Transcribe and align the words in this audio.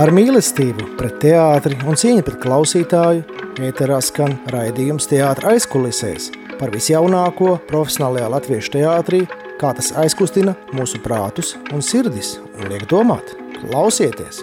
Ar 0.00 0.08
mīlestību 0.16 0.94
pret 0.96 1.18
teātri 1.20 1.76
un 1.84 1.98
cieņu 2.00 2.22
pret 2.24 2.38
klausītāju 2.40 3.40
ēterā 3.66 3.98
skan 4.00 4.32
raidījums 4.48 5.04
teātra 5.10 5.50
aizkulisēs 5.52 6.30
par 6.56 6.72
visjaunāko 6.72 7.58
profesionālajā 7.68 8.30
latviešu 8.32 8.72
teātrī, 8.78 9.20
kā 9.60 9.74
tas 9.76 9.90
aizkustina 10.00 10.54
mūsu 10.72 11.02
prātus 11.04 11.52
un 11.68 11.84
sirdis 11.84 12.38
un 12.54 12.72
liek 12.72 12.88
domāt. 12.88 13.34
Klausieties! 13.58 14.40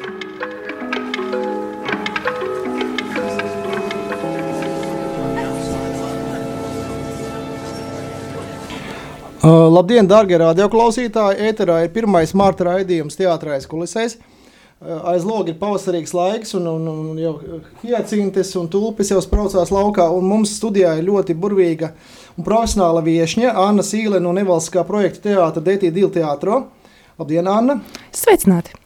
Uh, 9.41 9.65
labdien, 9.73 10.05
darbie 10.05 10.37
radioklausītāji! 10.45 11.49
Ēterā 11.49 11.81
ir 11.87 11.93
pirmais 11.97 12.37
marta 12.37 12.75
raidījums 12.75 13.17
teātris 13.17 13.65
kulisēs. 13.65 14.19
Uh, 14.77 14.99
aiz 15.09 15.23
logs 15.25 15.49
ir 15.49 15.57
pavasarīgs 15.57 16.13
laiks, 16.13 16.53
un, 16.59 16.67
un, 16.69 16.83
un 16.91 17.17
jau 17.17 17.33
hiacintes 17.81 18.51
un 18.59 18.67
tulpes 18.69 19.09
jau 19.09 19.17
spraucās 19.25 19.73
laukā. 19.73 20.05
Mums 20.21 20.53
studijā 20.59 20.93
ir 20.99 21.07
ļoti 21.09 21.33
burvīga 21.33 21.95
un 22.37 22.45
profesionāla 22.45 23.01
viesņa 23.05 23.55
Anna 23.57 23.85
Sīle 23.85 24.21
no 24.21 24.35
nevalstiskā 24.37 24.85
projekta 24.85 25.31
teātra 25.31 25.65
DT 25.65 25.89
Dīla 25.95 26.13
teātro. 26.19 26.65
Labdien, 27.17 27.49
Anna! 27.49 27.81
Sveicināti! 28.13 28.77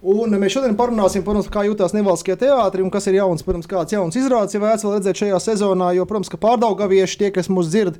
Un 0.00 0.32
mēs 0.40 0.54
šodien 0.54 0.72
parunāsim, 0.78 1.20
protams, 1.26 1.50
kā 1.52 1.66
jūtas 1.66 1.92
nevalstiskie 1.92 2.32
teātri 2.40 2.80
un 2.80 2.88
kas 2.92 3.04
ir 3.10 3.18
jauns, 3.18 3.44
protams, 3.44 3.68
kāds 3.68 3.92
jauns 3.92 4.16
izrādes, 4.16 4.54
ja 4.56 4.60
vērts 4.62 4.86
redzēt 4.88 5.20
šajā 5.20 5.40
sezonā, 5.44 5.90
jo, 5.92 6.06
protams, 6.08 6.30
ka 6.32 6.40
pārdaugavieši 6.40 7.18
tie, 7.20 7.28
kas 7.34 7.50
mūs 7.52 7.68
dzird, 7.68 7.98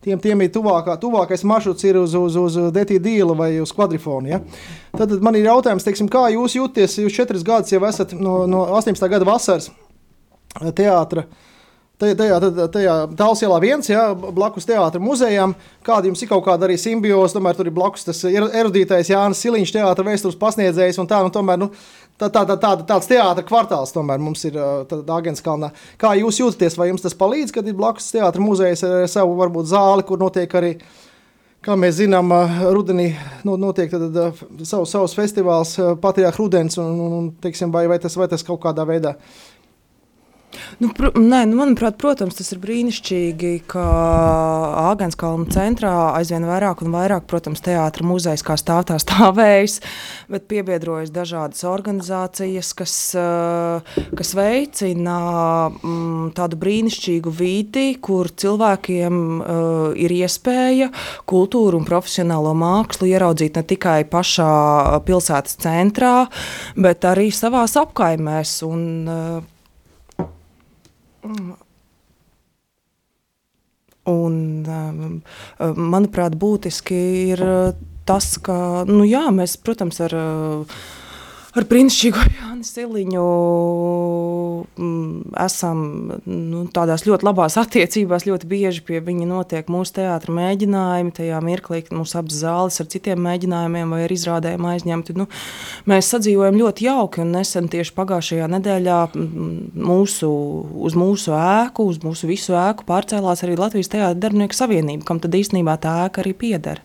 tiem, 0.00 0.16
tiem 0.22 0.46
ir 0.46 0.48
tuvākā, 0.54 0.96
tuvākais 1.02 1.44
maršruts 1.44 1.84
ir 1.84 2.00
uz, 2.00 2.16
uz, 2.16 2.38
uz 2.40 2.56
Detī 2.72 2.96
Dīla 3.04 3.36
vai 3.36 3.50
uz 3.60 3.74
kvadrifonu. 3.76 4.32
Ja? 4.32 4.40
Tad 4.96 5.12
man 5.20 5.36
ir 5.36 5.50
jautājums, 5.50 5.84
teiksim, 5.84 6.08
kā 6.12 6.24
jūs 6.32 6.56
jūties, 6.56 6.96
jūs 7.04 7.20
četras 7.20 7.44
gadus 7.44 7.76
jau 7.76 7.84
esat 7.84 8.16
no, 8.16 8.46
no 8.48 8.64
18. 8.80 9.04
gada 9.12 9.28
vasaras 9.28 9.68
teātra. 10.72 11.28
Tajā, 12.02 12.38
tajā 12.74 12.94
tālāk, 13.14 13.40
ielā 13.44 13.58
viens, 13.62 13.86
ja, 13.86 14.08
blakus 14.14 14.64
teātris 14.66 15.02
muzejam, 15.02 15.52
kāda 15.86 16.08
jums 16.08 16.24
ir 16.24 16.30
kaut 16.32 16.42
kāda 16.48 16.66
arī 16.66 16.74
simbioze. 16.80 17.36
Tomēr 17.36 17.54
tur 17.54 17.68
ir 17.70 17.76
blakus 17.76 18.02
tas 18.08 18.24
erudītais 18.26 19.12
Jānis 19.12 19.42
Siliņš, 19.44 19.74
teātris 19.76 20.08
vēstures 20.08 20.38
pasniedzējs. 20.40 20.98
Tā, 21.06 21.20
nu, 21.22 21.30
tomēr, 21.34 21.60
nu, 21.62 21.68
tā, 22.18 22.26
tā, 22.26 22.42
tā, 22.48 22.56
tā, 22.58 22.72
tāds 22.88 23.06
teātris 23.10 23.46
kvartāls 23.46 23.94
tomēr 23.94 24.18
mums 24.22 24.42
ir 24.48 24.58
Dārgenskalnā. 24.90 25.70
Kā 26.00 26.16
jūs 26.18 26.42
jūtaties, 26.42 26.78
vai 26.80 26.90
jums 26.90 27.06
tas 27.06 27.14
palīdz, 27.22 27.54
kad 27.54 27.70
ir 27.70 27.78
blakus 27.78 28.10
teātris 28.10 28.42
muzejs 28.42 28.82
ar 28.88 29.06
savu 29.12 29.38
varbūt 29.38 29.70
zāli, 29.70 30.08
kur 30.08 30.18
notiek 30.24 30.58
arī. 30.58 30.74
Kā 31.62 31.76
mēs 31.78 32.00
zinām, 32.00 32.32
rudenī 32.74 33.12
nu, 33.46 33.54
notiek 33.54 33.92
tad, 33.92 34.16
savu, 34.66 34.82
savs 34.90 35.12
festivāls, 35.14 35.76
Patriarchs 36.02 36.40
Rudens, 36.40 36.78
un, 36.82 36.96
un, 36.98 37.12
un, 37.20 37.28
teiksim, 37.38 37.70
vai, 37.70 37.84
vai, 37.86 38.00
tas, 38.02 38.16
vai 38.18 38.26
tas 38.26 38.42
kaut 38.42 38.58
kādā 38.64 38.82
veidā 38.88 39.12
uh, 39.14 39.51
Nu, 40.82 40.90
pr 40.96 41.12
nē, 41.16 41.44
nu, 41.48 41.56
manuprāt, 41.60 41.96
protams, 42.00 42.36
tas 42.38 42.52
ir 42.54 42.60
brīnišķīgi, 42.62 43.52
ka 43.70 43.84
Āgānskalna 44.90 45.48
centrā 45.52 45.92
aizvien 46.18 46.46
vairāk 46.48 46.82
un 46.84 46.92
vairāk, 46.94 47.26
protams, 47.30 47.62
teātris 47.64 48.06
muzejs 48.06 48.44
kā 48.46 48.56
stāv 48.60 48.84
tā 48.90 48.98
stāvējis, 49.02 49.78
bet 50.32 50.48
piebiedrojas 50.50 51.12
dažādas 51.14 51.64
organizācijas, 51.68 52.72
kas, 52.78 52.96
eh, 53.18 54.00
kas 54.18 54.34
veicina 54.38 55.18
mm, 55.70 56.32
tādu 56.36 56.58
brīnišķīgu 56.62 57.32
vidi, 57.36 57.86
kur 58.02 58.30
cilvēkiem 58.42 59.14
uh, 59.42 59.94
ir 59.98 60.12
iespēja 60.14 60.88
kultūru 61.28 61.80
un 61.80 61.86
profesionālo 61.86 62.52
mākslu 62.58 63.08
ieraudzīt 63.10 63.58
ne 63.58 63.64
tikai 63.74 64.00
pašā 64.10 64.50
pilsētas 65.06 65.58
centrā, 65.62 66.14
bet 66.76 67.06
arī 67.08 67.30
savās 67.34 67.76
apkaimēs. 67.80 68.60
Un, 68.66 68.84
uh, 69.08 69.51
Un, 74.12 74.64
um, 74.66 75.20
manuprāt, 75.78 76.34
būtiski 76.34 76.98
ir 77.36 77.42
tas, 78.08 78.34
ka 78.42 78.82
nu, 78.88 79.04
jā, 79.06 79.28
mēs, 79.34 79.54
protams, 79.62 80.00
ar 80.02 80.16
uh, 80.18 80.82
ar 81.52 81.66
brīnišķīgo 81.68 82.22
Jānu 82.32 82.64
Siliņu 82.64 83.22
mm, 84.80 85.34
esam 85.42 85.82
nu, 86.24 86.62
tādās 86.72 87.04
ļoti 87.04 87.26
labās 87.28 87.58
attiecībās. 87.60 88.24
Ļoti 88.28 88.48
bieži 88.48 88.84
pie 88.86 89.00
viņa 89.04 89.28
notiek 89.28 89.68
mūsu 89.72 89.98
teātris 89.98 90.32
mēģinājumi. 90.36 91.12
Tajā 91.16 91.40
mirklī 91.44 91.82
mūsu 91.92 92.18
abas 92.20 92.38
zāles 92.40 92.80
ar 92.80 92.88
citiem 92.92 93.20
mēģinājumiem 93.26 93.92
vai 93.92 94.02
ar 94.06 94.14
izrādēm 94.14 94.68
aizņemti. 94.72 95.16
Nu, 95.18 95.28
mēs 95.90 96.08
sadzīvojam 96.14 96.60
ļoti 96.60 96.88
jauki 96.88 97.24
un 97.24 97.34
nesen 97.36 97.68
tieši 97.72 97.94
pagājušajā 97.98 98.48
nedēļā 98.56 99.00
mm, 99.10 99.58
mūsu, 99.90 100.30
uz 100.88 100.96
mūsu 100.98 101.36
ēku, 101.36 101.88
uz 101.92 102.00
mūsu 102.04 102.30
visu 102.30 102.56
ēku 102.56 102.88
pārcēlās 102.88 103.44
arī 103.44 103.58
Latvijas 103.60 103.92
Teātris 103.92 104.22
darbinieku 104.22 104.56
savienība, 104.56 105.04
kam 105.08 105.20
tad 105.22 105.36
īstenībā 105.36 105.76
tā 105.82 105.98
ēka 106.06 106.24
arī 106.24 106.36
pieder. 106.38 106.80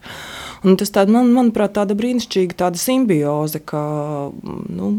Un 0.65 0.77
tas 0.79 0.89
tād, 0.93 1.11
man, 1.13 1.29
manuprāt, 1.35 1.75
tāda 1.77 1.97
brīnišķīga 1.97 2.57
tāda 2.63 2.81
simbioze, 2.81 3.61
ka, 3.61 3.81
nu, 4.73 4.91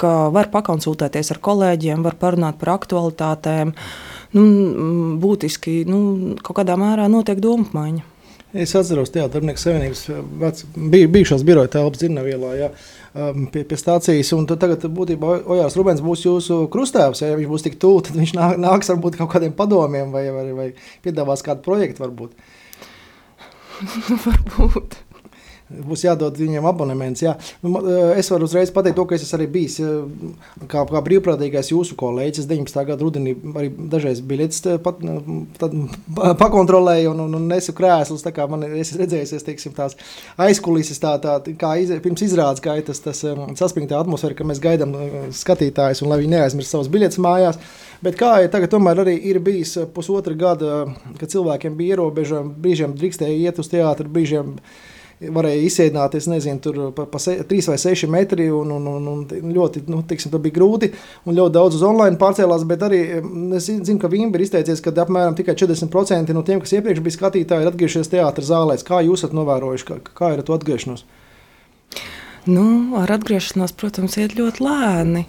ka 0.00 0.14
var 0.34 0.50
pakonsultēties 0.52 1.32
ar 1.32 1.40
kolēģiem, 1.44 2.02
var 2.04 2.18
parunāt 2.20 2.58
par 2.60 2.74
aktualitātēm. 2.76 3.72
Nu, 4.34 4.42
būtiski 5.22 5.84
nu, 5.88 6.00
kaut 6.42 6.58
kādā 6.58 6.76
mērā 6.80 7.06
notiek 7.08 7.40
domu 7.40 7.68
apmaiņa. 7.68 8.10
Es 8.54 8.70
atceros, 8.78 9.10
ka 9.10 9.24
Darbinieks 9.26 9.64
Savienības 9.66 10.02
vec, 10.38 10.60
bij, 10.76 11.08
bijušās 11.10 11.42
biroja 11.46 11.72
telpas 11.72 11.98
Dzirnavielā, 11.98 12.50
jā, 12.54 12.68
um, 13.18 13.48
pie, 13.50 13.64
pie 13.66 13.78
stācijas. 13.80 14.30
Un 14.36 14.46
tagad 14.46 14.84
būtībā 14.94 15.40
Ojārs 15.50 15.74
Rubens 15.74 16.02
būs 16.04 16.22
jūsu 16.22 16.60
krustāvs. 16.70 17.24
Ja 17.24 17.34
viņš 17.34 17.50
būs 17.50 17.66
tik 17.66 17.80
tuvu, 17.82 18.04
tad 18.06 18.20
viņš 18.20 18.36
nāks 18.62 18.92
varbūt 18.92 19.18
kaut 19.18 19.32
kādiem 19.32 19.56
padomiem 19.58 20.14
vai, 20.14 20.28
vai, 20.30 20.44
vai 20.54 20.68
piedāvās 21.02 21.42
kādu 21.42 21.66
projektu 21.66 22.04
varbūt. 22.04 22.38
Varbūt. 24.24 24.96
Būs 25.64 26.02
jādod 26.04 26.36
viņiem 26.36 26.66
abonements. 26.68 27.22
Jā. 27.24 27.32
Nu, 27.64 27.80
eh, 27.80 28.18
es 28.20 28.28
varu 28.28 28.44
uzreiz 28.44 28.68
pateikt, 28.70 28.98
to, 28.98 29.06
ka 29.08 29.16
es 29.16 29.32
arī 29.32 29.46
biju 29.48 29.86
eh, 29.86 30.66
kā, 30.68 30.82
kā 30.84 31.00
brīvprātīgais 31.06 31.72
jūsu 31.72 31.96
kolēģis. 31.96 32.48
19. 32.50 32.84
gada 32.84 33.00
rudenī 33.00 33.32
arī 33.56 33.70
dažreiz 33.72 34.20
biļetes 34.20 34.60
eh, 34.68 34.76
pat, 34.84 35.00
tad, 35.58 35.76
pakontrolēju 36.42 37.14
un, 37.14 37.24
un, 37.24 37.38
un 37.40 37.48
nesu 37.48 37.72
krēslus. 37.76 38.26
Man 38.52 38.68
ir 38.68 38.76
redzējusies 38.76 39.46
teiksim, 39.46 39.72
tās 39.72 39.96
aizkulises, 40.36 41.00
tā, 41.00 41.16
tā, 41.22 41.38
kā 41.58 41.74
iz, 41.80 41.94
pirms 42.04 42.26
izrādes, 42.28 42.60
kā 42.64 42.76
ir 42.78 42.84
tas, 42.84 43.00
tas 43.00 43.24
saspringtā 43.56 43.96
atmosfēra, 44.04 44.36
ka 44.36 44.44
mēs 44.44 44.60
gaidām 44.60 44.92
skatītājus 45.32 46.04
un 46.04 46.12
lai 46.12 46.20
viņi 46.20 46.36
neaizmirst 46.36 46.76
savas 46.76 46.92
biļetes 46.92 47.22
mājās. 47.24 47.60
Bet 48.04 48.18
kā 48.20 48.34
ir 48.44 48.50
tagad, 48.52 48.68
tomēr 48.74 49.00
arī 49.00 49.14
ir 49.30 49.40
bijis 49.40 49.78
pusotra 49.94 50.36
gada, 50.36 50.82
kad 51.16 51.30
cilvēkiem 51.32 51.78
bija 51.78 51.96
ierobežojumi, 51.96 52.58
brīžiem 52.60 52.98
drīkstēja 52.98 53.46
iet 53.46 53.62
uz 53.62 53.70
teātru, 53.72 54.12
brīžiem 54.12 54.58
varēja 55.20 55.62
izsēdināties, 55.66 56.26
nezinu, 56.30 56.60
tur 56.62 56.80
pa, 56.96 57.06
pa 57.10 57.20
se, 57.22 57.36
3 57.48 57.68
vai 57.70 57.76
6 57.80 58.10
metri, 58.10 58.48
un, 58.52 58.72
un, 58.74 58.88
un, 58.90 59.06
un 59.12 59.52
ļoti, 59.56 59.84
nu, 59.90 60.02
tiksim, 60.08 60.34
bija 60.42 60.56
grūti, 60.58 60.90
un 61.24 61.38
ļoti 61.38 61.54
daudz 61.54 61.78
uz 61.78 61.84
online 61.86 62.18
pārcēlās, 62.20 62.66
bet 62.68 62.84
arī 62.86 63.00
es 63.56 63.68
zinu, 63.70 63.98
ka 64.02 64.10
Vimba 64.12 64.40
ir 64.40 64.46
izteicies, 64.46 64.82
ka 64.84 64.94
apmēram 65.04 65.36
tikai 65.38 65.56
40% 65.60 66.34
no 66.36 66.44
tiem, 66.46 66.62
kas 66.62 66.74
iepriekš 66.76 67.04
bija 67.04 67.18
skatītāji, 67.18 67.64
ir 67.64 67.70
atgriežies 67.72 68.12
teātras 68.12 68.50
zālēs. 68.50 68.86
Kā 68.86 69.00
jūs 69.06 69.22
esat 69.22 69.36
novērojuši, 69.36 69.88
kā, 69.90 70.00
kā 70.18 70.34
ir 70.34 70.44
to 70.44 70.56
atgriešanos? 70.56 71.06
Nu, 72.44 72.66
ar 73.00 73.14
atgriešanos, 73.14 73.72
protams, 73.80 74.18
iet 74.20 74.36
ļoti 74.36 74.66
lēni, 74.66 75.24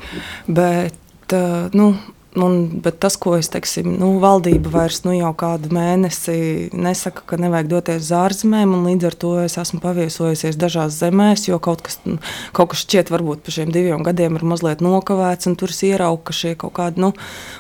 bet, 0.52 1.36
nu, 1.78 1.94
Un, 2.36 2.82
bet 2.84 2.98
tas, 3.00 3.16
ko 3.16 3.38
es 3.40 3.48
teiksim, 3.48 3.94
nu, 3.96 4.10
valdība 4.20 4.68
vairs 4.74 5.06
nu, 5.06 5.14
jau 5.16 5.32
kādu 5.40 5.70
mēnesi 5.76 6.68
nesaka, 6.76 7.24
ka 7.30 7.38
nevajag 7.40 7.70
doties 7.72 8.02
uz 8.04 8.10
ārzemēm, 8.18 8.74
un 8.76 8.90
līdz 8.90 9.08
ar 9.08 9.16
to 9.22 9.30
es 9.46 9.56
esmu 9.62 9.80
paviesojusies 9.80 10.58
dažās 10.60 10.98
zemēs, 11.00 11.46
jo 11.48 11.62
kaut 11.64 11.86
kas, 11.86 12.02
nu, 12.04 12.18
kaut 12.56 12.74
kas 12.74 12.84
šķiet, 12.84 13.12
varbūt 13.14 13.46
par 13.46 13.56
šiem 13.56 13.72
diviem 13.72 14.04
gadiem 14.04 14.36
ir 14.36 14.44
mazliet 14.52 14.84
nokavēts, 14.84 15.48
un 15.48 15.56
tur 15.56 15.72
ir 15.72 15.94
ierauka 15.94 16.36
šie 16.36 16.52
kaut 16.60 16.74
kādi, 16.76 17.00
nu, 17.06 17.14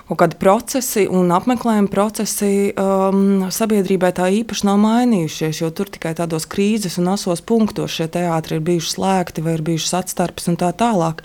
kaut 0.09 0.19
kādi 0.25 0.39
procesi 0.43 1.05
un 1.07 1.31
apmeklējumi 1.37 1.91
procesi 1.93 2.51
um, 2.75 3.47
sabiedrībai 3.55 4.11
tā 4.19 4.27
īpaši 4.41 4.67
nav 4.67 4.81
mainījušies, 4.83 5.63
jo 5.63 5.71
tur 5.71 5.87
tikai 5.93 6.11
tādos 6.19 6.49
krīzes 6.51 6.99
un 6.99 7.13
asos 7.13 7.39
punktos 7.47 7.95
šie 7.95 8.09
teātri 8.11 8.59
ir 8.59 8.67
bijuši 8.67 8.97
slēgti 8.97 9.45
vai 9.47 9.55
ir 9.55 9.63
bijušas 9.71 10.01
atstarpes 10.01 10.51
un 10.51 10.59
tā 10.59 10.73
tālāk. 10.75 11.23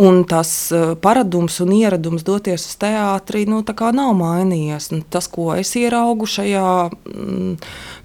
Un 0.00 0.24
tas 0.28 0.56
uh, 0.72 0.96
paradums 0.96 1.60
un 1.60 1.76
ieradums 1.76 2.24
doties 2.24 2.64
uz 2.64 2.77
teātrī 2.80 3.44
nu, 3.48 3.60
nav 3.94 4.12
mainījies. 4.18 4.90
Nu, 4.94 5.02
tas, 5.10 5.28
ko 5.30 5.50
es 5.58 5.74
ieraugu 5.78 6.26
šajā, 6.28 6.90
mm, 7.10 7.56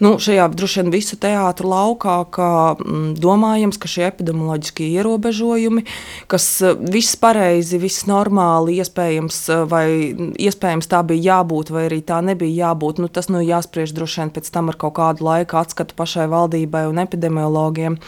nu, 0.04 0.12
šajā 0.22 0.48
droši 0.54 0.81
vien 0.81 0.92
visu 0.94 1.18
teātru 1.22 1.70
laukā, 1.72 2.18
ka 2.34 2.50
mm, 2.78 3.14
domājams, 3.22 3.80
ka 3.80 3.90
šie 3.92 4.08
epidemioloģiskie 4.10 4.90
ierobežojumi, 4.98 5.86
kas 6.31 6.48
eh, 6.62 6.75
viss 6.94 7.18
pareizi, 7.20 7.80
viss 7.81 8.08
normāli, 8.10 8.80
iespējams, 8.84 9.40
eh, 9.54 9.64
vai 9.70 9.86
iespējams 10.42 10.90
tā 10.92 11.04
bija 11.08 11.38
jābūt, 11.38 11.74
vai 11.74 11.88
arī 11.90 12.02
tā 12.06 12.20
nebija 12.25 12.70
jābūt, 12.70 13.04
nu, 13.04 13.12
tas 13.12 13.30
nu, 13.31 13.44
jāspriež 13.44 13.96
droši 13.96 14.24
vien 14.24 14.34
pēc 14.34 14.52
tam 14.54 14.74
ar 14.74 14.80
kaut 14.81 14.98
kādu 15.00 15.28
laiku 15.28 15.62
atskatu 15.62 15.96
pašai 15.98 16.28
valdībai 16.31 16.86
un 16.90 17.02
epidemiologiem. 17.04 18.00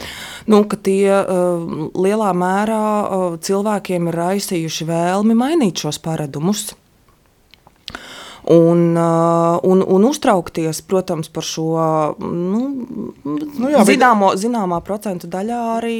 Nu, 0.50 0.62
tie 0.66 1.10
uh, 1.10 1.88
lielā 1.96 2.30
mērā 2.36 2.82
uh, 2.82 3.24
cilvēkiem 3.42 4.10
ir 4.10 4.18
raisījuši 4.20 4.86
vēlmi 4.88 5.36
mainīt 5.38 5.82
šos 5.82 5.98
paradumus 6.02 6.55
Plus. 6.56 6.85
Un, 8.46 8.96
un, 9.62 9.82
un 9.82 10.04
uztraukties, 10.04 10.82
protams, 10.86 11.28
par 11.28 11.42
šo 11.46 11.72
nu, 12.20 12.60
nu 13.24 13.70
jā, 13.72 13.82
zināmo, 13.88 14.30
bet... 14.32 14.42
zināmā 14.44 14.78
procentu 14.86 15.26
daļā 15.30 15.60
arī, 15.76 15.96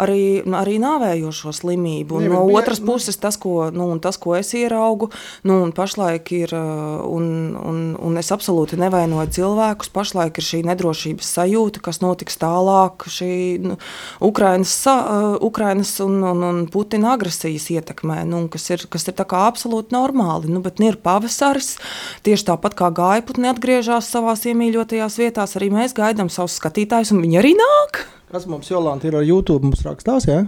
arī, 0.00 0.22
arī 0.56 0.78
nāvējošo 0.82 1.52
slimību. 1.60 2.22
Jā, 2.24 2.30
no 2.32 2.44
otras 2.48 2.80
nu... 2.80 2.88
puses, 2.92 3.18
tas 3.20 3.36
ko, 3.40 3.68
nu, 3.74 3.90
tas, 4.02 4.16
ko 4.20 4.36
es 4.38 4.54
ieraugu, 4.56 5.10
nu, 5.48 5.58
pašlaik 5.76 6.32
ir, 6.36 6.54
un, 6.56 7.26
un, 7.60 7.82
un 8.00 8.20
es 8.20 8.32
absolūti 8.32 8.80
nevainoju 8.80 9.34
cilvēkus, 9.36 9.92
pašlaik 9.92 10.40
ir 10.40 10.48
šī 10.48 10.62
nedrošības 10.70 11.34
sajūta, 11.36 11.84
kas 11.84 12.00
notiks 12.04 12.40
tālāk, 12.40 13.04
šī 13.12 13.34
nu, 13.66 13.78
Ukrainas, 14.24 14.74
uh, 14.88 15.36
Ukrainas 15.44 15.98
un, 16.04 16.22
un, 16.32 16.46
un 16.48 16.64
Putina 16.72 17.12
agresijas 17.18 17.68
ietekmē, 17.74 18.22
nu, 18.28 18.46
kas 18.52 18.70
ir, 18.72 18.88
kas 18.88 19.08
ir 19.10 19.20
absolūti 19.22 19.94
normāli. 19.94 20.50
Nu, 20.52 20.62
bet 20.64 20.80
ir 20.82 20.98
pavasaris, 21.02 21.76
Tieši 22.26 22.48
tāpat 22.50 22.76
kā 22.78 22.90
gaiputni 22.94 23.50
atgriežas 23.50 24.10
savā 24.12 24.34
iemīļotajās 24.36 25.18
vietās, 25.20 25.56
arī 25.58 25.70
mēs 25.74 25.96
gaidām 25.96 26.30
savus 26.32 26.58
skatītājus, 26.60 27.14
un 27.14 27.22
viņi 27.24 27.40
arī 27.42 27.54
nāk. 27.58 28.04
Kas 28.32 28.48
mums 28.48 28.70
Jolanta 28.72 29.08
ir 29.08 29.18
ar 29.18 29.26
YouTube? 29.26 29.66
Mums 29.68 29.84
rakstās? 29.86 30.28
Ja? 30.30 30.44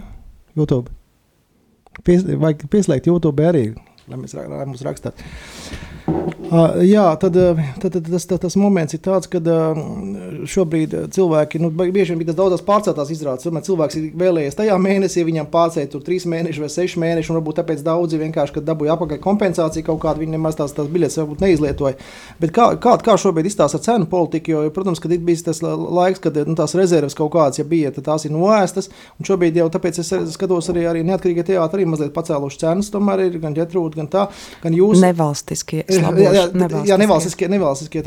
YouTube. 0.57 0.93
Pies, 2.05 2.25
vajag 2.25 2.65
pieslēgt 2.71 3.07
YouTube 3.07 3.43
arī, 3.45 3.69
lai, 4.09 4.19
mēs, 4.19 4.35
lai 4.35 4.65
mums 4.65 4.83
rakstītu. 4.85 5.94
Uh, 6.05 6.75
jā, 6.85 7.03
tad, 7.17 7.33
tad, 7.81 7.95
tad 7.95 8.05
tas, 8.05 8.25
tas, 8.29 8.39
tas 8.43 8.55
moments 8.61 8.93
ir 8.93 9.01
tāds, 9.03 9.25
ka 9.31 9.39
uh, 9.41 9.79
šobrīd 10.45 10.93
cilvēki, 11.15 11.59
nu, 11.63 11.71
bieži 11.73 12.13
vien 12.13 12.19
bija 12.21 12.29
tas 12.29 12.37
daudzas 12.37 12.61
pārceltās 12.65 13.09
izrādes. 13.13 13.47
Cilvēks 13.65 13.97
ir 13.97 14.11
vēlējies 14.19 14.57
tajā 14.59 14.75
mēnesī, 14.81 15.23
viņam 15.25 15.49
pārcēlīt 15.53 15.89
tur 15.95 16.03
trīs 16.05 16.27
mēnešus 16.29 16.61
vai 16.61 16.69
seši 16.69 17.01
mēneši, 17.01 17.31
un 17.31 17.39
varbūt 17.39 17.59
tāpēc 17.61 17.81
daudzi 17.85 18.19
vienkārši, 18.21 18.57
kad 18.59 18.67
dabūja 18.67 18.93
apakaļ 18.93 19.19
kompensāciju 19.23 19.87
kaut 19.87 20.03
kādu, 20.03 20.21
viņi 20.21 20.35
nemaz 20.37 20.59
tās, 20.59 20.75
tās 20.77 20.91
biļetes 20.93 21.17
varbūt 21.23 21.41
neizlietoja. 21.41 21.97
Bet 22.43 22.53
kā, 22.53 22.67
kā, 22.81 22.93
kā 23.01 23.17
šobrīd 23.25 23.49
izstāsta 23.49 23.81
cenu 23.81 24.05
politiku, 24.11 24.53
jo, 24.53 24.63
protams, 24.75 25.01
kad 25.01 25.15
ir 25.17 25.25
bijis 25.25 25.47
tas 25.49 25.63
laiks, 25.65 26.21
kad 26.21 26.37
nu, 26.45 26.53
tās 26.59 26.77
rezerves 26.77 27.17
kaut 27.17 27.33
kādas, 27.33 27.63
ja 27.63 27.65
bija, 27.65 27.93
tad 27.95 28.05
tās 28.11 28.27
ir 28.29 28.35
noēstas, 28.35 28.91
un 29.17 29.25
šobrīd 29.27 29.57
jau 29.57 29.67
tāpēc 29.73 30.03
es 30.05 30.13
skatos 30.37 30.69
arī, 30.73 30.85
arī 30.93 31.03
neatkarīgie 31.09 31.49
teātri 31.49 31.81
arī 31.81 31.89
mazliet 31.89 32.13
pacēluši 32.15 32.61
cenas, 32.61 32.93
tomēr 32.93 33.25
ir 33.25 33.41
gan 33.41 33.57
ģetrūda, 33.57 34.03
gan 34.03 34.11
tā, 34.13 34.27
gan 34.63 34.77
jūs. 34.77 35.01
Nevalstiskie. 35.01 35.83
Jā, 35.99 36.11
jā, 36.35 36.43
jā 36.89 36.97
nevalstiskie, 36.99 37.49
nevalstiskie 37.51 38.03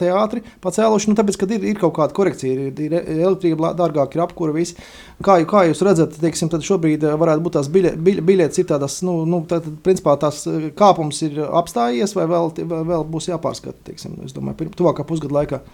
teātri 0.00 0.42
pacēluši. 0.64 1.10
Nu, 1.10 1.16
tāpēc, 1.18 1.38
kad 1.40 1.54
ir, 1.56 1.66
ir 1.72 1.80
kaut 1.80 1.94
kāda 1.98 2.16
korekcija, 2.16 2.68
ir, 2.70 2.82
ir 2.86 2.96
elektrība 2.98 3.72
dārgāk, 3.78 4.16
ir 4.16 4.24
apkūra 4.24 4.54
viss. 4.56 4.76
Kā, 5.24 5.38
kā 5.48 5.64
jūs 5.68 5.82
redzat, 5.86 6.16
teiksim, 6.22 6.52
šobrīd 6.66 7.04
varētu 7.20 7.44
būt 7.44 7.58
tās 7.58 7.70
biļe, 7.72 7.94
biļe, 8.00 8.24
biļetes, 8.26 8.62
ir 8.62 8.70
tādas, 8.70 9.00
nu, 9.06 9.20
nu 9.28 9.42
tad, 9.48 9.66
principā 9.84 10.16
tās 10.20 10.42
kāpums 10.78 11.22
ir 11.26 11.42
apstājies 11.44 12.16
vai 12.16 12.28
vēl, 12.30 12.52
vēl 12.64 13.06
būs 13.10 13.30
jāpārskata, 13.32 13.78
teiksim, 13.90 14.20
es 14.26 14.36
domāju, 14.36 14.72
tuvākā 14.78 15.06
pusgada 15.08 15.40
laikā. 15.40 15.64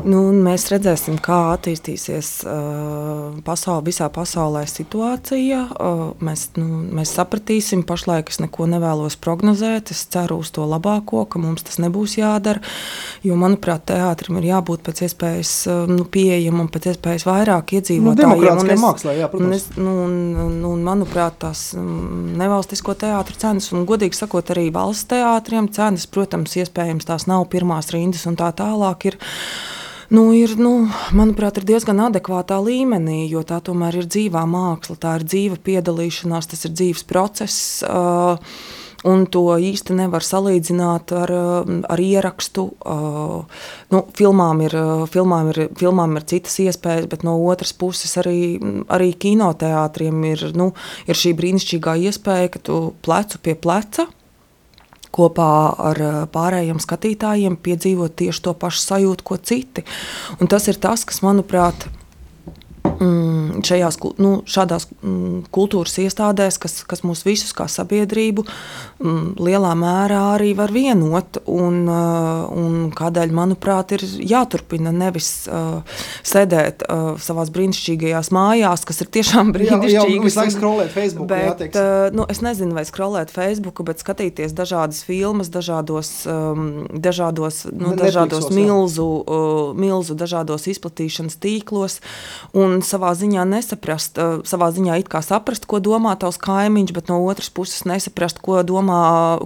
Nu, 0.00 0.20
mēs 0.32 0.68
redzēsim, 0.70 1.16
kā 1.20 1.36
attīstīsies 1.52 2.28
uh, 2.46 3.40
pasaul, 3.44 3.82
visā 3.84 4.06
pasaulē 4.12 4.62
situācija. 4.70 5.60
Uh, 5.74 6.02
mēs, 6.24 6.46
nu, 6.56 6.80
mēs 6.96 7.12
sapratīsim, 7.18 7.82
pašlaik 7.88 8.30
es 8.32 8.38
neko 8.40 8.68
nevēlos 8.70 9.18
prognozēt. 9.20 9.90
Es 9.92 10.04
ceru 10.12 10.38
uz 10.44 10.52
to 10.54 10.64
labāko, 10.68 11.24
ka 11.28 11.42
mums 11.42 11.66
tas 11.66 11.80
nebūs 11.82 12.16
jādara. 12.20 12.62
Jo, 13.26 13.36
manuprāt, 13.40 13.84
teātrim 13.90 14.38
ir 14.40 14.48
jābūt 14.52 14.84
pēc 14.86 15.02
iespējas 15.08 15.54
uh, 15.68 15.82
nu, 15.90 16.06
pieejamam, 16.08 16.70
pēc 16.72 16.92
iespējas 16.94 17.26
vairāk 17.28 17.74
iedzīvotājiem. 17.80 18.62
Nu, 18.62 18.78
mākslā, 18.86 19.16
jā, 19.18 19.28
un 19.36 19.56
es, 19.56 19.68
nu, 19.76 19.96
un, 20.06 20.16
un, 20.46 20.56
un, 20.70 20.86
manuprāt, 20.86 21.40
tās 21.44 21.66
um, 21.76 22.30
nevalstisko 22.40 22.94
teātru 23.04 23.36
cenas, 23.42 23.68
un 23.74 23.84
godīgi 23.90 24.22
sakot, 24.22 24.54
arī 24.54 24.70
valsts 24.74 25.10
teātriem 25.12 25.68
cenas, 25.74 26.08
protams, 26.08 26.56
iespējams 26.62 27.10
tās 27.10 27.28
nav 27.28 27.44
pirmās 27.52 27.92
rindas 27.92 28.24
un 28.30 28.38
tā 28.40 28.54
tālāk. 28.56 29.10
Ir, 29.10 29.20
nu, 30.14 30.26
ir, 30.36 30.56
nu, 30.60 30.74
manuprāt, 31.16 31.60
ir 31.60 31.68
diezgan 31.70 32.02
adekvātā 32.08 32.58
līmenī, 32.62 33.22
jo 33.30 33.44
tā 33.46 33.60
tomēr 33.64 34.02
ir 34.02 34.10
dzīvā 34.10 34.44
māksla, 34.50 34.98
tā 35.00 35.16
ir 35.20 35.26
dzīva 35.28 35.58
piedalīšanās, 35.64 36.50
tas 36.52 36.66
ir 36.68 36.76
dzīves 36.76 37.06
process. 37.08 37.80
Uh, 37.86 38.38
Un 39.00 39.22
to 39.32 39.46
īsti 39.56 39.94
nevar 39.96 40.20
salīdzināt 40.20 41.12
ar, 41.16 41.30
ar 41.88 42.00
ierakstu. 42.04 42.66
Uh, 42.84 43.62
nu, 43.94 44.02
filmām, 44.16 44.60
ir, 44.66 44.76
filmām, 45.08 45.48
ir, 45.54 45.60
filmām 45.80 46.18
ir 46.20 46.26
citas 46.28 46.58
iespējas, 46.60 47.08
bet 47.08 47.24
no 47.24 47.38
otras 47.48 47.72
puses 47.72 48.12
arī, 48.20 48.60
arī 48.92 49.14
kinoteātriem 49.16 50.24
ir, 50.34 50.44
nu, 50.52 50.72
ir 51.08 51.16
šī 51.16 51.32
brīnišķīgā 51.38 51.96
iespēja, 52.10 52.52
ka 52.52 52.64
tu 52.68 52.80
plecu 53.00 53.40
pie 53.40 53.56
pleca 53.56 54.10
kopā 55.14 55.50
ar 55.90 56.02
eh, 56.02 56.18
pārējiem 56.32 56.80
skatītājiem 56.82 57.58
piedzīvot 57.62 58.16
tieši 58.22 58.44
to 58.46 58.54
pašu 58.58 58.84
sajūtu, 58.84 59.26
ko 59.26 59.38
citi. 59.38 59.84
Un 60.40 60.50
tas 60.50 60.68
ir 60.70 60.80
tas, 60.82 61.04
kas, 61.08 61.22
manuprāt, 61.26 61.88
šajās, 63.64 63.96
nu, 64.20 64.30
šādās 64.48 64.86
mm, 65.00 65.46
kultūras 65.52 65.96
iestādēs, 66.02 66.58
kas, 66.60 66.80
kas 66.88 67.02
mūs 67.06 67.22
visus 67.24 67.52
kā 67.56 67.66
sabiedrību 67.70 68.44
mm, 68.44 69.40
lielā 69.40 69.72
mērā 69.78 70.20
arī 70.34 70.52
var 70.58 70.72
vienot. 70.74 71.40
Un, 71.50 71.82
uh, 71.88 72.48
un 72.52 72.90
kādēļ, 72.96 73.32
manuprāt, 73.36 73.94
ir 73.96 74.04
jāturpina 74.04 74.92
nevis 74.94 75.48
uh, 75.48 75.80
sēdēt 76.26 76.84
uh, 76.86 77.14
savā 77.20 77.46
brīnišķīgajās 77.54 78.30
mājās, 78.36 78.84
kas 78.88 79.00
ir 79.04 79.10
tiešām 79.16 79.52
brīnišķīgas. 79.56 80.36
Jā, 80.36 80.46
jau 80.46 80.54
skrolēt 80.56 80.92
Facebook. 80.94 81.30
Bet, 81.30 81.64
uh, 81.72 82.08
nu, 82.16 82.26
es 82.32 82.42
nezinu, 82.44 82.76
vai 82.76 82.84
skrolēt 82.88 83.32
Facebook, 83.34 83.82
bet 83.88 84.04
skatīties 84.04 84.54
dažādas 84.56 85.02
filmas, 85.08 85.52
dažādos, 85.52 86.12
um, 86.30 86.84
dažādos, 86.92 87.64
nu, 87.72 87.94
dažādos 87.98 88.50
milzu, 88.54 89.08
uh, 89.24 89.72
milzu, 89.78 90.16
dažādos 90.18 90.68
izplatīšanas 90.70 91.40
tīklos. 91.40 92.00
Un 92.80 92.84
savā 92.86 93.10
ziņā 93.12 93.42
nesaprast, 93.44 94.16
savā 94.48 94.70
ziņā 94.72 94.94
it 95.02 95.08
kā 95.12 95.20
saprast, 95.20 95.66
ko 95.68 95.82
domā 95.84 96.14
tavs 96.16 96.38
kaimiņš, 96.40 96.92
bet 96.96 97.10
no 97.12 97.18
otras 97.28 97.50
puses 97.52 97.82
nesaprast, 97.84 98.38
ko 98.40 98.62
domā, 98.64 99.00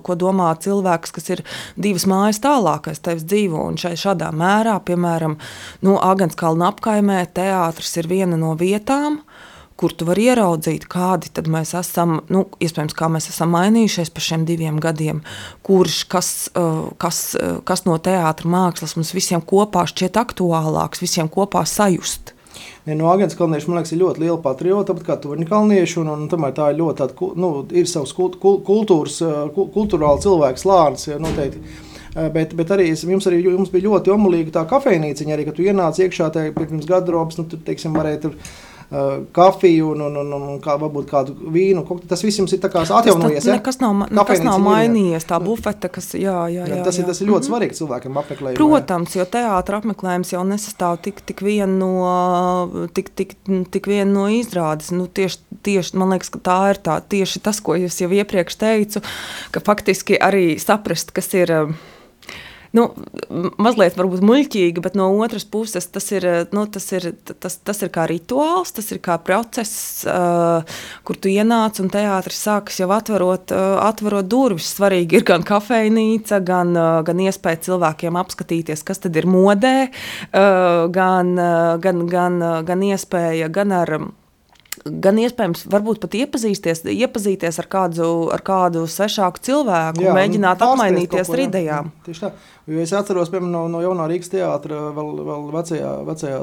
ko 0.07 0.15
domā 0.15 0.53
cilvēks, 0.63 1.11
kas 1.17 1.33
ir 1.35 1.43
divas 1.75 2.05
mājas 2.07 2.39
tālāk, 2.45 2.85
kas 2.87 3.03
tevis 3.03 3.25
dzīvo. 3.27 3.65
Un 3.73 3.79
šai 3.81 3.97
šādā 3.99 4.29
mērā, 4.31 4.77
piemēram, 4.87 5.35
nu, 5.83 5.97
Agenskalna 5.99 6.71
apkaimē 6.71 7.25
teātris 7.35 7.97
ir 7.99 8.07
viena 8.13 8.39
no 8.39 8.53
vietām, 8.61 9.19
kur 9.75 9.91
tu 9.91 10.07
vari 10.07 10.29
ieraudzīt, 10.31 10.87
kādi 10.87 11.33
mēs 11.51 11.75
esam, 11.75 12.21
nu, 12.31 12.45
iespējams, 12.63 12.95
kā 12.95 13.11
mēs 13.11 13.27
esam 13.33 13.51
mainījušies 13.57 14.15
pa 14.15 14.23
šiem 14.23 14.47
diviem 14.47 14.79
gadiem, 14.79 15.25
kurš, 15.67 16.05
kas, 16.07 16.31
kas, 17.03 17.25
kas 17.67 17.85
no 17.89 17.99
teātra 17.99 18.55
mākslas 18.55 18.95
mums 18.95 19.11
visiem 19.19 19.43
kopā 19.43 19.89
šķiet 19.91 20.23
aktuālāks, 20.23 21.03
visiem 21.03 21.27
kopā 21.27 21.67
sajust. 21.67 22.34
Ne, 22.87 22.97
no 22.99 23.09
Agnēs 23.13 23.37
Kalnieša, 23.39 23.71
man 23.71 23.81
liekas, 23.81 23.95
ir 23.95 24.03
ļoti 24.03 24.23
liela 24.25 24.39
patriota, 24.43 24.93
tāpat 24.93 25.07
kā 25.09 25.17
Torņa 25.23 25.49
Kalnieša, 25.49 26.03
un, 26.03 26.13
un 26.15 26.29
tomēr 26.33 26.55
tā 26.57 26.69
ir 26.73 26.81
ļoti 26.83 27.01
tāda, 27.01 27.31
nu, 27.41 27.51
ir 27.75 27.89
savs 27.91 28.13
kultūras, 28.15 29.19
kultūrāli 29.55 30.25
cilvēks 30.27 30.67
slānis, 30.67 31.09
noteikti. 31.23 31.65
Bet, 32.35 32.53
bet 32.55 32.71
arī 32.71 32.93
jums, 32.93 33.27
arī 33.27 33.41
jums 33.43 33.73
bija 33.73 33.89
ļoti 33.89 34.13
omulīga 34.15 34.53
tā 34.55 34.63
kafejnīciņa, 34.71 35.35
arī, 35.35 35.49
kad 35.49 35.57
tu 35.57 35.65
ienāc 35.67 35.99
iekšā 35.99 36.29
tajā 36.37 36.53
pirms 36.55 36.87
garderobas, 36.87 37.41
nu, 37.41 37.49
tur, 37.51 37.59
teiksim, 37.67 37.97
varēja 37.99 38.21
tur 38.29 38.37
kafiju 39.33 39.91
un, 39.91 40.01
un, 40.07 40.17
un, 40.21 40.33
un 40.35 40.59
kā, 40.63 40.77
varbūt 40.81 41.09
kādu 41.11 41.35
vīnu. 41.55 41.85
Tas 42.09 42.23
viss 42.25 42.41
jums 42.41 42.53
ir 42.55 42.63
atjaunojies. 42.65 43.45
Tas 43.45 43.51
nekas 43.51 43.81
nav, 43.83 44.05
nekas 44.11 44.43
nav 44.45 44.61
mainījies. 44.63 45.27
Tā 45.29 45.41
bufete, 45.43 45.91
kas 45.93 46.13
jā, 46.15 46.37
jā, 46.53 46.67
jā, 46.69 46.83
tas, 46.85 46.99
jā. 46.99 47.05
Ir, 47.05 47.09
tas 47.09 47.21
ir 47.21 47.29
ļoti 47.29 47.33
mm 47.33 47.41
-hmm. 47.41 47.49
svarīgi 47.51 47.79
cilvēkam 47.81 48.21
apmeklējumam. 48.23 48.61
Protams, 48.61 49.17
jo 49.17 49.25
teātris 49.25 49.79
apmeklējums 49.81 50.33
jau 50.33 50.45
nesastāv 50.45 50.99
tik, 51.03 51.21
tik 51.27 51.43
vien 51.43 51.79
no, 51.79 52.89
tik, 52.95 53.11
tik, 53.15 53.35
tik 53.71 53.87
vien 53.87 54.13
no 54.13 54.29
izrādes. 54.29 54.93
Nu, 54.93 55.07
tieši, 55.07 55.39
tieši, 55.63 55.97
man 55.97 56.15
liekas, 56.15 56.31
ka 56.31 56.39
tā 56.39 56.61
ir 56.71 56.83
tā, 56.85 57.01
tieši 57.01 57.41
tas, 57.41 57.61
ko 57.61 57.75
es 57.75 58.01
jau 58.01 58.11
iepriekš 58.11 58.57
teicu, 58.57 59.03
ka 59.51 59.61
faktiski 59.61 60.19
arī 60.21 60.59
saprast, 60.59 61.13
kas 61.13 61.35
ir 61.35 61.51
nu, 62.75 62.89
mazliet 63.63 63.99
muļķīga, 63.99 64.83
bet 64.85 64.97
no 64.99 65.09
otras 65.23 65.47
puses 65.47 65.87
tas 65.93 66.09
ir, 66.13 66.27
nu, 66.55 66.67
tas, 66.71 66.87
ir, 66.97 67.11
tas, 67.43 67.59
tas 67.63 67.83
ir 67.85 67.93
kā 67.95 68.07
rituāls, 68.11 68.75
tas 68.75 68.91
ir 68.95 69.01
kā 69.05 69.17
process, 69.23 70.03
uh, 70.09 70.81
kur 71.07 71.19
tu 71.19 71.31
ienāc 71.33 71.79
un 71.83 71.93
teātris 71.93 72.43
sākas 72.49 72.81
jau 72.83 72.91
atverot, 72.95 73.55
uh, 73.55 73.79
atverot 73.87 74.29
durvis. 74.31 74.73
Svarīgi 74.75 75.21
ir 75.21 75.29
gan 75.29 75.47
kafejnīca, 75.47 76.41
gan, 76.45 76.75
uh, 76.75 76.99
gan 77.07 77.23
iespēja 77.23 77.63
cilvēkiem 77.69 78.19
apskatīties, 78.21 78.85
kas 78.87 79.03
tad 79.07 79.17
ir 79.21 79.31
modē, 79.31 79.77
uh, 79.87 80.85
gan, 80.95 81.35
uh, 81.39 81.77
gan, 81.83 82.05
gan, 82.11 82.43
uh, 82.43 82.61
gan 82.67 82.85
iespēja 82.91 83.51
gan 83.55 83.75
ar 83.75 83.99
gan 84.85 85.19
iespējams, 85.21 85.65
varbūt 85.73 86.03
pat 86.03 86.17
iepazīties, 86.19 86.85
iepazīties 86.93 87.61
ar, 87.63 87.69
kādu, 87.73 88.09
ar 88.35 88.43
kādu 88.45 88.85
svešāku 88.91 89.41
cilvēku, 89.45 90.05
jā, 90.05 90.17
mēģināt 90.17 90.65
apmainīties 90.65 91.31
ar 91.33 91.45
idejām. 91.47 91.89
Jā, 91.95 92.05
tieši 92.09 92.27
tā. 92.27 92.35
Jo 92.65 92.81
es 92.81 92.95
atceros, 92.97 93.29
piemēram, 93.29 93.51
no, 93.53 93.63
no 93.69 93.81
jaunā 93.85 94.07
Rīgas 94.09 94.31
teātra, 94.33 94.79
vēl, 94.97 95.09
vēl 95.27 95.43
vecajā, 95.53 95.89
vecajā 96.07 96.37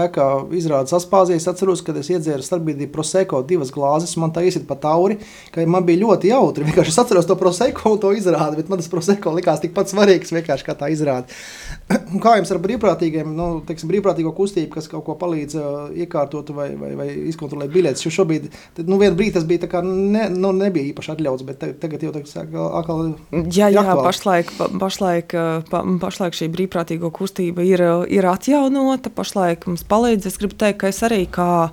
ēkā 0.00 0.24
izrādes 0.58 0.94
Aspāzijas. 0.96 1.44
Es 1.44 1.50
atceros, 1.52 1.84
kad 1.86 1.94
es 2.00 2.08
iedzēru 2.10 2.42
starpbrīdī 2.42 2.88
proseko 2.90 3.44
divas 3.46 3.70
glāzes, 3.70 4.16
man 4.18 4.32
tā 4.34 4.42
iesit 4.42 4.64
pa 4.66 4.74
tauri, 4.82 5.20
ka 5.54 5.62
man 5.70 5.86
bija 5.86 6.02
ļoti 6.02 6.32
jautri. 6.32 6.66
Vienkārši 6.68 6.90
es 6.90 6.98
atceros 6.98 7.30
to 7.30 7.36
proseko 7.38 7.94
un 7.94 8.02
to 8.02 8.10
izrādi, 8.18 8.58
bet 8.58 8.72
man 8.72 8.82
tas 8.82 8.90
proseko 8.90 9.36
likās 9.36 9.62
tikpat 9.62 9.94
svarīgs 9.94 10.34
vienkārši 10.34 10.66
kā 10.66 10.74
tā 10.80 10.90
izrāde. 10.90 11.30
kā 12.24 12.34
jums 12.40 12.50
ar 12.50 12.62
brīvprātīgiem, 12.66 13.30
nu, 13.38 13.48
teiksim, 13.70 13.92
brīvprātīgo 13.92 14.34
kustību, 14.34 14.72
kas 14.74 14.90
kaut 14.90 15.06
ko 15.06 15.14
palīdz 15.22 15.60
uh, 15.62 15.78
iekārtot 15.94 16.50
vai, 16.58 16.72
vai, 16.80 16.90
vai 16.98 17.08
izkontrolēt 17.30 17.70
biļetes? 17.88 18.04
Jo 18.04 18.12
šobrīd, 18.12 18.48
nu, 18.86 18.98
vienu 19.00 19.16
brīdi 19.16 19.34
tas 19.36 19.46
bija 19.48 19.68
kā 19.70 19.82
ne, 19.84 20.28
nu, 20.32 20.52
nebija 20.56 20.92
īpaši 20.92 21.12
atļauts, 21.14 21.44
bet 21.48 21.64
tagad 21.80 22.04
jau 22.04 22.12
tā 22.14 22.22
kā 22.24 22.66
atkal. 22.80 23.14
Jā, 23.52 23.70
jā, 23.72 23.84
pašlaik, 23.98 24.52
pašlaik 24.80 25.34
pa, 25.70 25.82
pašlaik 26.02 26.36
šī 26.36 26.50
brīvprātīgo 26.52 27.10
kustība 27.14 27.64
ir, 27.66 27.82
ir 28.12 28.28
atjaunota. 28.28 29.12
Pašlaik 29.14 29.66
mums 29.68 29.84
palīdz. 29.88 30.28
Es 30.28 30.38
gribu 30.40 30.58
teikt, 30.58 30.80
ka 30.82 30.92
es 30.92 31.00
arī, 31.06 31.24
kā, 31.30 31.68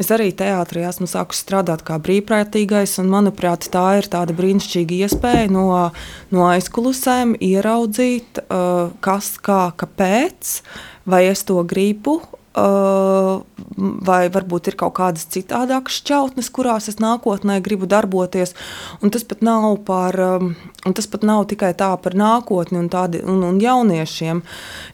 es 0.00 0.10
arī 0.14 0.30
teātrī 0.36 0.84
esmu 0.88 1.08
sākusi 1.10 1.44
strādāt 1.44 1.84
kā 1.86 2.00
brīvprātīgais. 2.02 2.98
Un, 3.02 3.10
manuprāt, 3.12 3.68
tā 3.72 3.86
ir 4.00 4.10
tāda 4.10 4.36
brīnišķīga 4.36 5.02
iespēja 5.06 5.50
no, 5.52 5.66
no 6.34 6.46
aizkulisēm 6.50 7.36
ieraudzīt, 7.40 8.42
kas, 9.04 9.32
kā, 9.42 9.62
kāpēc, 9.80 10.60
vai 11.10 11.24
es 11.30 11.44
to 11.48 11.62
gribu, 11.66 12.20
vai 12.54 14.24
varbūt 14.32 14.72
ir 14.72 14.76
kaut 14.78 14.96
kādas 14.98 15.28
citādākas 15.30 16.00
šķautnes, 16.00 16.48
kurās 16.50 16.88
es 16.90 16.98
nākotnē 16.98 17.60
gribu 17.62 17.86
darboties. 17.86 18.56
Un 19.02 19.12
tas 19.14 19.22
pat 19.22 19.44
nav, 19.46 19.76
par, 19.86 20.18
tas 20.82 21.06
pat 21.10 21.26
nav 21.26 21.44
tikai 21.52 21.70
tā 21.78 21.92
par 22.02 22.16
nākotni 22.18 22.80
un, 22.82 22.88
tādi, 22.90 23.22
un, 23.22 23.44
un 23.46 23.60
jauniešiem. 23.62 24.42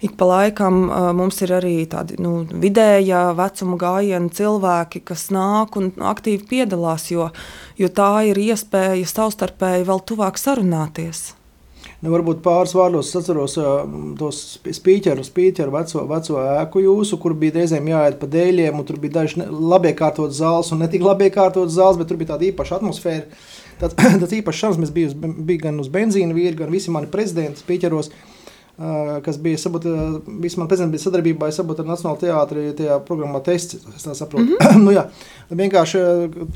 Ik 0.04 0.18
pa 0.20 0.28
laikam 0.28 0.82
mums 1.16 1.40
ir 1.46 1.54
arī 1.56 1.78
tādi 1.88 2.20
nu, 2.20 2.44
vidēja 2.52 3.30
vecuma 3.38 3.80
gājieni 3.80 4.30
cilvēki, 4.36 5.06
kas 5.08 5.30
nāk 5.32 5.80
un 5.80 5.90
aktīvi 5.96 6.44
piedalās, 6.52 7.08
jo, 7.10 7.30
jo 7.80 7.88
tā 7.88 8.12
ir 8.28 8.42
iespēja 8.50 9.08
savstarpēji 9.16 9.88
vēl 9.88 10.04
tuvāk 10.04 10.36
sarunāties. 10.40 11.30
Nu, 12.04 12.10
varbūt 12.12 12.42
pāris 12.44 12.74
vārdos 12.76 13.14
atceros 13.16 13.54
uh, 13.56 13.86
tos 14.20 14.40
spīķeru, 14.76 15.24
spīķeru 15.24 15.72
veco, 15.72 16.02
veco 16.10 16.42
ēku 16.42 16.82
jūsu, 16.84 17.16
kur 17.22 17.32
bija 17.40 17.56
reizēm 17.56 17.88
jāiet 17.88 18.18
pa 18.20 18.28
dēļiem, 18.30 18.76
un 18.76 18.84
tur 18.88 19.00
bija 19.00 19.22
daži 19.22 19.46
labi 19.46 19.94
iekārtotas 19.94 20.42
zāles, 20.42 20.72
un 20.76 20.84
ne 20.84 20.90
tik 20.92 21.06
labi 21.06 21.30
iekārtotas 21.30 21.78
zāles, 21.78 21.96
bet 21.96 22.12
tur 22.12 22.20
bija 22.20 22.34
tāda 22.34 22.50
īpaša 22.50 22.80
atmosfēra. 22.82 23.40
Tāds, 23.80 23.96
tāds 24.22 24.36
īpašs 24.42 24.62
šansmes 24.66 24.92
bija, 24.92 25.12
uz, 25.12 25.16
bija 25.18 25.68
gan 25.70 25.80
uz 25.80 25.88
benzīna 25.92 26.36
vīri, 26.36 26.58
gan 26.60 26.74
visi 26.74 26.92
mani 26.92 27.08
prezidenti 27.12 27.64
spīķeros. 27.64 28.12
Uh, 28.12 28.35
kas 29.24 29.38
bija 29.40 29.56
sabūt, 29.60 29.86
visi 30.42 30.58
man 30.60 30.68
prezidenti 30.68 30.96
bija 30.96 31.04
sadarbībā 31.06 31.48
sabūt, 31.54 31.78
ar 31.80 31.88
Nacionālo 31.88 32.18
teātri 32.20 32.66
tajā 32.76 32.98
programmā 33.08 33.40
tests, 33.44 33.78
es 33.96 34.04
tā 34.04 34.14
saprotu. 34.14 34.52
Mm 34.52 34.56
-hmm. 34.60 34.82
nu, 34.84 34.92
jā, 34.92 35.06
vienkārši 35.50 36.02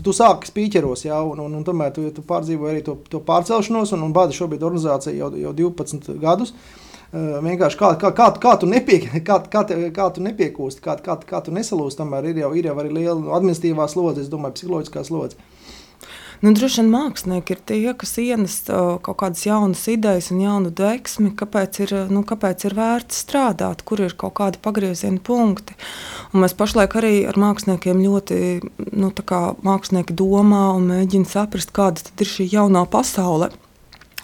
tu 0.04 0.12
sāki 0.12 0.50
spīķeros, 0.50 1.06
jā, 1.06 1.22
un, 1.22 1.40
un, 1.40 1.54
un 1.54 1.64
tomēr 1.64 1.92
tu, 1.92 2.10
tu 2.10 2.22
pārdzīvoji 2.22 2.74
arī 2.74 2.82
to, 2.84 2.98
to 3.08 3.20
pārcelšanos, 3.20 3.92
un, 3.92 4.02
un 4.02 4.12
bādi 4.12 4.36
šobrīd 4.36 4.62
organizācija 4.62 5.16
jau, 5.16 5.36
jau 5.36 5.52
12 5.52 6.18
gadus. 6.20 6.54
Vienkārši 7.42 7.78
kā, 7.78 7.94
kā, 7.98 8.12
kā, 8.14 8.32
kā, 8.38 8.56
tu 8.60 8.66
nepie, 8.66 9.00
kā, 9.28 9.40
kā, 9.50 9.64
kā 9.92 10.10
tu 10.14 10.20
nepiekūsti, 10.22 10.80
kā, 10.80 10.96
kā, 11.02 11.16
kā 11.26 11.40
tu 11.40 11.50
nesalūsti, 11.50 12.02
tomēr 12.02 12.24
ir 12.24 12.36
jau, 12.36 12.54
ir 12.54 12.64
jau 12.64 12.76
arī 12.78 12.92
liela 12.92 13.36
administratīvā 13.36 13.88
slodze, 13.88 14.20
es 14.20 14.28
domāju, 14.28 14.52
psiholoģiskā 14.52 15.04
slodze. 15.04 15.36
Uh, 15.36 15.59
Nu, 16.40 16.54
droši 16.56 16.80
vien 16.80 16.86
mākslinieki 16.88 17.52
ir 17.52 17.58
tie, 17.68 17.92
kas 18.00 18.14
ienes 18.16 18.54
kaut 18.64 19.16
kādas 19.20 19.42
jaunas 19.44 19.82
idejas 19.92 20.30
un 20.32 20.38
jaunu 20.40 20.70
deksmi, 20.72 21.34
kāpēc 21.36 21.80
ir, 21.84 21.92
nu, 22.08 22.22
kāpēc 22.24 22.64
ir 22.64 22.76
vērts 22.78 23.18
strādāt, 23.26 23.82
kur 23.84 24.00
ir 24.00 24.14
kaut 24.16 24.38
kādi 24.38 24.60
pagrieziena 24.64 25.20
punkti. 25.20 25.76
Un 26.32 26.40
mēs 26.40 26.56
pašlaik 26.56 26.96
arī 26.96 27.12
ar 27.28 27.36
māksliniekiem 27.40 28.00
ļoti 28.00 28.38
nu, 28.96 29.10
mākslinieki 29.68 30.16
domā 30.16 30.70
un 30.78 30.88
mēģina 30.94 31.28
saprast, 31.28 31.74
kāda 31.76 32.08
ir 32.16 32.32
šī 32.32 32.48
jaunā 32.54 32.86
pasaule 32.88 33.50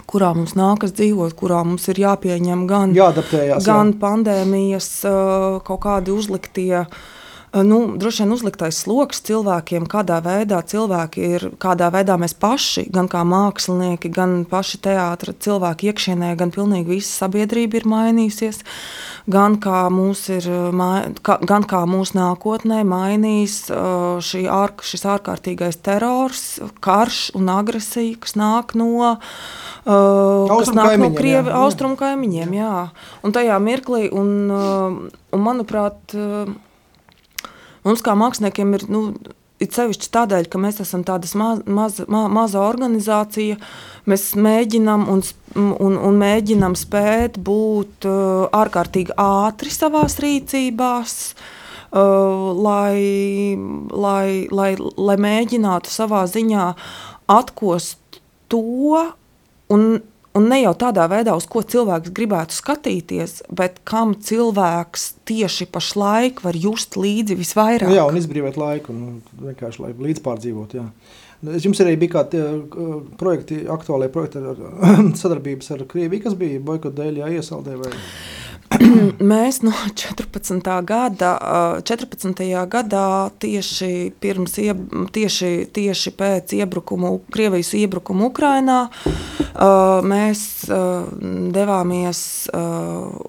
kurā 0.06 0.30
mums 0.38 0.54
nākas 0.54 0.92
dzīvot, 0.94 1.34
kurā 1.34 1.64
mums 1.66 1.88
ir 1.90 1.98
jāpieņem 1.98 2.64
gan, 2.70 2.92
gan 3.66 3.90
jā. 3.90 3.98
pandēmijas 4.00 4.88
kaut 5.66 5.80
kādi 5.82 6.14
uzliktie 6.14 6.84
uh, 6.84 6.98
nu, 7.52 7.96
droši 7.96 8.24
vien 8.24 8.34
uzliktais 8.34 8.78
sloks 8.82 9.20
cilvēkiem, 9.26 9.86
kādā 9.90 10.18
veidā 10.24 10.58
cilvēki 10.66 11.26
ir, 11.36 11.46
kādā 11.62 11.88
veidā 11.94 12.16
mēs 12.20 12.34
paši, 12.38 12.86
gan 12.92 13.08
kā 13.12 13.22
mākslinieki, 13.26 14.10
gan 14.12 14.38
paši 14.50 14.80
teātris, 14.84 15.38
cilvēki 15.46 15.90
iekšienē, 15.92 16.32
gan 16.38 16.52
pilnīgi 16.54 16.96
visa 16.96 17.24
sabiedrība 17.24 17.80
ir 17.80 17.88
mainījusies. 17.90 18.62
Gan 19.30 19.56
kā, 19.58 19.86
ir, 20.36 20.44
gan 21.50 21.64
kā 21.66 21.80
mūsu 21.90 22.14
nākotnē 22.18 22.82
mainīs 22.86 23.56
šī 24.22 24.44
ārk, 24.52 24.84
šis 24.86 25.06
ārkārtīgais 25.16 25.80
terors, 25.82 26.44
karš 26.84 27.32
un 27.38 27.50
agresija, 27.50 28.20
kas 28.22 28.36
nāk 28.38 28.76
no, 28.78 29.16
kas 29.86 30.70
nāk 30.76 30.94
no 31.02 31.10
Krievi, 31.16 31.50
austrumu 31.50 31.98
kaimiņiem. 31.98 32.54
Jā. 32.60 32.76
Un 33.26 33.34
tajā 33.34 33.58
mirklī, 33.62 34.06
un, 34.14 34.30
un 34.54 35.42
manuprāt, 35.42 36.14
Mums 37.86 38.04
kā 38.04 38.16
māksliniekiem 38.18 38.78
ir. 38.78 38.86
Nu, 38.92 39.08
It 39.56 39.72
sevišķi 39.72 40.10
tādēļ, 40.12 40.50
ka 40.52 40.58
mēs 40.60 40.82
esam 40.84 41.00
tāda 41.08 41.30
maz, 41.40 41.62
maz, 41.64 42.00
ma, 42.12 42.26
maza 42.28 42.60
organizācija, 42.60 43.56
mēs 44.04 44.26
mēģinām 44.36 45.06
un, 45.08 45.22
un, 45.56 45.94
un 45.96 46.18
mēģinām 46.20 46.74
spēt 46.76 47.38
būt 47.40 48.04
uh, 48.04 48.50
ārkārtīgi 48.52 49.16
ātri 49.16 49.72
savā 49.72 50.02
rīcībā, 50.12 50.90
uh, 51.00 52.52
lai, 52.68 53.56
lai, 53.88 54.28
lai, 54.52 54.68
lai 54.76 55.16
mēģinātu 55.24 55.94
savā 55.94 56.26
ziņā 56.28 56.66
atkost 57.32 58.20
to 58.52 58.60
un 59.72 59.88
Un 60.36 60.50
ne 60.50 60.58
jau 60.60 60.72
tādā 60.76 61.06
veidā, 61.08 61.32
uz 61.38 61.46
ko 61.48 61.62
cilvēks 61.64 62.12
gribētu 62.16 62.56
skatīties, 62.56 63.38
bet 63.56 63.78
kam 63.88 64.12
cilvēks 64.20 65.06
tieši 65.28 65.68
pašlaik 65.72 66.42
var 66.44 66.58
just 66.60 66.98
līdzi 67.00 67.38
visvairāk. 67.38 67.92
Jā, 67.94 68.04
un 68.04 68.18
izbrīvot 68.20 68.58
laiku, 68.60 68.92
nu, 68.96 69.20
vienkārši 69.40 69.84
lai 69.84 69.94
līdzpārdzīvot. 70.08 70.76
Jā. 70.76 70.84
Nu, 71.44 71.56
jums 71.60 71.80
arī 71.84 71.96
bija 72.00 72.18
kādi 72.18 72.42
projekti, 73.20 73.62
aktuālie 73.72 74.10
projekti 74.12 74.42
ar 74.42 74.60
sadarbības 75.22 75.72
ar 75.76 75.86
Krieviju, 75.88 76.26
kas 76.26 76.36
bija 76.38 76.60
boikota 76.64 77.00
dēļ 77.00 77.22
jāiesaldē? 77.24 77.78
Vai? 77.80 77.94
Mēs 79.32 79.60
no 79.64 79.72
14. 80.02 80.60
gada, 80.86 81.30
14. 81.86 82.42
gadā 82.70 83.08
tieši, 83.42 83.90
pirms, 84.20 84.56
tieši, 85.14 85.50
tieši 85.72 86.12
pēc 86.16 86.56
iebrukuma, 86.58 87.14
Krievijas 87.32 87.72
iebrukuma 87.78 88.28
Ukrainā, 88.30 88.78
mēs 90.06 90.40
devāmies 91.56 92.20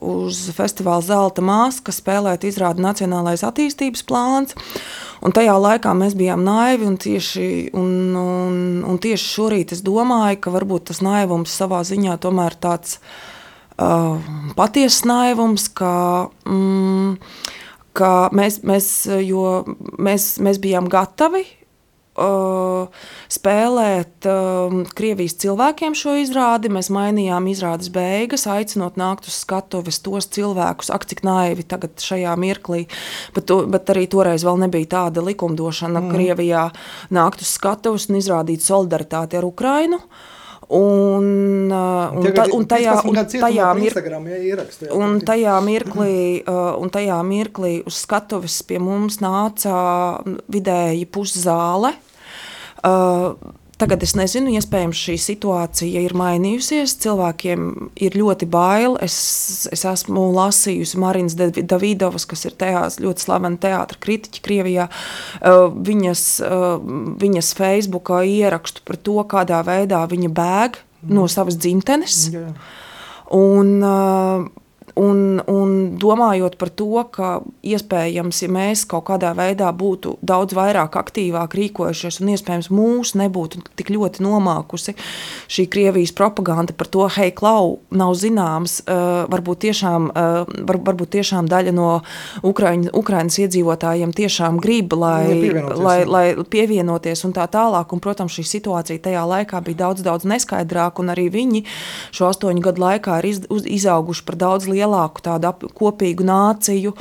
uz 0.03 0.41
festivālu 0.57 1.05
Zelta 1.07 1.45
māska 1.45 1.93
spēlēt 1.95 2.43
izrādi 2.49 2.83
Nacionālais 2.83 3.45
attīstības 3.47 4.03
plāns. 4.07 4.57
Un 5.23 5.33
tajā 5.33 5.55
laikā 5.57 5.93
mēs 5.97 6.17
bijām 6.19 6.43
naivi, 6.45 6.85
un 6.89 6.99
tieši, 7.01 7.47
un, 7.77 7.89
un, 8.19 8.59
un 8.85 8.99
tieši 9.01 9.31
šorīt 9.31 9.73
es 9.73 9.81
domāju, 9.85 10.41
ka 10.43 10.53
varbūt 10.53 10.91
tas 10.91 11.01
naivums 11.05 11.55
savā 11.57 11.81
ziņā 11.87 12.19
tomēr 12.21 12.59
tāds 12.59 12.99
ir 12.99 13.26
uh, 13.77 14.17
patiesas 14.57 15.05
naivums, 15.07 15.67
ka, 15.73 16.29
mm, 16.47 17.17
ka 17.97 18.11
mēs, 18.35 18.61
mēs, 18.67 18.89
mēs, 19.97 20.27
mēs 20.43 20.59
bijām 20.61 20.89
gatavi 20.91 21.43
uh, 22.17 22.87
spēlēt 23.31 24.27
uh, 24.29 24.77
Krievijas 24.97 25.37
cilvēkiem 25.41 25.97
šo 25.97 26.17
izrādi. 26.21 26.71
Mēs 26.73 26.89
mainījām 26.93 27.49
izrādes 27.51 27.91
beigas, 27.93 28.47
aicinot 28.49 28.97
nākt 28.99 29.29
uz 29.29 29.37
skatuves 29.43 30.01
tos 30.05 30.29
cilvēkus, 30.35 30.91
ak, 30.93 31.07
cik 31.09 31.23
naivi 31.27 31.65
tagad 31.67 31.97
šajā 32.01 32.33
mirklī, 32.39 32.85
bet, 33.35 33.47
to, 33.49 33.63
bet 33.69 33.93
arī 33.93 34.07
toreiz 34.11 34.45
vēl 34.47 34.65
nebija 34.65 34.93
tāda 34.97 35.25
likumdošana 35.25 36.01
mm. 36.01 36.15
Krievijā 36.15 36.65
nākt 37.13 37.45
uz 37.45 37.53
skatuves 37.59 38.09
un 38.11 38.21
izrādīt 38.21 38.65
solidaritāti 38.65 39.39
ar 39.39 39.47
Ukrainu. 39.47 40.01
Uh, 40.01 40.33
Un, 40.67 41.27
un, 41.71 42.25
ta, 42.35 42.43
un 42.51 42.65
tajā, 42.67 42.97
un 43.07 43.15
tajā, 43.15 43.67
mir, 43.79 43.93
ja, 43.95 44.89
un 44.91 45.13
tajā 45.23 45.53
mirklī, 45.63 46.15
un 46.43 46.91
tajā 46.91 47.21
mirklī 47.23 47.71
uz 47.87 48.01
skatuves 48.03 48.57
pie 48.67 48.81
mums 48.83 49.21
nāca 49.23 49.77
vidēji 50.51 51.07
puszāle. 51.07 51.93
Tagad 53.77 54.01
es 54.01 54.15
nezinu, 54.17 54.49
iespējams, 54.57 54.97
šī 54.97 55.15
situācija 55.21 56.01
ir 56.01 56.15
mainījusies. 56.17 56.95
Cilvēkiem 57.03 57.67
ir 58.01 58.17
ļoti 58.17 58.47
bail. 58.49 58.95
Es, 59.05 59.17
es 59.69 59.85
esmu 59.85 60.23
lasījusi 60.33 60.97
Marinas 61.01 61.35
Davidovas, 61.37 62.25
kas 62.29 62.47
ir 62.49 62.55
teās, 62.57 62.97
ļoti 63.03 63.27
slavena 63.27 63.61
teātris 63.61 64.01
kritiķa 64.01 64.43
Krievijā. 64.47 64.87
Uh, 65.37 65.67
viņas, 65.69 66.25
uh, 66.41 66.65
viņas 67.21 67.53
Facebookā 67.59 68.23
ierakstu 68.25 68.81
par 68.87 68.97
to, 68.97 69.19
kādā 69.29 69.61
veidā 69.67 70.01
viņa 70.09 70.33
bēg 70.41 70.81
no 71.13 71.27
savas 71.29 71.59
dzimtenes. 71.61 72.23
Jā. 72.33 72.47
Un, 73.37 73.75
uh, 73.85 74.47
Un, 74.97 75.41
un 75.45 75.73
domājot 76.01 76.55
par 76.57 76.71
to, 76.73 76.89
ka 77.13 77.27
iespējams, 77.61 78.39
ja 78.41 78.49
mēs 78.49 78.83
kaut 78.89 79.05
kādā 79.11 79.33
veidā 79.37 79.69
būtu 79.75 80.15
daudz 80.25 80.55
vairāk 80.57 80.95
aktīvāk 80.97 81.53
rīkojušies, 81.57 82.17
un 82.23 82.31
iespējams 82.33 82.69
mūs 82.73 83.13
nebūtu 83.19 83.61
tik 83.77 83.91
ļoti 83.93 84.23
nomākusi 84.25 84.95
šī 85.53 85.67
Krievijas 85.69 86.13
propaganda 86.17 86.73
par 86.73 86.89
to, 86.89 87.05
hei, 87.13 87.29
klau, 87.35 87.77
nav 87.93 88.15
zināms, 88.17 88.79
uh, 88.87 89.27
varbūt, 89.29 89.61
tiešām, 89.67 90.09
uh, 90.09 90.49
var, 90.65 90.81
varbūt 90.89 91.13
tiešām 91.19 91.49
daļa 91.51 91.75
no 91.77 91.89
Ukraiņ, 92.47 92.89
Ukraiņas 92.97 93.39
iedzīvotājiem 93.45 94.15
tiešām 94.17 94.57
grib, 94.63 94.97
lai, 94.97 95.27
pievienoties, 95.29 95.83
lai, 95.85 95.97
lai 96.09 96.25
pievienoties 96.57 97.25
un 97.27 97.37
tā 97.37 97.45
tālāk. 97.53 97.93
Un, 97.93 98.01
protams, 98.01 98.33
šī 98.33 98.47
situācija 98.55 99.05
tajā 99.09 99.27
laikā 99.29 99.61
bija 99.67 99.83
daudz, 99.85 100.01
daudz 100.07 100.25
neskaidrāka, 100.25 101.05
un 101.05 101.13
arī 101.13 101.29
viņi 101.33 101.63
šo 102.15 102.31
astoņu 102.31 102.65
gadu 102.65 102.85
laikā 102.87 103.21
ir 103.21 103.31
iz, 103.35 103.43
uz, 103.53 103.69
izauguši 103.77 104.25
par 104.25 104.41
daudz 104.41 104.65
lielāku 104.71 104.86
lielāku 104.87 105.23
tādu 105.25 105.51
ap, 105.51 105.65
kopīgu 105.77 106.27
nāciju. 106.27 106.95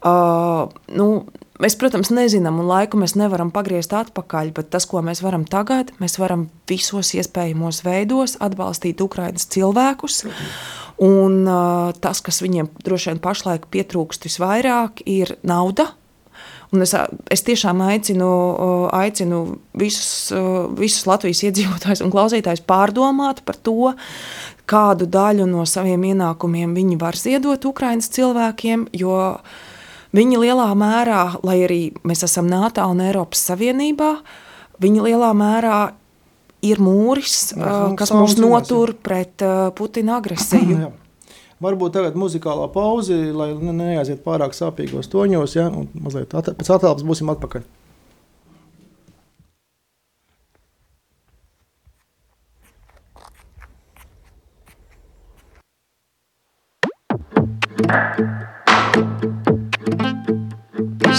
Uh, 0.00 0.66
nu, 0.96 1.12
Mēs, 1.60 1.74
protams, 1.76 2.08
nezinām, 2.08 2.56
un 2.62 2.70
laiku 2.70 2.96
mēs 2.96 3.12
nevaram 3.20 3.50
pagriezt 3.52 3.92
atpakaļ, 3.92 4.54
bet 4.56 4.70
tas, 4.72 4.86
ko 4.88 5.02
mēs 5.04 5.20
varam 5.20 5.42
tagad, 5.44 5.90
mēs 6.00 6.16
varam 6.16 6.46
visos 6.70 7.10
iespējamos 7.12 7.82
veidos 7.84 8.38
atbalstīt 8.40 9.02
Ukraiņas 9.04 9.44
cilvēkus. 9.52 10.22
Un 11.04 11.42
uh, 11.44 11.92
tas, 12.00 12.24
kas 12.24 12.40
viņiem 12.40 12.70
droši 12.80 13.12
vien 13.12 13.20
pašlaik 13.20 13.68
pietrūkst 13.76 14.24
visvairāk, 14.24 15.04
ir 15.04 15.34
nauda. 15.44 15.90
Un 16.72 16.84
es, 16.84 16.94
es 17.28 17.42
tiešām 17.44 17.80
aicinu, 17.82 18.30
aicinu 18.94 19.42
visus, 19.76 20.30
visus 20.78 21.06
Latvijas 21.08 21.42
iedzīvotājus 21.48 22.04
un 22.06 22.12
klausītājus 22.14 22.62
pārdomāt 22.64 23.42
par 23.44 23.58
to, 23.58 23.90
kādu 24.70 25.08
daļu 25.10 25.48
no 25.50 25.66
saviem 25.68 26.04
ienākumiem 26.12 26.74
viņi 26.76 26.98
var 27.00 27.18
ziedot 27.18 27.64
Ukraiņas 27.70 28.10
cilvēkiem, 28.14 28.86
jo 28.96 29.16
viņi 30.16 30.42
lielā 30.44 30.68
mērā, 30.78 31.24
lai 31.46 31.58
arī 31.66 31.80
mēs 32.06 32.24
esam 32.26 32.50
NATO 32.50 32.86
un 32.90 33.02
Eiropas 33.04 33.42
Savienībā, 33.50 34.14
viņi 34.82 35.06
lielā 35.10 35.32
mērā 35.36 35.80
ir 36.66 36.80
mūris, 36.82 37.52
Jā, 37.56 37.76
kas 37.98 38.12
mūs 38.14 38.36
notur 38.40 38.94
pret 39.02 39.42
Putina 39.76 40.18
agresiju. 40.20 40.80
Jā. 40.86 40.90
Varbūt 41.60 41.92
tagad 41.92 42.14
muzikālā 42.16 42.70
pauze, 42.72 43.16
lai 43.36 43.50
neaiziet 43.52 44.22
pārāk 44.24 44.54
sāpīgos 44.56 45.10
toņos, 45.12 45.58
ja, 45.58 45.66
un 45.68 45.90
mazliet 45.92 46.32
at 46.38 46.54
pēc 46.56 46.70
attēlpas 46.72 47.04
būsim 47.04 47.28
atpakaļ. 47.34 47.66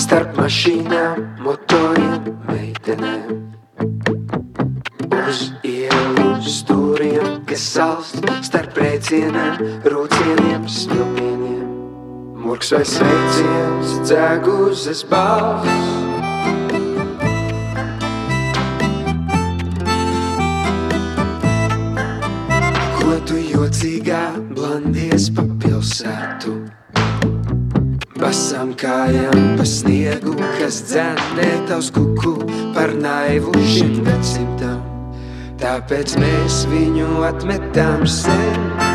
Starp 0.01 0.37
mašīnām, 0.39 1.19
motoriem, 1.43 2.29
meitenēm. 2.47 3.41
Uz 5.21 5.41
ielu 5.67 6.29
stūriem, 6.43 7.41
kas 7.49 7.65
salst 7.73 8.23
Starp 8.47 8.79
rēcieniem, 8.79 9.59
rūcieniem, 9.91 10.67
smilpieniem 10.67 11.67
Murks 12.41 12.71
vai 12.75 12.85
sveiciens, 12.87 13.97
dzēguzes 14.07 15.05
balss 15.11 15.99
jocīgā 23.71 24.21
blandies 24.55 25.29
pa 25.35 25.50
pilsētu. 25.81 26.51
Basām 28.21 28.75
kājām 28.77 29.57
pa 29.57 29.65
sniegu, 29.65 30.35
kas 30.59 30.83
dzēnē 30.85 31.49
tavs 31.69 31.89
kuku 31.95 32.35
par 32.75 32.93
naivu 32.93 33.51
šim 33.65 34.03
gadsimtam. 34.05 34.77
Tāpēc 35.61 36.17
mēs 36.21 36.63
viņu 36.69 37.25
atmetām 37.25 38.05
sen. 38.05 38.90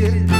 pirkt. 0.00 0.32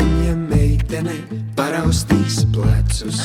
Un 0.00 0.12
ja 0.26 0.36
meitene 0.36 1.16
paraustīs 1.56 2.42
plecus, 2.54 3.20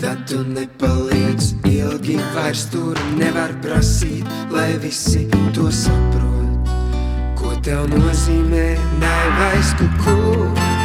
tad 0.00 0.24
tu 0.28 0.42
nepaliec 0.48 1.52
ilgi 1.68 2.18
vairs 2.36 2.66
tur 2.72 2.98
nevar 3.18 3.52
prasīt, 3.64 4.28
lai 4.52 4.72
visi 4.82 5.26
to 5.56 5.68
saprot. 5.68 6.72
Ko 7.38 7.56
tev 7.64 7.90
nozīmē 7.92 8.70
naivais 9.02 9.74
kukurūks? 9.80 10.81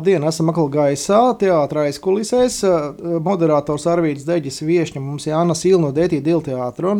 Labdien, 0.00 0.24
esam 0.24 0.48
atkal 0.48 0.70
gaisā, 0.72 1.18
teātris 1.36 1.90
aizkulisēs. 1.90 2.54
Moderators 3.20 3.84
Arvīts 3.90 4.24
Deģis 4.24 4.62
viešņa 4.64 5.00
mums 5.04 5.26
Jāna 5.28 5.52
Silna 5.52 5.90
no 5.90 5.90
Dētī 5.92 6.22
Dilteātra. 6.24 6.94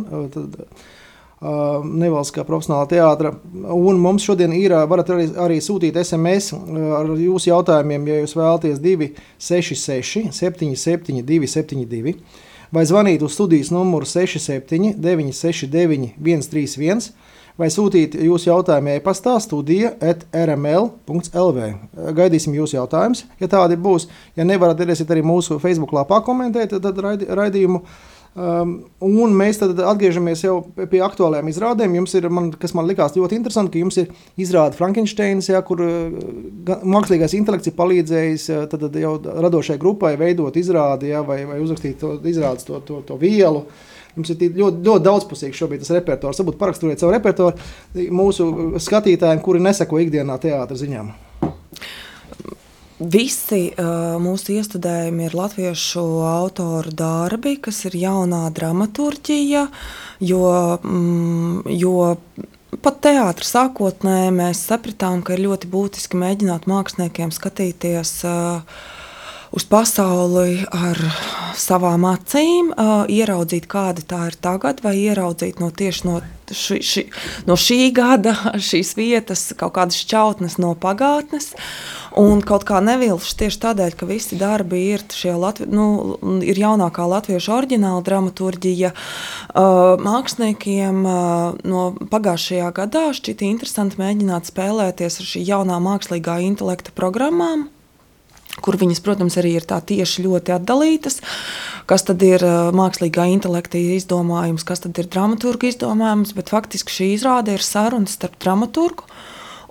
Uh, 1.40 1.80
nevalstiskā 1.80 2.44
profesionālā 2.44 2.84
teātra. 2.90 3.30
Un 3.72 4.02
mums 4.04 4.26
šodien 4.28 4.52
ir, 4.52 4.74
varat 4.90 5.14
arī, 5.14 5.30
arī 5.40 5.56
sūtīt 5.64 5.96
SMS 5.96 6.52
ar 6.52 7.08
jūsu 7.16 7.48
jautājumiem, 7.48 8.04
ja 8.10 8.20
jūs 8.20 8.36
vēlaties 8.36 8.84
266, 8.84 10.28
77, 10.36 11.24
272. 11.24 12.18
vai 12.68 12.84
zvanīt 12.84 13.24
uz 13.24 13.32
studijas 13.32 13.72
numuru 13.72 14.04
67 14.04 14.92
969 15.00 16.12
131 16.20 17.08
vai 17.60 17.68
sūtīt 17.72 18.16
jūsu 18.24 18.50
jautājumu 18.50 18.94
e-pastā 18.96 19.36
studija 19.42 19.92
at 20.00 20.24
rml.lv. 20.32 21.66
Gaidīsim 22.16 22.56
jūsu 22.56 22.78
jautājumus, 22.78 23.26
ja 23.40 23.50
tādi 23.50 23.76
būs. 23.80 24.08
Ja 24.38 24.46
nevarat, 24.48 24.80
ierēsiet 24.80 25.10
arī 25.12 25.24
mūsu 25.26 25.60
Facebook 25.62 25.92
lapā 25.96 26.22
komentēt 26.26 26.78
tad 26.80 27.04
raidi, 27.04 27.28
raidījumu. 27.28 27.82
Um, 28.30 28.76
un 29.02 29.32
mēs 29.34 29.58
tad 29.58 29.74
atgriežamies 29.82 30.44
jau 30.44 30.60
pie 30.78 31.00
aktuālajām 31.02 31.48
izrādēm. 31.50 31.96
Jums 31.98 32.14
ir, 32.14 32.28
man, 32.30 32.52
kas 32.62 32.76
man 32.78 32.86
likās 32.86 33.16
ļoti 33.18 33.34
interesanti, 33.40 33.72
ka 33.74 33.82
jums 33.82 33.98
ir 33.98 34.12
izrāde 34.38 34.78
Frankensteins, 34.78 35.50
ja, 35.50 35.64
kur 35.66 35.82
uh, 35.82 36.76
mākslīgais 36.86 37.34
intelekts 37.34 37.72
ir 37.72 37.76
palīdzējis 37.80 38.46
uh, 38.54 38.64
tad 38.70 38.86
jau 39.02 39.16
radošai 39.18 39.80
grupai 39.82 40.14
veidot 40.20 40.56
izrādi 40.62 41.10
ja, 41.10 41.24
vai, 41.26 41.42
vai 41.50 41.58
uzrakstīt 41.64 41.98
to 42.04 42.14
izrādes 42.30 42.70
to, 42.70 42.78
to, 42.86 43.02
to 43.08 43.18
vielu. 43.18 43.66
Uh, 43.66 43.89
Jums 44.16 44.32
ir 44.34 44.58
ļoti, 44.58 44.82
ļoti 44.86 45.06
daudzpusīgs 45.06 45.58
šobrīd 45.60 45.84
tas 45.84 45.94
repertuārs. 45.94 46.40
Varbūt 46.42 46.58
paraksturiet 46.60 47.02
savu 47.02 47.14
repertuāru 47.14 48.06
mūsu 48.14 48.48
skatītājiem, 48.82 49.42
kuri 49.44 49.62
neseko 49.62 50.00
ikdienā 50.02 50.38
teātras 50.42 50.82
ziņām. 50.82 51.12
Visi 53.00 53.70
uh, 53.70 54.18
mūsu 54.20 54.58
iestudējumi 54.58 55.24
ir 55.30 55.34
latviešu 55.38 56.02
autoru 56.28 56.92
darbi, 56.92 57.54
kas 57.64 57.78
ir 57.88 57.96
jaunā 57.96 58.42
dramaturģija, 58.52 59.62
jo, 60.28 60.50
mm, 60.84 61.70
jo 61.80 61.94
pat 62.84 63.00
teātris 63.06 63.54
sākotnēji 63.56 64.34
mēs 64.36 64.66
sapratām, 64.68 65.24
ka 65.24 65.32
ir 65.32 65.46
ļoti 65.46 65.70
būtiski 65.72 66.20
mēģināt 66.20 66.68
māksliniekiem 66.68 67.32
skatīties 67.32 68.12
uh, 68.28 68.84
uz 69.50 69.66
pasauli 69.66 70.62
ar 70.70 70.98
savām 71.58 72.04
acīm, 72.08 72.70
uh, 72.70 73.04
ieraudzīt, 73.10 73.66
kāda 73.70 74.04
tā 74.06 74.26
ir 74.30 74.36
tagad, 74.42 74.82
vai 74.84 74.94
ieraudzīt 75.00 75.58
no 75.60 75.70
tieši 75.74 76.06
no, 76.06 76.20
ši, 76.46 76.78
ši, 76.86 77.02
no 77.50 77.56
šī 77.58 77.90
gada, 77.94 78.36
šīs 78.70 78.94
vietas, 78.98 79.48
kaut 79.58 79.74
kādas 79.78 79.98
šķautnes 80.04 80.58
no 80.62 80.76
pagātnes. 80.78 81.52
Un 82.18 82.40
kaut 82.42 82.64
kā 82.66 82.80
nevilšu 82.82 83.36
tieši 83.42 83.60
tādēļ, 83.62 83.96
ka 83.98 84.06
visi 84.08 84.38
darbi 84.38 84.80
ir, 84.94 85.04
Latvi, 85.40 85.68
nu, 85.70 85.84
ir 86.42 86.58
jaunākā 86.58 87.04
latviešu 87.06 87.52
oriģināla 87.54 88.02
dramaturģija. 88.06 88.90
Uh, 89.50 89.98
māksliniekiem 90.02 91.02
uh, 91.06 91.58
no 91.66 91.84
pagājušajā 92.10 92.70
gadā 92.78 93.04
šķita 93.14 93.46
interesanti 93.46 94.00
mēģināt 94.02 94.50
spēlēties 94.50 95.20
ar 95.22 95.30
šī 95.34 95.44
jaunā 95.52 95.78
mākslīgā 95.82 96.40
intelekta 96.46 96.94
programmām 96.94 97.68
kur 98.64 98.78
viņas, 98.80 99.02
protams, 99.04 99.38
arī 99.40 99.54
ir 99.58 99.66
tā 99.68 99.80
tieši 99.84 100.26
ļoti 100.26 100.54
atdalītas. 100.56 101.20
Kas 101.90 102.06
tad 102.06 102.22
ir 102.26 102.44
mākslīgā 102.76 103.26
intelekta 103.32 103.80
izdomājums, 103.80 104.66
kas 104.66 104.84
tad 104.86 104.98
ir 105.00 105.10
dramaturga 105.10 105.70
izdomājums, 105.70 106.34
bet 106.36 106.52
faktiski 106.52 107.00
šī 107.00 107.12
izrāde 107.16 107.56
ir 107.56 107.66
saruna 107.66 108.10
starp 108.10 108.38
dramaturgu 108.42 109.08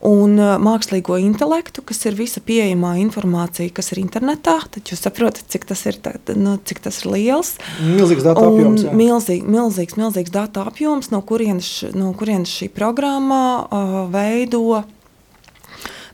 un 0.05 0.37
mākslīgo 0.63 1.17
intelektu, 1.19 1.83
kas 1.85 2.01
ir 2.07 2.15
visa 2.17 2.41
pieejamā 2.43 2.95
informācija, 3.01 3.71
kas 3.75 3.91
ir 3.93 4.01
internetā. 4.03 4.55
Tad 4.71 4.91
jūs 4.91 5.03
saprotat, 5.03 5.43
cik 5.51 5.67
tas 5.69 5.83
ir, 5.89 5.99
tā, 6.03 6.15
nu, 6.39 6.55
cik 6.63 6.81
tas 6.85 7.01
ir 7.03 7.11
liels. 7.15 7.55
Milzīgs 7.83 8.25
datu 8.27 8.45
apjoms. 8.47 8.85
Jā. 8.87 8.93
Milzīgi, 8.95 9.47
milzīgs, 9.49 9.97
milzīgs 9.99 10.33
datu 10.35 10.63
apjoms, 10.63 11.11
no 11.13 11.21
kurienes, 11.25 11.71
no 11.97 12.13
kurienes 12.17 12.53
šī 12.61 12.71
programma 12.75 13.41
uh, 13.65 13.99
veido 14.13 14.83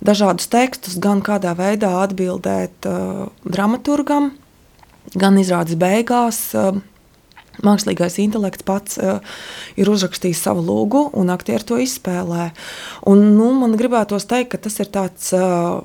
dažādus 0.05 0.49
tekstus, 0.51 0.97
gan 1.01 1.23
kādā 1.25 1.55
veidā 1.57 1.91
atbildēt 2.03 2.87
uh, 2.89 3.27
dramaturgam, 3.45 4.33
gan 5.15 5.39
izrādes 5.41 5.79
beigās. 5.79 6.49
Uh, 6.55 6.83
Mākslīgais 7.63 8.17
intelekts 8.19 8.65
pats 8.67 8.97
uh, 8.99 9.21
ir 9.79 9.87
uzrakstījis 9.87 10.41
savu 10.43 10.65
lūgu, 10.65 11.05
un 11.15 11.31
aktieri 11.31 11.63
to 11.63 11.77
izspēlē. 11.79 12.49
Un, 13.07 13.21
nu, 13.37 13.53
man 13.61 13.77
gribētos 13.79 14.27
teikt, 14.27 14.51
ka 14.51 14.61
tas 14.67 14.79
ir 14.83 14.91
tāds. 14.91 15.31
Uh, 15.35 15.83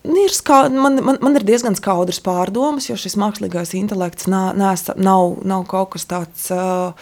Ir 0.00 0.32
skā, 0.32 0.62
man, 0.72 0.96
man, 1.04 1.18
man 1.20 1.36
ir 1.36 1.44
diezgan 1.44 1.76
skaudrs 1.76 2.22
pārdomas, 2.24 2.86
jo 2.88 2.96
šis 2.98 3.18
mākslīgais 3.20 3.74
intelekts 3.76 4.30
nav, 4.32 4.56
nav, 4.56 5.34
nav 5.44 5.66
kaut 5.68 5.92
kas 5.92 6.08
tāds. 6.08 6.46
Uh, 6.48 6.96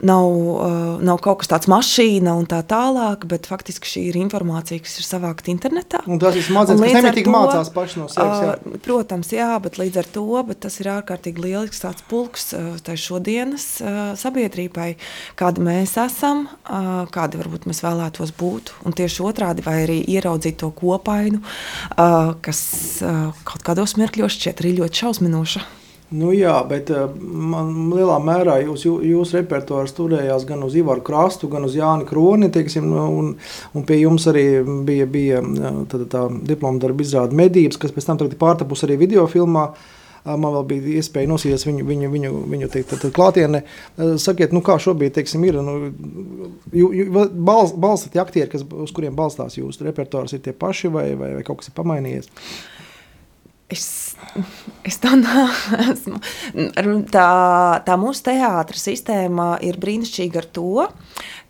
nav, 0.00 0.26
uh, 0.28 1.02
nav 1.04 1.20
kaut 1.24 1.40
kas 1.42 1.50
tāds 1.50 1.68
mašīna 1.70 2.34
un 2.36 2.46
tā 2.50 2.60
tālāk, 2.66 3.24
bet 3.30 3.48
faktiski 3.48 3.88
šī 3.88 4.02
ir 4.10 4.18
informācija, 4.20 4.82
kas 4.84 4.98
ir 5.00 5.06
savākta 5.06 5.52
internetā. 5.52 6.02
Un 6.10 6.20
tas 6.22 6.36
ir 6.36 6.44
smadzenes, 6.46 6.82
kas 6.82 6.98
nemitīgi 7.00 7.32
mācās 7.32 7.70
paši 7.74 8.02
no 8.02 8.08
sevis. 8.12 8.42
Jā. 8.44 8.56
Uh, 8.56 8.80
protams, 8.84 9.32
jā, 9.34 9.48
bet 9.62 9.80
līdz 9.80 10.00
ar 10.02 10.10
to, 10.16 10.26
bet 10.50 10.62
tas 10.66 10.76
ir 10.82 10.90
ārkārtīgi 10.96 11.44
lielisks 11.46 11.82
tāds 11.84 12.04
pulks 12.10 12.50
uh, 12.56 12.74
tai 12.84 12.98
šodienas 13.00 13.68
uh, 13.84 14.02
sabiedrībai, 14.18 14.90
kāda 15.38 15.64
mēs 15.64 15.96
esam, 16.02 16.46
uh, 16.66 17.06
kādi 17.14 17.40
varbūt 17.40 17.68
mēs 17.70 17.82
vēlētos 17.86 18.34
būt, 18.36 18.74
un 18.86 18.96
tieši 18.96 19.24
otrādi 19.26 19.64
vai 19.66 19.78
arī 19.86 20.02
ieraudzīt 20.16 20.60
to 20.62 20.70
kopainu, 20.76 21.40
uh, 21.40 22.36
kas 22.44 22.60
uh, 23.04 23.32
kaut 23.48 23.64
kādos 23.66 23.96
mirkļos 24.00 24.38
šķiet 24.38 24.62
arī 24.64 24.76
ļoti 24.82 25.04
šausminoša. 25.04 25.66
Nu, 26.14 26.30
jā, 26.30 26.54
bet 26.70 26.92
uh, 26.94 27.08
man 27.18 27.72
lielā 27.90 28.20
mērā 28.22 28.60
jūs, 28.62 28.84
jūsu 28.86 29.40
repertuārs 29.40 29.94
turējās 29.96 30.44
gan 30.46 30.62
uz 30.62 30.76
Ivaru 30.78 31.02
Krastu, 31.06 31.50
gan 31.50 31.66
uz 31.66 31.74
Jāni 31.74 32.06
Kroni. 32.06 32.50
Teiksim, 32.54 32.86
nu, 32.92 33.02
un, 33.18 33.32
un 33.74 33.86
pie 33.88 33.98
jums 34.04 34.28
arī 34.30 34.46
bija, 34.86 35.08
bija 35.10 35.42
uh, 35.42 35.82
tā, 35.90 36.04
tā 36.12 36.26
diploma 36.46 36.78
darba 36.82 37.02
izrāde 37.02 37.34
medības, 37.34 37.80
kas 37.82 37.94
pēc 37.96 38.06
tam 38.06 38.22
pārtapus 38.38 38.86
arī 38.86 39.00
video 39.02 39.26
filmā. 39.30 39.72
Uh, 39.72 39.92
man 40.34 40.54
vēl 40.56 40.64
bija 40.70 40.94
iespēja 41.00 41.30
nosīties 41.30 41.66
viņu, 41.68 41.86
viņu, 41.86 42.10
viņu, 42.10 42.32
viņu 42.50 42.68
teikt, 42.72 42.90
tad, 42.90 43.02
tad 43.04 43.14
klātienē. 43.16 43.62
Sakiet, 44.22 44.54
nu, 44.56 44.62
kā 44.66 44.78
šobrīd 44.82 45.14
teiksim, 45.16 45.44
ir? 45.46 45.60
Nu, 45.62 45.76
jū, 46.74 46.90
jū, 46.96 47.06
bals, 47.46 47.74
balstat 47.78 48.18
aktieri, 48.22 48.50
kas, 48.52 48.64
uz 48.66 48.94
kuriem 48.96 49.16
balstās 49.18 49.58
jūsu 49.58 49.86
repertuārs, 49.86 50.34
ir 50.34 50.42
tie 50.44 50.56
paši 50.56 50.90
vai, 50.92 51.08
vai, 51.18 51.36
vai 51.38 51.44
kaut 51.46 51.62
kas 51.62 51.70
ir 51.70 51.76
pamainījies? 51.78 52.30
Es, 53.68 54.14
es 54.86 55.00
to 55.02 55.10
neesmu. 55.18 56.20
Tā, 57.10 57.30
tā 57.86 57.96
mūsu 57.98 58.28
teātris 58.28 58.86
sistēma 58.86 59.56
ir 59.66 59.80
brīnišķīga 59.82 60.42
ar 60.42 60.46
to, 60.54 60.86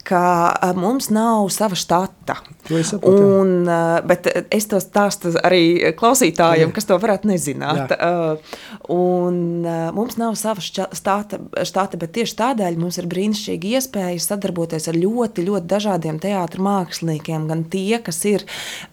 ka 0.06 0.54
mums 0.78 1.10
nav 1.10 1.48
sava 1.54 1.76
štata. 1.78 2.38
Un, 3.06 3.68
bet 4.06 4.26
es 4.54 4.66
to 4.70 4.80
stāstu 4.82 5.30
arī 5.38 5.92
klausītājiem, 5.98 6.72
kas 6.74 6.88
to 6.88 6.98
varētu 6.98 7.30
nezināt. 7.30 7.92
Un 8.90 9.36
mums 9.96 10.16
nav 10.18 10.34
sava 10.38 10.62
štata, 10.62 11.38
štata, 11.66 12.00
bet 12.00 12.14
tieši 12.18 12.36
tādēļ 12.40 12.78
mums 12.80 12.98
ir 12.98 13.08
brīnišķīgi 13.10 13.74
iespēja 13.78 14.22
sadarboties 14.22 14.88
ar 14.90 14.98
ļoti, 14.98 15.46
ļoti 15.46 15.70
dažādiem 15.70 16.18
teātra 16.22 16.64
māksliniekiem. 16.66 17.46
Gan 17.50 17.64
tie, 17.70 18.00
kas 18.02 18.22
ir 18.28 18.46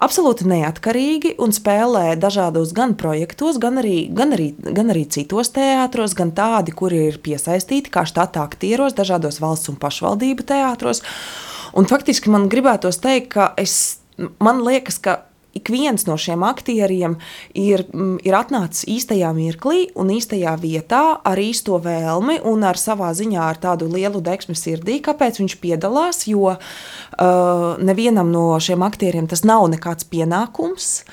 absolūti 0.04 0.47
neatkarīgi 0.49 1.36
un 1.41 1.54
spēlē 1.56 2.13
dažādos 2.21 2.73
gan 2.78 2.97
projektos, 2.99 3.62
gan 3.62 3.82
arī, 3.82 4.08
gan 4.13 4.34
arī, 4.38 4.52
gan 4.62 4.93
arī 4.93 5.06
citos 5.13 5.54
teātros, 5.56 6.17
gan 6.17 6.34
tādi, 6.36 6.73
kuri 6.78 7.08
ir 7.10 7.21
piesaistīti 7.23 7.93
kā 7.93 8.06
štata 8.10 8.45
aktieros 8.45 8.97
dažādos 8.97 9.41
valsts 9.43 9.73
un 9.73 9.82
pašvaldību 9.82 10.45
teātros. 10.54 11.02
Un 11.73 11.89
faktiski 11.89 12.29
man 12.29 12.49
gribētos 12.51 12.99
teikt, 13.01 13.31
ka 13.33 13.51
es, 13.57 13.99
man 14.43 14.61
liekas, 14.65 14.99
ka 15.01 15.23
ik 15.53 15.69
viens 15.69 16.05
no 16.07 16.17
šiem 16.17 16.43
aktieriem 16.43 17.17
ir, 17.53 17.85
mm, 17.93 18.17
ir 18.25 18.37
atnācis 18.37 18.87
īstajā 18.89 19.29
mirklī 19.37 19.85
un 19.99 20.09
īstajā 20.13 20.55
vietā 20.59 21.03
ar 21.23 21.37
īsto 21.37 21.77
vēlmi 21.81 22.39
un 22.49 22.65
ar 22.65 22.79
savā 22.79 23.11
ziņā 23.13 23.43
ar 23.51 23.59
tādu 23.61 23.87
lielu 23.91 24.21
deksmu 24.23 24.55
sirdī, 24.57 24.97
kāpēc 25.05 25.37
viņš 25.41 25.57
piedalās, 25.61 26.25
jo 26.27 26.55
uh, 26.55 27.77
nevienam 27.77 28.31
no 28.33 28.57
šiem 28.57 28.81
aktieriem 28.85 29.29
tas 29.29 29.45
nav 29.45 29.67
nekāds 29.69 30.07
pienākums. 30.09 31.03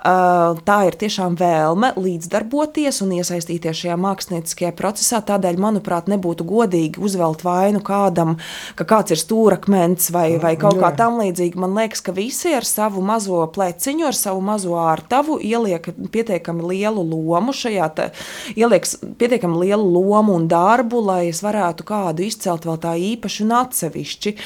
Uh, 0.00 0.56
tā 0.64 0.78
ir 0.88 0.96
tiešām 0.96 1.36
vēlme 1.36 1.92
līdzdarboties 2.00 3.02
un 3.04 3.12
iesaistīties 3.20 3.84
šajā 3.84 3.98
mākslinieckajā 4.00 4.72
procesā. 4.78 5.20
Tādēļ, 5.20 5.60
manuprāt, 5.60 6.08
nebūtu 6.08 6.46
godīgi 6.48 7.02
uzvelt 7.04 7.44
vainu 7.44 7.84
kādam, 7.84 8.38
ka 8.80 8.88
kāds 8.88 9.12
ir 9.12 9.20
stūrakmens 9.20 10.08
vai, 10.14 10.38
vai 10.40 10.56
kaut 10.60 10.80
kā 10.80 10.94
tam 10.96 11.20
līdzīgi. 11.20 11.60
Man 11.60 11.76
liekas, 11.76 12.00
ka 12.00 12.16
visi 12.16 12.54
ar 12.56 12.64
savu 12.64 13.04
mazo 13.04 13.44
pleci 13.52 13.89
maisiņu 13.90 14.06
ar 14.06 14.14
savu 14.14 14.40
mazo 14.40 14.76
ārtavu 14.78 15.38
ieliek 15.42 15.90
pietiekami 16.12 16.62
lielu 16.70 17.02
lomu 17.02 17.52
šajā, 17.52 17.88
te, 17.94 18.10
ieliek 18.56 18.86
pietiekami 19.18 19.66
lielu 19.66 19.84
lomu 19.84 20.34
un 20.34 20.48
darbu, 20.48 21.00
lai 21.00 21.30
es 21.30 21.42
varētu 21.42 21.84
kādu 21.84 22.22
izcelt 22.22 22.66
vēl 22.66 22.78
tā 22.78 22.94
īpaši 22.96 23.44
un 23.44 23.52
atsevišķi. 23.52 24.36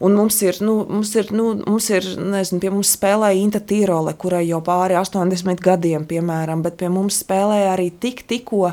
Un 0.00 0.16
mums 0.16 0.40
ir, 0.42 0.56
nu, 0.60 0.84
mums 0.88 1.14
ir, 1.14 1.30
nu, 1.32 1.54
mums 1.66 1.90
ir 1.90 2.04
nezinu, 2.16 2.60
pie 2.60 2.70
mums 2.70 2.94
spēlēja 2.96 3.40
Inta 3.40 3.60
Tīrole, 3.60 4.14
kurai 4.16 4.46
jau 4.48 4.60
pāri 4.64 4.96
80 4.96 5.60
gadiem, 5.60 6.06
piemēram, 6.08 6.62
bet 6.62 6.78
pie 6.80 6.88
mums 6.88 7.20
spēlēja 7.24 7.74
arī 7.74 7.90
tik, 8.00 8.24
tikko 8.28 8.70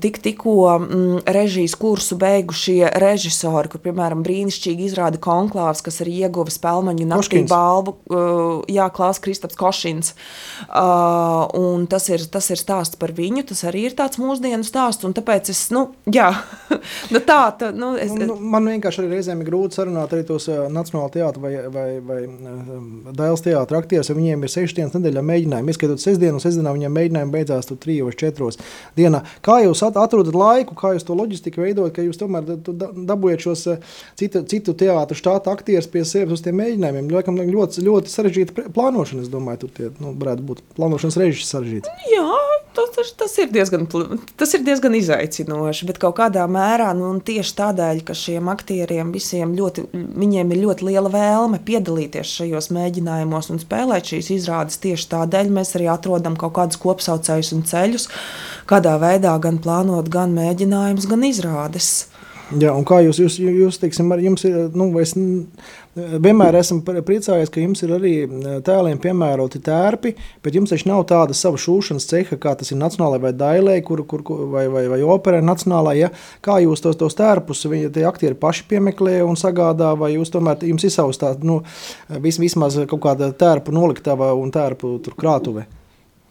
tik, 0.00 0.20
tikko 0.22 0.56
mm, 0.78 1.22
režijas 1.30 1.74
kursu 1.80 2.16
beigušie 2.20 2.90
režisori, 3.00 3.70
kur, 3.72 3.82
piemēram, 3.84 4.22
brīnišķīgi 4.26 4.86
izrāda 4.88 5.20
konklāvs, 5.22 5.82
kas 5.84 6.00
arī 6.04 6.20
ieguva 6.24 6.52
spēlmaņu 6.52 7.08
naktī 7.10 7.42
balvu, 7.48 7.96
uh, 8.10 8.62
jā, 8.70 8.88
Klās 8.94 9.20
Kristaps 9.22 9.58
Košins. 9.58 10.14
Uh, 10.68 11.46
un 11.56 11.86
tas 11.90 12.08
ir, 12.12 12.24
tas 12.32 12.50
ir 12.52 12.60
stāsts 12.60 12.98
par 13.00 13.14
viņu, 13.16 13.44
tas 13.50 13.64
arī 13.68 13.86
ir 13.88 13.96
tāds 13.98 14.20
mūsdienu 14.20 14.66
stāsts, 14.66 15.06
un 15.06 15.14
tāpēc 15.16 15.52
es, 15.52 15.62
nu, 15.74 15.86
jā, 16.10 16.30
nu 17.14 17.22
tā, 17.26 17.40
tā, 17.60 17.72
nu, 17.76 17.92
es... 18.00 18.14
Nu, 18.16 18.36
man 18.40 18.68
vienkārši 18.70 19.06
reizēm 19.08 19.42
ir 19.42 19.50
grūti 19.50 19.80
sarunāt 19.80 20.14
arī 20.14 20.26
tos 20.28 20.48
uh, 20.50 20.66
Nacionāla 20.70 21.12
teātra 21.14 21.44
vai, 21.44 21.54
vai, 21.72 21.88
vai 22.04 22.20
Dailes 23.16 23.44
teātra 23.44 23.80
aktierus, 23.82 24.12
viņiem 24.14 24.46
ir 24.46 24.52
sešas 24.52 24.76
dienas 24.78 24.96
nedēļā 24.96 25.24
mēģinājumi, 25.26 25.74
ieskaitot 25.74 26.02
sestdienu, 26.02 26.42
sestdienā 26.42 26.74
viņiem 26.76 26.96
mēģinājumi 26.96 27.34
beidzās 27.34 27.68
tur 27.70 27.80
trijos, 27.80 28.18
četros 28.20 28.60
dienā. 28.98 29.22
Kā 29.44 29.60
jūs 29.64 29.80
atrodat 29.86 30.36
laiku, 30.36 30.76
kā 30.78 30.92
jūs 30.94 31.06
to 31.08 31.16
loģistiku 31.16 31.64
veidojat, 31.64 31.94
ka 31.96 32.04
jūs 32.04 32.20
tomēr 32.20 32.46
dabūjat 32.50 33.46
šos 33.46 33.66
citu, 34.20 34.44
citu 34.50 34.74
teātru 34.76 35.16
štāta 35.16 35.54
aktierus 35.54 35.88
pie 35.90 36.04
sevis 36.08 36.38
uz 36.38 36.44
tiem 36.44 36.60
mēģinājumiem? 36.60 37.10
Laikam 37.14 37.40
ļoti, 37.40 37.84
ļoti 37.86 38.12
sarežģīta 38.12 38.68
plānošana, 38.76 39.24
es 39.24 39.32
domāju, 39.32 39.64
tur 39.64 39.76
tie, 39.76 39.92
nu, 40.02 40.12
varētu 40.20 40.46
būt 40.50 40.64
plānošanas 40.76 41.20
režģis 41.22 41.54
sarežģīts. 41.54 41.94
Jā, 42.12 42.28
tas, 42.74 43.12
tas, 43.16 43.38
ir 43.40 43.48
diezgan, 43.54 43.86
tas 44.38 44.54
ir 44.54 44.64
diezgan 44.66 44.94
izaicinoši, 44.98 45.88
bet 45.88 46.00
kaut 46.02 46.18
kādā 46.20 46.44
mērā 46.50 46.90
nu, 46.96 47.10
tieši 47.24 47.56
tādēļ, 47.58 48.02
ka 48.06 48.16
šiem 48.16 48.50
aktieriem 48.52 49.12
visiem 49.14 49.54
ļoti, 49.56 49.86
viņiem 49.94 50.54
ir 50.54 50.62
ļoti 50.64 50.88
liela 50.90 51.12
vēlme 51.12 51.62
piedalīties 51.66 52.36
šajos 52.40 52.70
mēģinājumos 52.76 53.50
un 53.54 53.62
spēlēt 53.62 54.12
šīs 54.12 54.30
izrādes. 54.36 54.80
Tieši 54.82 55.10
tādēļ 55.14 55.52
mēs 55.56 55.74
arī 55.78 55.90
atrodam 55.92 56.38
kaut 56.40 56.54
kādus 56.58 56.80
kopsaucējus 56.82 57.54
un 57.56 57.66
ceļus, 57.68 58.08
kādā 58.70 58.96
veidā 59.02 59.29
gan 59.42 59.60
plānot, 59.62 60.10
gan 60.12 60.34
mēģinājumus, 60.36 61.08
gan 61.10 61.28
izrādes. 61.28 61.92
Jā, 62.50 62.72
un 62.74 62.82
kā 62.82 62.96
jūs, 63.04 63.20
jūs, 63.22 63.36
jūs 63.38 63.76
teiksim, 63.78 64.10
jums 64.24 64.42
ir, 64.48 64.56
nu, 64.74 64.88
es 64.98 65.12
vienmēr 65.94 66.56
esmu 66.58 66.82
priecājies, 66.82 67.50
ka 67.52 67.62
jums 67.62 67.84
ir 67.86 67.92
arī 67.94 68.12
tēliem 68.66 68.98
piemēroti 69.02 69.60
tērpi, 69.62 70.12
bet 70.42 70.58
jums 70.58 70.74
taču 70.74 70.88
nav 70.90 71.04
tāda 71.10 71.36
sava 71.36 71.60
šūšanas 71.62 72.08
ceha, 72.10 72.40
kā 72.42 72.56
tas 72.58 72.74
ir 72.74 72.80
nacionālajai 72.80 73.22
vai 73.22 73.32
dailē, 73.38 73.78
kur, 73.86 74.02
kur, 74.02 74.26
vai, 74.50 74.66
vai, 74.72 74.84
vai 74.90 74.98
operai 75.06 75.44
nacionālajai. 75.46 76.02
Ja? 76.02 76.10
Kā 76.42 76.58
jūs 76.64 76.82
tos, 76.82 76.98
tos 76.98 77.18
tērpus, 77.18 77.68
viņi 77.70 77.92
tie 77.94 78.06
aktieri 78.10 78.38
paši 78.38 78.66
piemeklē 78.70 79.20
un 79.26 79.38
sagādā, 79.38 79.92
vai 79.98 80.16
jūs 80.16 80.34
tomēr, 80.34 80.66
jums 80.66 80.86
ir 80.86 80.94
savs 80.94 81.22
tā, 81.22 81.36
nu, 81.46 81.62
vis, 82.18 82.42
vismaz 82.42 82.82
kaut 82.90 83.06
kāda 83.06 83.30
tērpu 83.30 83.74
noliktava 83.74 84.34
un 84.34 84.50
tērpu 84.54 84.98
tur 85.06 85.14
krātuve? 85.18 85.70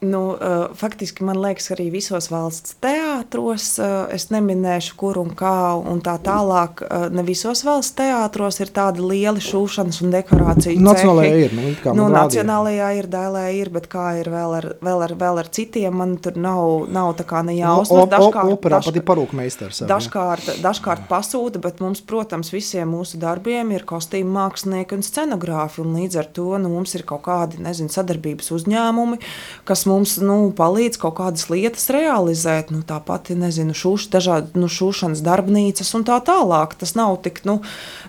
Nu, 0.01 0.29
uh, 0.31 0.69
faktiski 0.79 1.25
man 1.27 1.41
liekas, 1.43 1.65
ka 1.67 1.73
arī 1.75 1.89
visos 1.91 2.29
valsts 2.31 2.77
teātros, 2.79 3.65
uh, 3.83 4.07
es 4.15 4.29
neminēšu, 4.31 4.93
kur 4.95 5.17
un 5.19 5.33
kā, 5.35 5.75
un 5.75 5.99
tā 5.99 6.13
tālāk, 6.23 6.85
uh, 6.85 7.09
ne 7.12 7.25
visos 7.27 7.65
valsts 7.67 7.97
teātros 7.97 8.62
ir 8.63 8.71
tādi 8.71 9.03
lieli 9.03 9.43
šūšanas 9.43 9.99
un 10.05 10.13
dekorāciju 10.13 10.79
Nacionālajā 10.79 11.41
ir, 11.43 11.55
nu, 11.57 11.73
kā 11.83 11.95
nu, 11.97 12.05
nacionālajā 12.13 12.88
ir, 12.95 13.09
dailē 13.12 13.43
ir, 13.57 13.71
bet 13.75 13.89
kā 13.91 14.05
ir 14.21 14.29
vēl 14.31 14.55
ar, 14.62 14.67
vēl 14.88 15.03
ar, 15.09 15.15
vēl 15.19 15.41
ar 15.43 15.49
citiem, 15.59 15.99
man 15.99 16.15
tur 16.23 16.39
nav, 16.39 16.88
nav 16.95 17.12
tā 17.19 17.27
kā 17.27 17.43
nejausmas. 17.43 18.07
Dažkārt, 18.13 18.53
operā 18.55 18.79
dažkārt, 18.79 18.93
pat 18.93 19.01
ir 19.01 19.07
parūkmeistars. 19.12 19.83
Dažkārt, 19.91 20.53
dažkārt 20.63 21.05
pasūta, 21.12 21.59
bet 21.67 21.83
mums, 21.83 21.99
protams, 22.07 22.53
visiem 22.55 22.95
mūsu 22.95 23.19
darbiem 23.19 23.75
ir 23.75 23.83
kostīmu 23.89 24.31
mākslinieki 24.38 24.95
un 24.95 25.03
scenogrāfi, 25.03 25.83
un 25.83 25.99
līdz 25.99 26.21
ar 26.23 26.31
to 26.39 26.55
nu, 26.55 26.71
mums 26.77 26.95
ir 26.95 27.03
kaut 27.09 27.25
kādi, 27.27 27.59
nezinu, 27.67 27.91
sadarbības 27.91 28.53
uzņēmumi, 28.55 29.19
kas 29.67 29.88
mums 29.89 30.15
nu, 30.21 30.38
palīdz 30.56 30.99
kaut 31.02 31.17
kādas 31.19 31.49
lietas 31.52 31.89
realizēt. 31.93 32.71
Nu, 32.73 32.84
Tāpat, 32.88 33.34
nezinu, 33.38 33.75
šūš, 33.78 34.10
dažādi 34.13 34.62
nu, 34.62 34.69
šūšanas 34.71 35.23
darbnīcas 35.25 35.93
un 35.97 36.06
tā 36.08 36.19
tālāk. 36.25 36.78
Tas 36.80 36.95
nav 36.97 37.17
tik, 37.25 37.41
nu, 37.49 37.60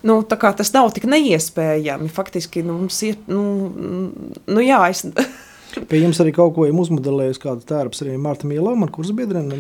nu, 0.06 0.20
tā 0.22 0.38
kā, 0.40 0.52
tas 0.56 0.72
nav 0.76 0.92
tik 0.96 1.08
neiespējami. 1.10 2.10
Faktiski 2.12 2.64
nu, 2.66 2.82
mums 2.84 3.00
ir, 3.08 3.18
nu, 3.30 3.44
nu 4.46 4.66
jā, 4.66 4.84
es. 4.92 5.06
Pie 5.90 6.02
jums 6.02 6.20
arī 6.22 6.32
kaut 6.34 6.54
ko 6.56 6.66
ir 6.66 6.76
uzmodelējis, 6.76 7.40
kāda 7.42 7.66
tērps 7.68 8.02
arī 8.04 8.16
Marta 8.20 8.48
Mīlova, 8.48 8.78
man 8.82 8.90
kuras 8.92 9.12
biedrene. 9.16 9.58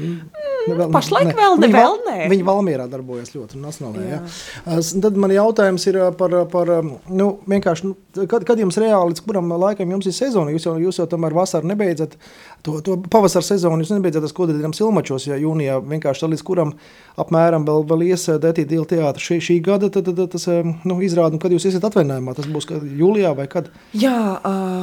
Ne, 0.68 0.74
vēl, 0.76 0.90
Pašlaik 0.92 1.30
ne. 1.30 1.36
vēl, 1.38 1.56
ne, 1.56 1.68
viņa, 1.68 1.76
vēl 1.78 1.98
nē. 2.06 2.16
Viņa 2.32 2.46
Valmierā 2.48 2.86
darbojas 2.90 3.32
ļoti 3.32 3.60
nacionālajā. 3.62 4.18
Ja. 4.18 4.78
Tad 5.06 5.20
man 5.20 5.32
jautājums 5.34 5.86
ir 5.88 5.98
par, 6.20 6.34
par 6.52 6.72
nu, 7.08 7.28
vienkārši, 7.50 7.88
nu, 7.88 8.26
kad, 8.26 8.44
kad 8.48 8.60
jums 8.60 8.78
reāli, 8.80 9.14
līdz 9.14 9.24
kuram 9.24 9.54
laikam 9.54 9.94
jums 9.96 10.10
ir 10.10 10.16
sezona, 10.16 10.52
jūs 10.54 10.68
jau, 10.68 10.76
jūs 10.82 11.00
jau 11.00 11.08
tomēr 11.10 11.36
vasaru 11.36 11.70
nebeidzat, 11.70 12.18
to, 12.62 12.80
to 12.84 12.96
pavasara 13.10 13.44
sezonu 13.44 13.84
jūs 13.84 13.92
nebeidzat 13.94 14.24
tas 14.26 14.34
kodēļam 14.36 14.74
silmačos, 14.76 15.26
ja 15.30 15.38
jūnijā 15.40 15.78
vienkārši 15.84 16.30
līdz 16.34 16.44
kuram 16.46 16.74
apmēram 17.20 17.64
vēl, 17.68 17.84
vēl 17.88 18.04
ies 18.10 18.26
Detī 18.42 18.64
Dīla 18.68 18.86
teātra 18.88 19.22
šī, 19.22 19.38
šī 19.44 19.56
gada, 19.64 19.90
tad, 19.92 20.08
tad, 20.08 20.22
tas 20.32 20.46
nu, 20.86 20.98
izrāda, 21.04 21.38
kad 21.40 21.52
jūs 21.54 21.66
esat 21.70 21.86
atvaļinājumā, 21.88 22.34
tas 22.36 22.48
būs 22.50 22.68
jūlijā 22.70 23.32
vai 23.38 23.46
kad? 23.50 23.70
Jā, 23.96 24.40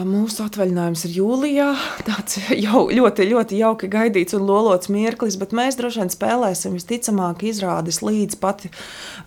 mūsu 0.08 0.46
atvaļinājums 0.46 1.06
ir 1.08 1.16
jūlijā, 1.20 1.68
tāds 2.08 2.40
jau 2.68 2.86
ļoti, 2.94 3.28
ļoti 3.32 3.62
jauki 3.62 3.92
gaidīts 3.92 4.38
un 4.38 4.48
lolots 4.50 4.92
mirklis, 4.94 5.40
bet 5.40 5.56
mēs 5.58 5.80
droši 5.80 6.04
vien 6.04 6.13
spēlēsim 6.13 6.78
visticamāk 6.78 7.46
izrādes 7.48 8.02
līdz 8.06 8.40
pat, 8.42 8.68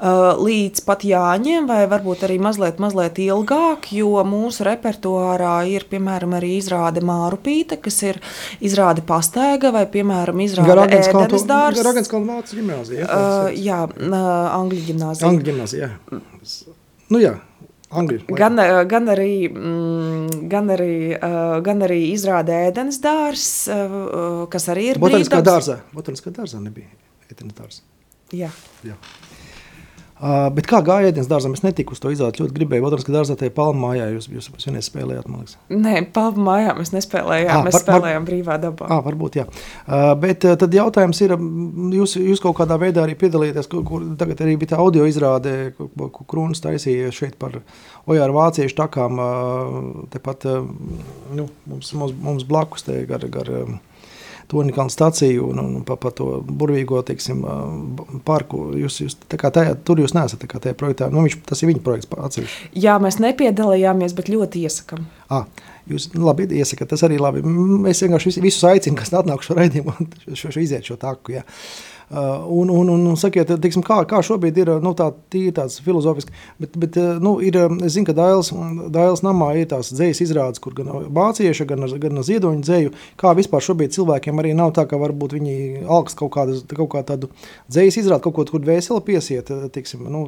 līdz 0.00 0.84
pat 0.86 1.06
Jāņiem 1.06 1.66
vai 1.70 1.82
varbūt 1.90 2.26
arī 2.28 2.38
mazliet, 2.42 2.80
mazliet 2.82 3.18
ilgāk, 3.22 3.90
jo 3.94 4.22
mūsu 4.26 4.66
repertuārā 4.68 5.56
ir, 5.70 5.86
piemēram, 5.90 6.36
arī 6.38 6.56
izrāde 6.58 7.02
Mārupīte, 7.04 7.80
kas 7.80 8.02
ir 8.06 8.20
izrāde 8.64 9.04
pastaiga 9.06 9.72
vai, 9.74 9.84
piemēram, 9.90 10.40
izrāde 10.44 10.88
ēdenes 11.00 11.46
dārs. 11.48 11.82
Ragans 11.86 12.10
Kalvāts 12.10 12.56
ģimnāzija. 12.56 13.06
Uh, 13.06 13.52
jā, 13.56 13.84
Angļu 14.00 14.82
ģimnāzija. 14.90 15.30
Angļu 15.30 15.48
ģimnāzija, 15.50 15.88
jā. 15.88 16.74
Nu 17.10 17.22
jā. 17.22 17.36
Angļu, 17.90 18.20
gan, 18.38 18.54
gan, 18.86 19.08
arī, 19.10 19.32
mm, 19.50 20.44
gan, 20.50 20.68
arī, 20.70 20.92
uh, 21.16 21.56
gan 21.66 21.82
arī 21.82 22.04
izrāda 22.12 22.60
ēdienas 22.68 23.00
dārsts, 23.02 23.64
uh, 23.66 24.44
kas 24.52 24.68
arī 24.70 24.92
ir. 24.92 25.00
Botaniskā 25.02 25.40
dārzā. 25.42 25.80
Botaniskā 25.96 26.30
dārzā 26.36 26.62
nebija 26.62 26.86
ēdienas 27.26 27.58
dārsts. 27.58 27.82
Jā. 28.30 28.52
Jā. 28.86 28.94
Uh, 30.20 30.50
bet 30.52 30.66
kā 30.68 30.82
gāja 30.84 31.08
ēdienas 31.08 31.30
dārzā? 31.30 31.48
Es 31.56 31.62
netiku 31.64 31.94
uz 31.96 32.00
to 32.02 32.10
izrādi. 32.12 32.42
Ļoti 32.42 32.52
gribēju, 32.58 32.84
otrs, 32.84 33.06
ka 33.06 33.14
dārzā 33.14 33.38
tajā 33.40 33.54
palmu 33.56 33.86
mājā 33.86 34.10
jūs, 34.12 34.26
jūs 34.28 34.66
vienreiz 34.66 34.90
spēlējāt, 34.90 35.30
man 35.32 35.46
liekas. 35.46 35.54
Nē, 35.72 35.94
palmu 36.12 36.44
mājā 36.44 36.74
mēs 36.76 36.92
nespēlējām. 36.92 37.52
À, 37.54 37.62
mēs 37.64 37.78
var, 37.78 37.84
spēlējām 37.86 38.20
var, 38.20 38.26
brīvā 38.28 38.58
dabā. 38.60 38.90
À, 38.92 38.98
varbūt, 39.06 39.38
jā. 39.40 39.46
Uh, 39.48 40.10
bet 40.20 40.44
uh, 40.44 40.58
tad 40.60 40.76
jautājums 40.76 41.22
ir, 41.24 41.32
jūs, 41.96 42.18
jūs 42.20 42.44
kaut 42.44 42.58
kādā 42.60 42.76
veidā 42.82 43.06
arī 43.06 43.16
piedalīties, 43.22 43.70
kur, 43.72 43.86
kur 43.88 44.04
tagad 44.20 44.44
arī 44.44 44.58
bija 44.60 44.74
tā 44.74 44.82
audio 44.84 45.08
izrāde, 45.08 45.54
kur, 45.78 45.88
kur 46.12 46.28
Krūnas 46.34 46.60
taisīja 46.68 47.08
šeit 47.16 47.40
par 47.40 47.62
Ojāru 48.04 48.36
vāciešu 48.36 48.76
takām. 48.76 49.24
Uh, 49.24 50.08
tepat 50.12 50.50
uh, 50.52 50.68
nu, 51.32 51.48
mums, 51.64 51.94
mums, 51.96 52.12
mums 52.28 52.44
blakus 52.44 52.84
te 52.84 53.06
gar, 53.08 53.24
gar 53.32 53.48
um, 53.62 53.80
Tonīkalnu 54.50 54.92
staciju 54.92 55.50
un, 55.52 55.60
un 55.62 55.82
pa, 55.86 55.96
pa 56.00 56.12
to 56.14 56.40
burvīgo 56.42 57.02
teiksim, 57.06 57.42
parku. 58.26 58.70
Jūs, 58.80 59.00
jūs, 59.04 59.18
tajā, 59.30 59.74
tur 59.86 60.02
jūs 60.02 60.14
neesat 60.16 60.42
tajā 60.42 60.74
projektā. 60.78 61.10
Nu, 61.12 61.24
viņš, 61.26 61.38
tas 61.48 61.62
ir 61.62 61.70
viņa 61.70 61.84
projekts 61.86 62.10
atsevišķi. 62.16 62.70
Jā, 62.82 62.96
mēs 63.02 63.20
nepiedalījāmies, 63.22 64.16
bet 64.18 64.32
ļoti 64.32 64.64
iesakām. 64.66 65.06
Ah, 65.30 65.46
jūs 65.90 66.10
nu, 66.16 66.24
labi 66.26 66.48
iesakāt, 66.58 66.90
tas 66.92 67.06
arī 67.06 67.20
labi. 67.22 67.44
Es 67.90 68.02
vienkārši 68.02 68.40
visus 68.42 68.66
aicinu, 68.66 68.98
kas 68.98 69.14
atnāk 69.14 69.46
šo 69.46 69.58
raidījumu 69.60 69.94
šo, 70.38 70.50
šo 70.50 70.64
iziet 70.64 70.90
šo 70.90 70.98
taku. 71.00 71.38
Jā. 71.38 71.46
Uh, 72.10 72.42
un, 72.50 72.70
un, 72.74 72.88
un, 72.90 73.04
un 73.06 73.14
sakiet, 73.14 73.52
teiksim, 73.62 73.84
kā, 73.86 74.00
kā 74.10 74.18
šobrīd 74.26 74.56
ir 74.58 74.70
nu, 74.82 74.90
tā, 74.98 75.12
tāds 75.54 75.76
filozofiski, 75.84 76.32
bet, 76.58 76.72
bet 76.82 76.96
nu, 77.22 77.36
ir, 77.46 77.54
es 77.86 77.94
zinu, 77.94 78.08
ka 78.08 78.16
Dailes, 78.18 78.50
Dailes 78.90 79.22
namā 79.22 79.52
ir 79.60 79.68
tās 79.70 79.92
dzējas 79.94 80.22
izrādes, 80.24 80.62
kur 80.64 80.74
gan 80.74 80.90
vācieši, 80.90 81.68
gan, 81.70 81.86
gan 82.02 82.18
ziedoņu 82.26 82.66
dzēju, 82.66 82.94
kā 83.20 83.30
vispār 83.38 83.62
šobrīd 83.62 83.94
cilvēkiem 83.94 84.42
arī 84.42 84.56
nav 84.58 84.74
tā, 84.74 84.88
ka 84.90 84.98
varbūt 84.98 85.36
viņi 85.38 85.54
alks 85.86 86.18
kaut, 86.18 86.32
kādas, 86.34 86.64
kaut 86.74 86.90
kā 86.96 87.04
tādu 87.12 87.30
dzējas 87.70 88.00
izrādi, 88.02 88.24
kaut 88.26 88.40
ko, 88.40 88.48
kur 88.56 88.66
dvēseli 88.66 89.06
piesiet, 89.06 89.54
teiksim, 89.70 90.02
nu, 90.10 90.26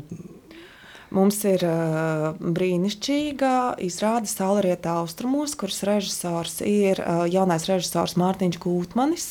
Mums 1.13 1.43
ir 1.45 1.61
uh, 1.67 2.31
brīnišķīga 2.41 3.53
izrāde 3.85 4.31
Saulrietā 4.31 4.95
austrumos, 5.03 5.53
kuras 5.61 5.83
režisors 5.85 6.63
ir 6.65 7.03
uh, 7.03 7.27
jaunais 7.29 7.67
režisors 7.69 8.17
Mārtiņš 8.21 8.57
Gūtmanis. 8.63 9.27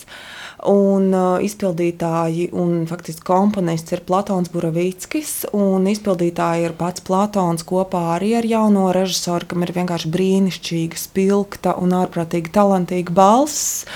Un 0.70 1.10
uh, 1.10 1.42
izpildītāji 1.42 2.52
un 2.54 2.86
faktiski 2.90 3.26
komponists 3.26 3.96
ir 3.96 4.04
Platons 4.06 4.52
Buravickis, 4.54 5.34
un 5.58 5.90
izpildītāji 5.90 6.70
ir 6.70 6.78
pats 6.78 7.02
Platons 7.08 7.66
kopā 7.66 8.04
arī 8.20 8.36
ar 8.38 8.46
jauno 8.46 8.92
režisoru, 8.94 9.50
kam 9.50 9.66
ir 9.66 9.74
vienkārši 9.80 10.12
brīnišķīga, 10.14 11.02
spilgta 11.02 11.74
un 11.82 11.98
ārprātīgi 11.98 12.54
talantīga 12.54 13.18
balss. 13.18 13.88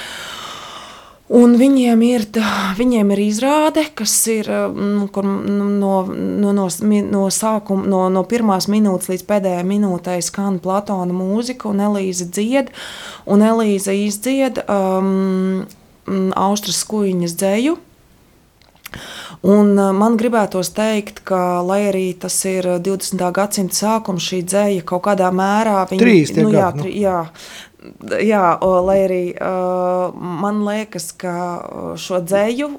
Un 1.26 1.56
viņiem 1.58 2.02
ir, 2.06 2.24
viņiem 2.78 3.12
ir 3.16 3.22
izrāde, 3.24 3.88
kas 3.98 4.14
ir 4.30 4.46
nu, 4.76 5.08
no, 5.10 6.04
no, 6.06 6.52
no, 6.54 6.66
no, 7.10 7.24
sākuma, 7.34 7.88
no, 7.90 8.04
no 8.14 8.22
pirmās 8.30 8.68
minūtes 8.70 9.10
līdz 9.10 9.24
pēdējai 9.32 9.64
minūtei 9.66 10.20
skan 10.22 10.60
Platona 10.62 11.16
mūzika, 11.18 11.72
un 11.72 11.82
Elīze 11.88 12.30
dzied. 12.30 12.70
Un 13.26 13.42
Elīze 13.42 13.98
izdzied 14.06 14.62
um, 14.70 15.66
Austrijas 16.38 16.84
skuiņas 16.86 17.38
dzēju. 17.42 17.78
Un 19.46 19.74
man 19.98 20.16
gribētos 20.18 20.72
teikt, 20.78 21.24
ka, 21.28 21.62
lai 21.66 21.88
arī 21.90 22.06
tas 22.22 22.38
ir 22.50 22.68
20. 22.86 23.22
gadsimta 23.34 23.78
sākums, 23.78 24.26
šī 24.30 24.44
dzēja 24.46 24.86
kaut 24.88 25.04
kādā 25.10 25.34
mērā 25.34 25.84
viņa, 25.90 26.02
Trīs, 26.02 26.34
nu, 26.38 26.50
jā, 26.54 26.70
gadu, 26.70 26.86
nu. 26.86 26.94
jā, 27.02 27.20
jā, 28.24 28.44
lai 28.86 29.00
arī 29.06 29.24
man 30.16 30.64
liekas, 30.68 31.12
ka 31.20 31.36
šo 32.00 32.22
dzēju 32.26 32.70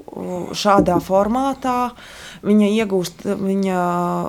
šādā 0.56 1.00
formātā 1.04 1.78
uh, 1.90 2.25
viņa 2.46 2.68
iegūst, 2.82 3.24
viņa, 3.26 3.80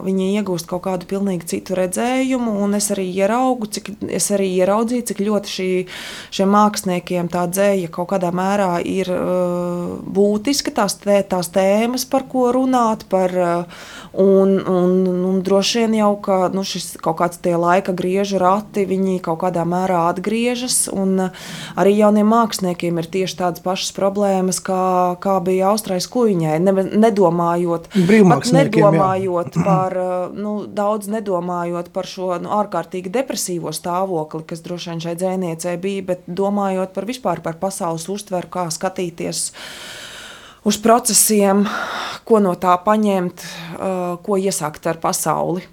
viņa 0.05 0.27
iegūst 0.39 0.67
kaut 0.69 0.83
kādu 0.87 1.07
pilnīgi 1.09 1.47
citu 1.53 1.77
redzējumu, 1.77 2.57
un 2.63 2.77
es 2.77 2.89
arī 2.93 3.07
ieraugu, 3.13 3.69
cik, 3.77 3.91
es 4.13 4.29
arī 4.35 4.49
ieraudzīju, 4.57 5.05
cik 5.11 5.21
ļoti 5.27 5.53
šī, 5.53 5.69
šiem 6.35 6.51
māksliniekiem 6.53 7.29
tā 7.33 7.45
dzēja 7.51 7.91
kaut 7.93 8.09
kādā 8.13 8.31
mērā 8.35 8.77
ir 8.81 9.11
uh, 9.13 9.97
būtiska, 10.17 10.73
tās, 10.79 10.97
tē, 11.01 11.21
tās 11.29 11.51
tēmas, 11.53 12.07
par 12.09 12.27
ko 12.31 12.49
runāt, 12.55 13.05
par, 13.11 13.33
uh, 13.37 13.85
un, 14.17 14.57
un, 14.61 14.97
un 15.29 15.41
droši 15.45 15.85
vien 15.85 15.97
jau, 16.01 16.11
ka 16.23 16.39
nu, 16.53 16.65
šis 16.67 16.95
kaut 17.03 17.19
kāds 17.21 17.41
tie 17.43 17.55
laika 17.59 17.95
griežu 17.97 18.41
rati, 18.41 18.87
viņi 18.89 19.19
kaut 19.25 19.41
kādā 19.45 19.65
mērā 19.67 20.07
atgriežas, 20.11 20.87
un 20.93 21.27
uh, 21.27 21.47
arī 21.77 21.97
jauniem 21.99 22.29
māksliniekiem 22.33 23.01
ir 23.01 23.11
tieši 23.17 23.39
tādas 23.43 23.63
pašas 23.65 23.93
problēmas, 23.97 24.61
kā, 24.63 25.17
kā 25.23 25.37
bija 25.45 25.71
Austrais 25.71 26.09
kuģiņai, 26.11 26.57
ne, 26.63 26.87
nedomājot 27.07 27.89
nedomājot 28.55 29.57
jā. 29.57 29.63
par, 29.65 29.95
nu, 30.43 30.53
daudz 30.65 31.09
nedomājot 31.11 31.91
par 31.95 32.09
šo 32.09 32.33
nu, 32.41 32.51
ārkārtīgi 32.57 33.11
depresīvo 33.13 33.73
stāvokli, 33.75 34.45
kas 34.49 34.63
droši 34.65 34.93
vien 34.93 35.05
šai 35.05 35.15
dzēniecei 35.19 35.77
bija, 35.81 36.07
bet 36.13 36.27
domājot 36.27 36.95
par 36.95 37.07
vispār 37.09 37.43
par 37.45 37.59
pasaules 37.61 38.07
uztveru, 38.11 38.51
kā 38.51 38.67
skatīties 38.73 39.45
uz 40.67 40.81
procesiem, 40.83 41.63
ko 42.27 42.41
no 42.43 42.57
tā 42.59 42.75
paņemt, 42.83 43.43
uh, 43.43 44.13
ko 44.23 44.39
iesākt 44.41 44.89
ar 44.89 44.99
pasauli. 45.03 45.63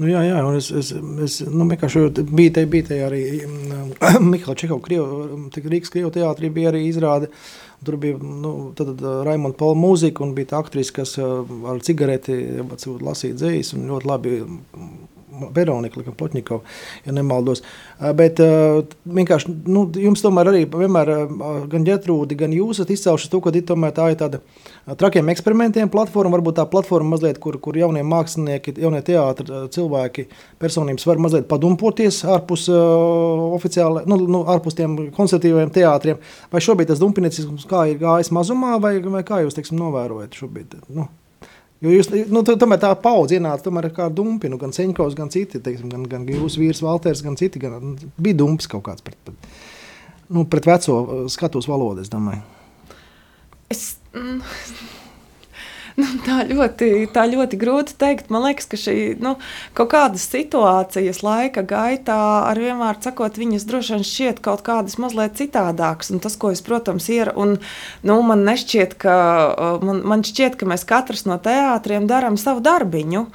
Nu, 0.00 0.08
jā, 0.10 0.22
jā, 0.26 0.42
un 0.46 0.58
es, 0.58 0.70
es, 0.74 0.92
es 1.24 1.40
nu, 1.48 1.66
vienkārši 1.70 2.06
biju 2.28 2.54
te, 2.56 2.66
bija 2.70 2.88
te 2.90 3.00
arī 3.06 3.24
um, 3.46 3.90
Mihaila 4.32 4.56
Čehova, 4.58 5.00
Rīgas 5.60 5.92
Krievu 5.92 6.12
teātrī 6.14 6.50
bija 6.54 6.72
arī 6.72 6.86
izrāde, 6.88 7.30
uh, 7.30 7.70
Tur 7.84 7.96
bija 7.96 8.18
nu, 8.18 8.74
Raimonda 9.24 9.56
Paula 9.56 9.78
mūzika, 9.80 10.20
un 10.24 10.34
bija 10.36 10.50
tā 10.50 10.58
aktrise, 10.60 10.92
kas 10.92 11.14
ar 11.20 11.78
cigareti 11.84 12.34
lasīja 13.00 13.38
dzējas, 13.40 13.72
un 13.76 13.86
ļoti 13.88 14.10
labi 14.10 14.32
Veronika 15.54 16.02
Plotņikova, 16.16 16.76
ja 17.06 17.14
nemaldos. 17.14 17.62
Bet 18.16 18.40
vienkārši 18.40 19.54
nu, 19.70 19.84
jums 20.00 20.24
tomēr 20.24 20.50
arī 20.52 20.64
vienmēr 20.70 21.12
gan 21.70 21.86
ģetrūdi, 21.86 22.38
gan 22.40 22.54
jūs 22.54 22.80
esat 22.80 22.92
izcēluši 22.94 23.30
to, 23.32 23.40
ka 23.44 23.52
tomēr 23.70 23.94
tā 23.96 24.10
ir 24.12 24.18
tāda 24.20 24.40
trakiem 25.00 25.30
eksperimentiem 25.32 25.90
platforma, 25.92 26.34
varbūt 26.36 26.58
tā 26.58 26.66
platforma 26.70 27.14
mazliet, 27.14 27.38
kur, 27.42 27.58
kur 27.62 27.78
jaunie 27.78 28.02
mākslinieki, 28.06 28.74
jaunie 28.80 29.02
teātri 29.06 29.62
cilvēki, 29.74 30.26
personības 30.62 31.06
var 31.08 31.22
mazliet 31.22 31.48
padumpoties 31.50 32.22
ārpus 32.28 32.66
uh, 32.72 33.46
oficiāli, 33.56 34.04
nu, 34.10 34.20
nu, 34.30 34.42
ārpus 34.50 34.78
tiem 34.78 34.96
konservatīviem 35.16 35.72
teātriem. 35.74 36.20
Vai 36.52 36.64
šobrīd 36.64 36.90
tas 36.92 37.02
dumpinicisms 37.02 37.68
kā 37.70 37.86
ir 37.90 38.00
gājis 38.02 38.32
mazumā, 38.34 38.76
vai, 38.82 38.96
vai 39.04 39.24
kā 39.26 39.42
jūs, 39.44 39.56
teiksim, 39.58 39.80
novērojat 39.80 40.38
šobrīd? 40.42 40.80
Nu? 40.96 41.08
Jo 41.80 41.94
jūs, 41.94 42.10
nu, 42.28 42.42
tomēr 42.44 42.80
tā 42.82 42.90
paudze 43.00 43.38
ienāca 43.38 43.64
tomēr 43.64 43.88
kā 43.96 44.10
dumpi, 44.12 44.50
nu, 44.52 44.58
gan 44.60 44.74
Seņkovs, 44.76 45.16
gan 45.16 45.30
citi, 45.32 45.62
teiksim, 45.64 45.88
gan, 45.88 46.04
gan 46.10 46.26
jūsu 46.28 46.60
vīrs 46.60 46.82
Valters, 46.84 47.22
gan 47.24 47.38
citi, 47.40 47.62
gan 47.62 47.78
nu, 47.80 48.10
bija 48.20 48.36
dumpis 48.42 48.68
kaut 48.68 48.84
kāds 48.90 49.04
pret, 49.04 49.16
pret, 49.24 49.48
nu, 50.28 50.44
pret 50.50 50.68
veco 50.68 50.96
uh, 51.00 51.22
skatus 51.32 51.68
valodu, 51.70 52.04
es 52.04 52.12
domāju. 52.12 52.44
Es, 53.72 53.84
mm, 54.12 54.42
Nu, 55.98 56.06
tā, 56.26 56.42
ļoti, 56.48 56.90
tā 57.14 57.24
ļoti 57.30 57.58
grūti 57.60 57.96
pateikt. 58.00 58.30
Man 58.32 58.44
liekas, 58.46 58.68
ka 58.70 58.78
šī 58.80 58.96
nu, 59.20 59.34
kaut 59.76 59.90
kādas 59.92 60.24
situācijas 60.30 61.22
laika 61.26 61.64
gaitā, 61.66 62.18
ar 62.48 62.58
vienmēr 62.60 63.00
sakot, 63.04 63.38
viņas 63.40 63.66
droši 63.68 63.96
vien 63.96 64.06
šķiet 64.06 64.42
kaut 64.44 64.64
kādas 64.66 64.98
mazliet 65.02 65.36
citādākas. 65.40 66.12
Un 66.14 66.22
tas, 66.24 66.36
ko 66.40 66.52
es, 66.54 66.62
protams, 66.64 67.08
ir, 67.12 67.32
un 67.36 67.58
nu, 68.06 68.20
man 68.26 68.44
nešķiet, 68.48 68.96
ka, 69.00 69.16
man, 69.84 70.02
man 70.08 70.24
šķiet, 70.26 70.58
ka 70.60 70.68
mēs 70.70 70.86
katrs 70.88 71.26
no 71.28 71.38
teātriem 71.42 72.08
darām 72.10 72.40
savu 72.40 72.64
darbiņu. 72.64 73.26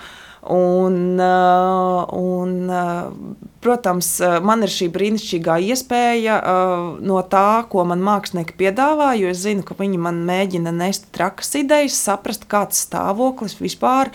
Un, 0.55 1.17
un, 1.17 2.51
Protams, 3.65 4.19
eh, 4.21 4.35
man 4.45 4.61
ir 4.61 4.69
šī 4.69 4.91
brīnišķīgā 4.93 5.55
iespēja 5.71 6.35
uh, 6.37 6.83
no 7.01 7.17
tā, 7.25 7.63
ko 7.65 7.81
man 7.89 8.03
mākslinieki 8.05 8.53
piedāvā, 8.59 9.07
jo 9.17 9.31
es 9.31 9.39
zinu, 9.41 9.63
ka 9.65 9.73
viņi 9.79 9.97
man 10.05 10.19
mēģina 10.27 10.69
nest 10.75 11.07
trakas 11.15 11.49
idejas, 11.57 11.95
saprast, 11.97 12.45
kāds 12.51 12.83
stāvoklis 12.85 13.57
vispār 13.57 14.11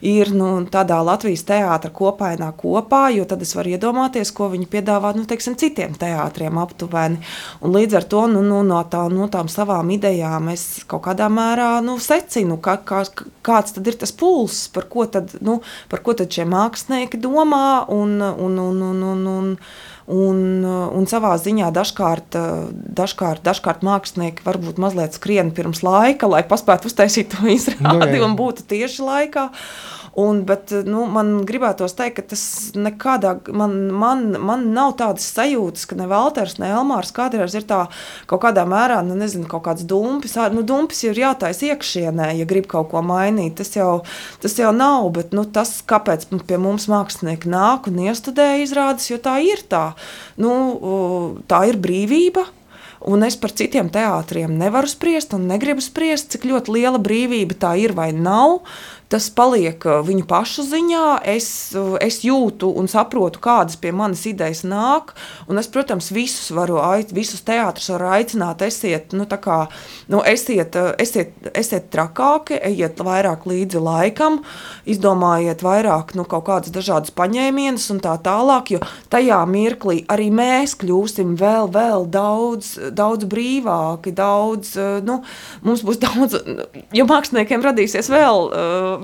ir 0.00 0.30
nu, 0.32 0.48
tādā 0.72 1.02
Latvijas 1.04 1.44
teātra 1.44 1.90
kopainā 1.92 2.48
kopā, 2.56 3.02
jo 3.12 3.26
tad 3.28 3.44
es 3.44 3.52
varu 3.58 3.74
iedomāties, 3.74 4.32
ko 4.32 4.48
viņi 4.54 4.70
piedāvā 4.72 5.12
nu, 5.18 5.26
teiksim, 5.28 5.58
citiem 5.60 5.92
teātriem 6.00 6.56
aptuveni. 6.62 7.20
Un 7.60 7.76
līdz 7.76 7.98
ar 8.00 8.08
to 8.08 8.24
nu, 8.32 8.40
nu, 8.46 8.62
no, 8.64 8.80
tā, 8.88 9.04
no 9.12 9.28
tām 9.28 9.52
savām 9.52 9.92
idejām 9.92 10.48
es 10.54 10.86
kaut 10.88 11.04
kādā 11.10 11.28
mērā 11.28 11.82
nu, 11.84 11.98
secinu, 12.00 12.56
ka, 12.64 12.78
kā, 12.88 13.04
kāds 13.44 13.76
tad 13.76 13.92
ir 13.92 14.00
tas 14.00 14.16
pulss, 14.16 14.70
par 14.72 14.88
ko 14.88 15.04
tad, 15.04 15.36
nu, 15.44 15.60
par 15.92 16.00
ko 16.06 16.16
tad 16.16 16.32
šie 16.32 16.48
mākslinieki 16.48 17.20
domā 17.20 17.84
un, 17.92 18.16
un, 18.24 18.58
un, 18.64 18.82
un, 18.86 19.02
un, 19.02 19.26
un, 19.32 19.50
un, 20.16 20.40
un 20.66 21.08
savā 21.10 21.34
ziņā 21.42 21.72
dažkārt, 21.74 22.38
dažkārt, 23.00 23.44
dažkārt 23.46 23.84
mākslinieki 23.86 24.46
varbūt 24.46 24.80
mazliet 24.82 25.18
skrien 25.18 25.52
pirms 25.56 25.82
laika, 25.86 26.30
lai 26.30 26.44
paspētu 26.46 26.90
uztaisīt 26.90 27.34
to 27.34 27.48
izrādi 27.52 28.16
nu, 28.16 28.24
un 28.28 28.38
būtu 28.38 28.66
tieši 28.70 29.06
laikā. 29.06 29.50
Un, 30.16 30.38
bet, 30.48 30.72
nu, 30.88 31.02
man 31.12 31.42
gribētos 31.44 31.92
teikt, 31.92 32.14
ka 32.16 32.22
tas 32.30 32.42
nekādā, 32.72 33.34
man, 33.52 33.74
man, 33.92 34.22
man 34.40 34.62
nav 34.72 34.94
tādas 34.96 35.26
sajūtas, 35.28 35.84
ka 35.90 35.98
ne 35.98 36.06
Valters, 36.08 36.54
ne 36.56 36.70
Elmārs 36.72 37.12
kādreiz 37.12 37.52
ir 37.58 37.66
tā 37.68 37.82
kaut 38.30 38.40
kādā 38.46 38.64
mērā, 38.64 39.02
nu, 39.04 39.12
nezinu, 39.20 39.44
kaut 39.50 39.66
kāds 39.68 39.84
dumpis. 39.84 40.38
Nu, 40.56 40.64
dumpis 40.64 41.04
ir 41.04 41.20
jātais 41.20 41.60
iekšienē, 41.68 42.30
ja 42.40 42.48
grib 42.48 42.64
kaut 42.72 42.88
ko 42.94 43.04
mainīt. 43.04 43.58
Tas 43.60 43.76
jau, 43.76 43.90
tas 44.40 44.56
jau 44.56 44.72
nav, 44.72 45.10
bet 45.18 45.36
nu, 45.36 45.44
tas, 45.44 45.82
kāpēc 45.84 46.30
pie 46.48 46.60
mums 46.64 46.88
mākslinieki 46.88 47.52
nāk 47.52 47.92
un 47.92 48.00
iestudē 48.08 48.54
izrādes, 48.64 49.10
jo 49.12 49.20
tā 49.20 49.36
ir 49.44 49.66
tā. 49.68 49.90
Nu, 50.40 50.54
tā 51.44 51.66
ir 51.68 51.76
brīvība. 51.76 52.48
Un 53.06 53.22
es 53.22 53.36
par 53.38 53.52
citiem 53.54 53.86
teātriem 53.92 54.54
nevaru 54.58 54.88
spriest 54.90 55.34
un 55.36 55.44
negribu 55.46 55.84
spriest, 55.84 56.32
cik 56.32 56.46
ļoti 56.48 56.72
liela 56.74 56.98
brīvība 56.98 57.54
tā 57.60 57.74
ir 57.78 57.92
vai 57.94 58.08
nav. 58.16 58.62
Uh, 59.06 59.06
Tas 59.06 59.28
paliek 59.30 59.84
uh, 59.86 60.00
viņu 60.02 60.24
pašu 60.26 60.64
ziņā. 60.66 61.04
Es, 61.30 61.48
uh, 61.78 61.94
es 62.02 62.18
jūtu 62.26 62.72
un 62.74 62.88
saprotu, 62.90 63.38
kādas 63.42 63.78
pie 63.78 63.92
manis 63.94 64.24
idejas 64.26 64.64
nāk. 64.66 65.12
Es, 65.46 65.68
protams, 65.70 66.10
visus 66.10 66.50
varu 66.54 66.80
visus 67.14 67.44
teātrus 67.46 67.86
varu 67.92 68.10
aicināt, 68.16 68.64
esiet, 68.66 69.14
nu, 69.14 69.28
kā, 69.30 69.58
nu, 70.10 70.24
esiet, 70.26 70.74
uh, 70.74 70.90
esiet, 70.98 71.36
esiet 71.54 71.86
trakāki, 71.94 72.58
ejiet 72.58 72.98
vairāk 73.06 73.46
līdzi 73.46 73.82
laikam, 73.84 74.40
izdomājiet 74.90 75.62
vairāk 75.62 76.16
nu, 76.18 76.26
kaut 76.26 76.48
kādus 76.50 76.74
dažādus 76.74 77.14
paņēmienus 77.14 77.86
un 77.94 78.02
tā 78.02 78.16
tālāk. 78.26 78.74
Jo 78.74 78.82
tajā 79.14 79.38
mirklī 79.46 80.00
arī 80.10 80.32
mēs 80.34 80.74
kļūsim 80.82 81.38
vēl, 81.38 81.70
vēl 81.70 82.08
daudz, 82.10 82.74
daudz 82.90 83.30
brīvāki, 83.30 84.10
daudz, 84.18 84.74
nu, 85.06 85.20
mums 85.62 85.86
būs 85.86 86.02
daudz, 86.02 86.40
jo 86.90 87.06
māksliniekiem 87.06 87.62
radīsies 87.70 88.10
vēl 88.10 88.50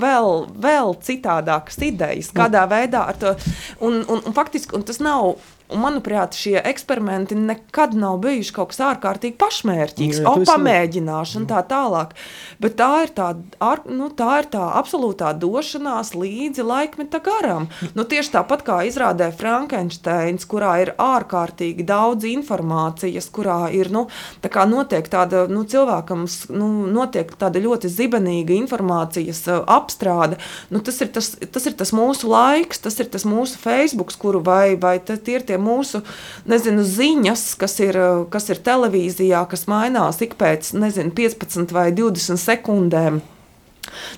vēl, 0.00 0.46
vēl 0.62 0.94
citādākas 1.04 1.80
idejas, 1.84 2.30
kādā 2.34 2.64
veidā 2.70 3.06
ar 3.10 3.18
to. 3.20 3.34
Un, 3.80 4.02
un, 4.06 4.22
un 4.22 4.36
faktiski 4.36 4.76
un 4.78 4.86
tas 4.86 5.00
nav 5.02 5.34
Un, 5.72 5.82
manuprāt, 5.82 6.36
šie 6.38 6.60
eksperimenti 6.64 7.36
nekad 7.38 7.94
nav 7.98 8.18
bijuši 8.22 8.54
kaut 8.56 8.72
kas 8.72 8.80
ārkārtīgi 8.86 9.36
pašmērķīgs, 9.40 10.20
jā, 10.22 10.28
o, 10.28 10.44
pamēģināšana, 10.48 11.48
tā 11.50 11.62
tālāk. 11.68 12.14
Bet 12.62 12.76
tā 12.80 12.90
ir 13.06 13.12
tā, 13.16 13.28
ar, 13.62 13.82
nu, 13.90 14.08
tā 14.16 14.42
ir 14.42 14.48
tā 14.52 14.64
absolūtā 14.78 15.32
došanās 15.40 16.14
līdzi 16.16 16.64
laikmeta 16.66 17.22
garam. 17.24 17.68
Nu, 17.96 18.06
tieši 18.08 18.34
tāpat 18.36 18.64
kā 18.66 18.78
izrādē 18.88 19.30
Frankensteins, 19.36 20.46
kurā 20.48 20.74
ir 20.84 20.94
ārkārtīgi 21.00 21.86
daudz 21.88 22.26
informācijas, 22.28 23.28
kurā 23.34 23.66
ir 23.74 23.92
nu, 23.94 24.06
tā 24.42 24.66
notiek 24.68 25.08
tāda 25.10 25.46
nu, 25.50 25.64
cilvēkam 25.68 26.26
nu, 26.54 26.70
notiek 26.92 27.32
tāda 27.38 27.62
ļoti 27.62 27.90
zibenīga 27.92 28.56
informācijas 28.58 29.44
uh, 29.50 29.62
apstrāde. 29.70 30.38
Nu, 30.72 30.82
tas, 30.84 31.00
ir 31.04 31.12
tas, 31.14 31.34
tas 31.52 31.68
ir 31.68 31.76
tas 31.78 31.94
mūsu 31.96 32.30
laiks, 32.30 32.82
tas 32.82 32.98
ir 33.02 33.10
tas 33.12 33.26
mūsu 33.28 33.58
Facebook, 33.60 34.12
kuru 34.22 34.42
vai, 34.44 34.74
vai 34.80 34.98
tie 35.02 35.18
ir 35.36 35.46
tie 35.46 35.58
mūsu 35.62 36.02
nezinu, 36.50 36.84
ziņas, 36.86 37.44
kas 37.60 37.78
ir, 37.84 37.98
kas 38.32 38.50
ir 38.52 38.62
televīzijā, 38.66 39.44
kas 39.50 39.68
mainās 39.70 40.20
ik 40.24 40.36
pēc 40.40 40.74
nezinu, 40.78 41.14
15 41.16 41.74
vai 41.74 41.90
20 41.96 42.40
sekundēm. 42.42 43.22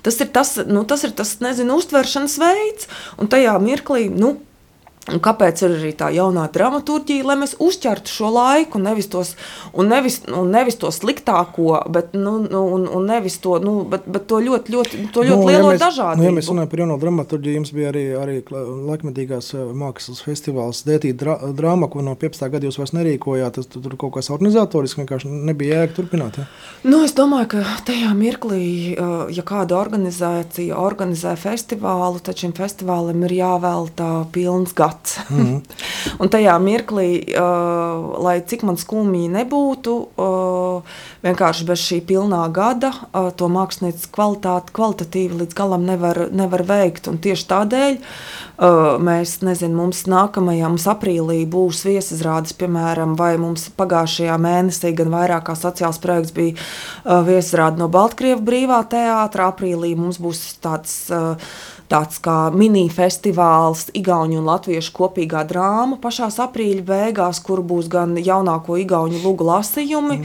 Tas 0.05 0.19
ir 0.21 0.29
tas, 0.33 0.55
nu, 0.69 0.83
tas, 0.87 1.03
ir 1.07 1.13
tas 1.17 1.37
nezinu, 1.43 1.79
uztveršanas 1.81 2.37
veids, 2.41 2.89
un 3.21 3.29
tajā 3.31 3.55
mirklī. 3.63 4.07
Nu, 4.13 4.35
Un 5.13 5.19
kāpēc 5.21 5.61
ir 5.61 5.73
arī 5.75 5.91
tā 5.93 6.07
jaunā 6.15 6.47
dramaturgija, 6.49 7.27
lai 7.29 7.35
mēs 7.37 7.51
uzķertu 7.61 8.09
šo 8.09 8.31
laiku, 8.33 8.79
nevis, 8.81 9.05
tos, 9.13 9.35
un 9.77 9.91
nevis, 9.91 10.23
un 10.33 10.49
nevis 10.49 10.79
to 10.81 10.89
sliktāko, 10.89 11.75
bet, 11.93 12.15
nu, 12.17 12.39
nu, 12.41 12.63
un, 12.73 12.87
un 12.89 13.05
nevis 13.05 13.35
to, 13.43 13.59
nu, 13.61 13.75
bet, 13.91 14.07
bet 14.09 14.25
to 14.31 14.39
ļoti, 14.41 14.73
ļoti, 14.73 15.01
to 15.13 15.25
ļoti 15.27 15.43
nu, 15.43 15.51
lielo 15.51 15.67
ja 15.69 15.75
mēs, 15.75 15.83
dažādību. 15.83 16.23
Nu, 16.23 16.25
ja 16.25 16.33
mēs 16.33 16.49
runājam 16.49 16.71
par 16.71 16.81
jauno 16.81 16.97
dramaturgiju, 17.03 17.59
jums 17.59 17.73
bija 17.77 17.91
arī, 17.93 18.03
arī 18.17 18.39
laikmetīgās 18.49 19.51
eh, 19.53 19.67
mākslas 19.77 20.23
festivāls 20.25 20.81
Dētīt 20.89 21.21
dra, 21.21 21.37
drāma, 21.53 21.91
ko 21.93 22.01
no 22.05 22.17
15. 22.17 22.49
gada 22.55 22.65
jūs 22.65 22.81
vairs 22.81 22.95
nerīkojāt, 22.97 23.59
tas 23.59 23.69
tur 23.77 23.99
kaut 24.01 24.15
kas 24.17 24.31
organizatoriski 24.33 25.03
vienkārši 25.03 25.29
nebija 25.51 25.83
jēga 25.83 25.97
turpināt. 25.99 26.41
Ja? 26.41 26.47
Nu, 26.81 27.03
es 27.05 27.13
domāju, 27.17 27.51
ka 27.53 27.77
tajā 27.85 28.09
mirklī, 28.17 28.65
eh, 28.97 29.15
ja 29.37 29.45
kāda 29.45 29.77
organizācija 29.77 30.81
organizē 30.81 31.37
festivālu, 31.37 32.25
tad 32.25 32.41
šim 32.41 32.57
festivālam 32.57 33.21
ir 33.29 33.37
jāvelta 33.37 34.09
pilns 34.33 34.73
gads 34.73 34.94
pats. 34.95 35.19
Mm 35.35 35.61
un 36.19 36.29
tajā 36.31 36.53
mirklī, 36.61 37.09
uh, 37.35 38.15
lai 38.23 38.37
cik 38.47 38.63
man 38.67 38.77
skumji 38.79 39.27
nebūtu, 39.33 39.93
uh, 40.21 40.97
vienkārši 41.25 41.67
bez 41.67 41.81
šī 41.81 41.99
pilnā 42.07 42.41
gada 42.55 42.91
uh, 42.93 43.29
to 43.35 43.49
mākslinieku 43.51 44.11
kvalitāti 44.15 44.75
kvalitatīvi 44.75 45.41
līdz 45.41 45.57
galam 45.57 45.85
nevar, 45.87 46.25
nevar 46.35 46.65
veikt. 46.67 47.09
Un 47.11 47.19
tieši 47.23 47.47
tādēļ 47.51 47.97
uh, 47.97 48.95
mēs, 49.01 49.37
nezinu, 49.45 49.75
mums 49.81 50.05
nākamajā, 50.11 50.71
mums 50.71 50.87
aprīlī 50.91 51.41
būs 51.51 51.83
viesizrādes, 51.87 52.55
piemēram, 52.59 53.17
vai 53.19 53.33
mums 53.41 53.67
pagājušajā 53.77 54.39
mēnesī 54.41 54.93
gan 54.97 55.13
vairākās 55.13 55.65
sociāls 55.65 56.01
projekts 56.03 56.35
bija 56.35 56.55
uh, 56.55 57.21
viesizrāde 57.27 57.81
no 57.81 57.89
Baltkrievu 57.91 58.43
brīvā 58.45 58.83
teātra. 58.91 59.51
Aprīlī 59.51 59.95
mums 59.99 60.21
būs 60.21 60.45
tāds 60.63 60.97
uh, 61.13 61.35
tāds 61.91 62.19
kā 62.23 62.49
mini-festivāls, 62.55 63.89
Igaunijas 63.95 64.41
un 64.41 64.49
Latviešu 64.49 64.93
kopīgā 64.95 65.43
drāma 65.47 65.99
pašā 66.01 66.29
aprīļa 66.45 66.85
beigās, 66.87 67.39
kur 67.45 67.61
būs 67.65 67.89
gan 67.91 68.15
jaunāko 68.17 68.77
Igaunijas 68.81 69.25
lugu 69.25 69.47
lasījumi, 69.47 70.17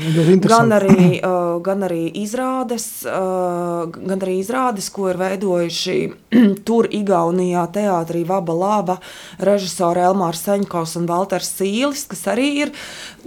gan 0.44 0.72
arī, 0.76 1.18
uh, 1.18 1.58
gan 1.64 1.84
arī 1.88 2.06
izrādes, 2.22 2.88
uh, 3.04 3.90
gan 3.92 4.24
arī 4.24 4.38
izrādes, 4.40 4.90
ko 4.94 5.10
ir 5.12 5.20
veidojuši 5.20 5.98
tur 6.68 6.88
Igaunijā 6.90 7.66
teātrī 7.74 8.24
Vaba 8.28 8.56
Laba, 8.56 8.98
režisori 9.38 10.04
Elmārs 10.08 10.46
Seņkovs 10.46 10.96
un 11.00 11.10
Valters 11.10 11.52
Sīlis, 11.60 12.08
kas 12.10 12.26
arī 12.32 12.50
ir 12.64 12.74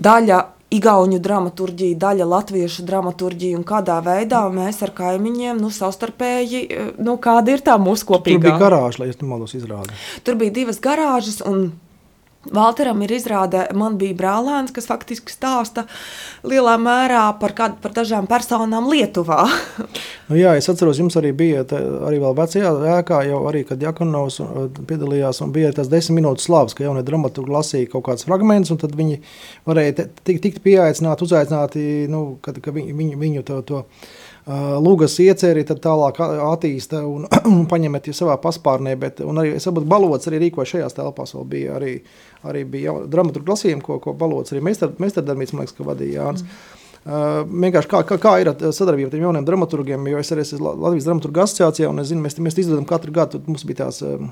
daļa 0.02 0.42
Igaunu 0.74 1.20
dramaturgija, 1.22 1.98
daļa 2.02 2.26
latviešu 2.32 2.86
dramaturgija 2.88 3.60
un 3.60 3.66
kādā 3.68 4.00
veidā 4.06 4.42
mēs 4.54 4.82
ar 4.86 4.94
kaimiņiem 4.98 5.62
nu, 5.62 5.70
savstarpēji, 5.74 6.64
nu, 7.04 7.18
kāda 7.22 7.54
ir 7.54 7.62
tā 7.66 7.78
mūsu 7.82 8.08
kopīgā. 8.10 8.42
Tur 8.42 8.48
bija 8.48 8.62
garāža, 8.62 9.04
lai 9.04 9.12
es 9.14 9.20
nemaldos 9.22 9.54
izrādi. 9.60 9.94
Tur 10.26 10.40
bija 10.42 10.56
divas 10.56 10.82
garāžas 10.82 11.44
un 11.46 11.68
Valteram 12.52 13.00
ir 13.06 13.12
izrāde, 13.16 13.62
man 13.78 13.94
bija 13.96 14.18
brālēns, 14.20 14.74
kas 14.76 14.90
faktiski 14.90 15.32
stāsta 15.32 15.86
lielā 16.44 16.74
mērā 16.82 17.22
par, 17.40 17.54
kād, 17.56 17.78
par 17.80 17.94
dažām 17.96 18.28
personām 18.28 18.90
Lietuvā. 18.92 19.46
nu 20.30 20.40
jā, 20.40 20.52
es 20.60 20.68
atceros, 20.68 21.00
jums 21.00 21.16
arī 21.20 21.32
bija 21.40 21.64
tā, 21.70 21.80
arī 22.10 22.20
vēl 22.20 22.36
vecajā 22.42 22.74
ēkā, 22.98 23.22
jau 23.30 23.40
arī, 23.48 23.64
kad 23.70 23.84
Jakunovs 23.84 24.42
uh, 24.44 24.66
piedalījās, 24.90 25.40
un 25.46 25.54
bija 25.56 25.72
tas 25.78 25.92
desmit 25.92 26.20
minūtes 26.20 26.50
slavs, 26.50 26.76
ka 26.76 26.84
jaunie 26.84 27.06
dramaturgi 27.08 27.56
lasīja 27.56 27.94
kaut 27.96 28.10
kāds 28.10 28.28
fragments, 28.28 28.74
un 28.76 28.82
tad 28.82 28.98
viņi 29.00 29.22
varēja 29.70 30.10
tikt 30.28 30.60
pieaicināti, 30.68 31.24
uzaicināti, 31.24 31.86
nu, 32.12 32.26
kad, 32.44 32.60
ka 32.60 32.76
viņu, 32.76 32.98
viņu, 33.00 33.22
viņu 33.24 33.48
to, 33.48 33.62
to 33.72 33.86
Lūgas 34.44 35.14
ieceri, 35.24 35.62
tad 35.64 35.80
tālāk 35.86 36.18
attīsta 36.20 37.00
un, 37.08 37.30
un 37.54 37.64
paņemat 37.72 38.10
jau 38.10 38.16
savā 38.18 38.36
paspārnē, 38.44 38.98
bet 39.00 39.22
arī, 39.24 39.54
es 39.56 39.64
saprotu, 39.64 39.88
balots 39.88 40.28
arī 40.28 40.42
rīkoja 40.46 40.74
šajās 40.74 40.98
telpās, 40.98 41.32
vēl 41.38 41.46
bija 41.48 41.78
arī, 41.78 41.94
arī 42.52 42.66
bija 42.68 42.98
dramaturgu 43.08 43.56
lasījumi, 43.56 43.84
ko, 43.86 44.02
ko 44.04 44.16
balots 44.20 44.52
arī 44.52 44.66
meistardarbības, 44.68 45.56
man 45.56 45.64
liekas, 45.64 45.78
ka 45.78 45.88
vadīja 45.88 46.20
Jānis. 46.20 46.44
Mm. 46.44 46.80
Uh, 47.04 47.42
vienkārši 47.44 47.90
kā, 47.92 48.00
kā, 48.08 48.16
kā 48.20 48.34
ir 48.40 48.50
sadarbība 48.72 49.12
ar 49.12 49.24
jauniem 49.26 49.48
dramaturgiem, 49.48 50.06
jo 50.08 50.20
es 50.24 50.32
arī 50.32 50.46
esmu 50.46 50.72
Latvijas 50.72 51.08
dramaturgu 51.08 51.42
asociācijā, 51.44 51.90
un 51.92 52.00
es 52.00 52.12
zinu, 52.12 52.24
mēs, 52.24 52.38
mēs 52.40 52.60
izdodam 52.64 52.88
katru 52.88 53.12
gadu, 53.16 53.42
mums 53.48 53.66
bija 53.68 53.82
tās 53.82 54.00
uh, 54.08 54.24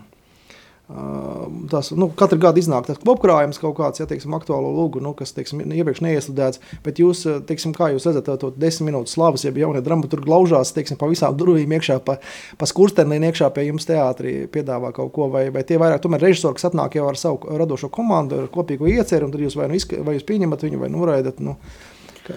Tas, 1.71 1.88
nu, 1.95 2.09
katru 2.19 2.36
gadu 2.41 2.59
iznāk 2.59 2.88
tas 2.89 2.97
kopkrājums 2.99 3.61
kaut 3.61 3.77
kāds, 3.77 4.01
ja 4.01 4.07
teiksim, 4.09 4.34
aktuālo 4.36 4.73
lūgu, 4.75 4.99
nu, 5.03 5.13
kas 5.15 5.32
teiksim, 5.32 5.61
iepriekš 5.63 6.01
neiesludēts. 6.03 6.59
Bet 6.84 6.99
jūs, 6.99 7.21
teiksim, 7.47 7.71
kā 7.77 7.91
jūs 7.93 8.09
redzat, 8.09 8.27
to 8.41 8.49
desmit 8.59 8.89
minūtes 8.89 9.15
slavas, 9.15 9.45
ja 9.45 9.53
jaunie 9.55 9.79
dramaturgi 9.86 10.27
glaužās 10.27 10.73
teiksim, 10.75 10.99
pa 10.99 11.07
visām 11.07 11.38
durvīm 11.39 11.77
iekšā, 11.77 12.01
pa, 12.03 12.17
pa 12.59 12.67
skursteniem 12.67 13.29
iekšā 13.29 13.51
pie 13.55 13.69
jums 13.69 13.88
teātrī 13.88 14.36
piedāvā 14.51 14.91
kaut 14.97 15.13
ko, 15.15 15.29
vai, 15.32 15.45
vai 15.53 15.63
tie 15.67 15.79
vairāk 15.79 16.03
tomēr 16.03 16.27
režisori, 16.27 16.59
kas 16.59 16.67
atnāk 16.71 16.99
jau 16.99 17.07
ar 17.07 17.19
savu 17.19 17.55
radošo 17.61 17.88
komandu, 17.93 18.41
ar 18.41 18.51
kopīgu 18.51 18.91
ieceru, 18.91 19.29
un 19.29 19.36
tad 19.36 19.45
jūs 19.45 19.55
vai 19.59 19.71
nu, 19.71 19.79
vai 20.03 20.17
jūs 20.17 20.27
pieņemat 20.27 20.67
viņu 20.67 20.84
vai 20.84 20.91
noraidat. 20.91 21.39
Nu, 21.45 21.55
kā... 22.27 22.36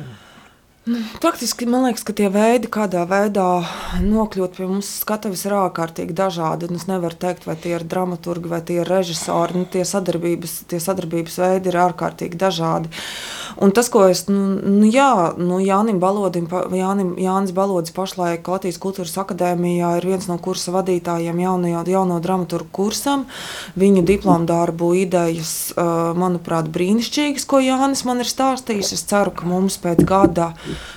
Faktiski 0.85 1.65
man 1.65 1.87
liekas, 1.87 2.03
ka 2.05 2.13
tie 2.13 2.27
veidi, 2.29 2.69
kādā 2.69 3.07
veidā 3.09 3.65
nokļūt 4.05 4.59
pie 4.59 4.67
mums 4.69 4.91
skatuves, 5.01 5.47
ir 5.49 5.55
ārkārtīgi 5.57 6.13
dažādi. 6.17 6.69
Es 6.77 6.85
nevaru 6.91 7.17
teikt, 7.17 7.47
vai 7.49 7.57
tie 7.57 7.73
ir 7.79 7.87
dramaturgi 7.89 8.51
vai 8.53 8.61
tie 8.61 8.83
ir 8.83 8.91
režisori. 8.93 9.57
Nu, 9.57 9.65
tie, 9.65 9.87
sadarbības, 9.89 10.59
tie 10.69 10.83
sadarbības 10.85 11.41
veidi 11.41 11.73
ir 11.73 11.81
ārkārtīgi 11.87 12.37
dažādi. 12.37 12.93
Un 13.63 13.71
tas, 13.71 13.89
ko 13.93 14.03
es, 14.11 14.25
nu, 14.27 14.57
nu 14.59 14.89
jā, 14.91 15.35
nu, 15.39 15.61
Jānim 15.63 16.01
Balodim, 16.03 16.49
Jānim, 16.75 17.13
Jānis 17.21 17.55
Balodis 17.55 17.95
pašlaik 17.95 18.49
Latvijas 18.51 18.81
kultūras 18.83 19.15
akadēmijā 19.23 19.93
ir 20.01 20.07
viens 20.11 20.27
no 20.27 20.39
kursa 20.43 20.75
vadītājiem 20.75 21.39
jauno, 21.45 21.71
jauno 21.87 22.19
dramaturgu 22.25 22.71
kursam. 22.75 23.27
Viņu 23.79 24.03
diplomu 24.07 24.49
darbu 24.51 24.91
idejas, 25.05 25.55
manuprāt, 26.19 26.71
brīnišķīgas, 26.75 27.47
ko 27.47 27.63
Jānis 27.63 28.05
man 28.09 28.25
ir 28.25 28.31
stāstījis. 28.31 28.95
Es 28.99 29.07
ceru, 29.11 29.35
ka 29.35 29.47
mums 29.47 29.79
pēc 29.83 30.03
gada 30.09 30.51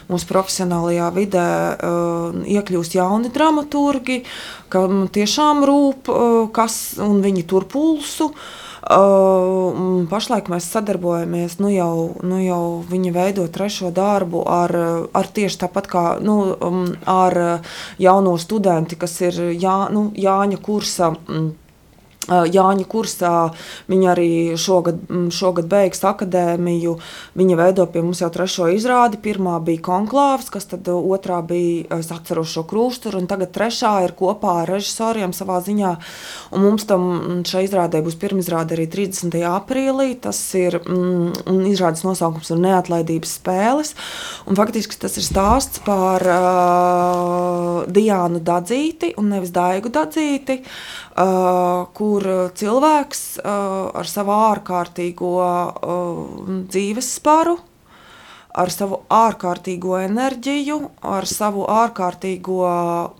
mūsu 0.09 0.29
profesionālajā 0.29 1.09
vidē 1.13 1.47
iekļūst 2.57 2.97
jauni 2.97 3.33
dramaturgi, 3.33 4.23
kam 4.73 5.05
tiešām 5.13 5.61
rūp, 5.67 6.09
kas 6.57 6.79
viņi 6.97 7.45
tur 7.45 7.69
pulsu. 7.69 8.31
Uh, 8.33 8.63
pašlaik 10.07 10.47
mēs 10.51 10.69
sadarbojamies, 10.71 11.57
nu 11.59 11.71
jau, 11.73 12.15
nu 12.23 12.39
jau 12.39 12.61
viņa 12.87 13.11
veido 13.15 13.47
trešo 13.51 13.91
darbu 13.91 14.45
ar, 14.47 14.73
ar 15.11 15.27
tieši 15.27 15.59
tāpat 15.65 15.89
kā 15.91 16.05
nu, 16.23 16.37
um, 16.55 16.83
ar 17.03 17.61
jauno 17.99 18.37
studenti, 18.39 18.95
kas 18.95 19.19
ir 19.21 19.41
Jā, 19.57 19.87
nu, 19.91 20.11
Jāņa 20.15 20.61
kursa. 20.63 21.13
Um, 21.27 21.51
Jāņa 22.27 22.85
kursā. 22.91 23.33
Viņa 23.87 24.09
arī 24.11 24.31
šogad, 24.59 24.99
šogad 25.31 25.69
beigs 25.71 26.03
akadēmiju. 26.07 26.97
Viņa 27.39 27.57
veido 27.59 27.85
pie 27.91 28.03
mums 28.03 28.21
jau 28.21 28.29
trešo 28.33 28.67
izrādi. 28.73 29.19
Pirmā 29.23 29.57
bija 29.63 29.83
konklāvs, 29.87 30.51
kas 30.51 30.67
tad 30.73 30.89
otrā 30.91 31.39
bija 31.47 31.99
es 31.99 32.11
atceros 32.11 32.51
šo 32.51 32.65
krusturu, 32.67 33.21
un 33.21 33.29
tagad 33.31 33.53
trešā 33.55 33.93
ir 34.05 34.15
kopā 34.17 34.61
ar 34.63 34.73
režisoriem 34.75 35.35
savā 35.35 35.61
ziņā. 35.63 35.93
Un 36.51 36.65
mums 36.65 36.87
tam 36.89 37.43
šai 37.47 37.65
izrādē 37.67 38.03
būs 38.03 38.19
pirmizrāde 38.19 38.75
arī 38.75 38.89
30. 38.91 39.39
aprīlī. 39.53 40.09
Tas 40.21 40.41
ir, 40.59 40.81
un 40.87 41.63
izrādes 41.69 42.03
nosaukums 42.07 42.51
ir 42.51 42.61
neatlaidības 42.63 43.37
spēles. 43.39 43.95
Un 44.47 44.59
faktiski 44.59 44.99
tas 44.99 45.15
ir 45.19 45.25
stāsts 45.27 45.79
par 45.87 46.23
uh, 46.27 47.81
Diānu 47.87 48.43
Dadzīti 48.43 49.13
un 49.19 49.31
nevis 49.31 49.55
Daigu 49.55 49.91
Dadzīti. 49.93 50.61
Uh, 50.61 51.07
Uh, 51.17 51.87
kur 52.17 52.51
cilvēks 52.57 53.21
uh, 53.43 53.93
ar 53.93 54.09
savu 54.09 54.33
ārkārtīgo 54.33 55.33
uh, 55.37 56.53
dzīves 56.65 57.11
sparu 57.19 57.57
ar 58.57 58.71
savu 58.73 59.01
ārkārtīgo 59.13 59.97
enerģiju, 60.01 60.77
ar 61.05 61.27
savu 61.29 61.65
ārkārtīgo 61.69 62.61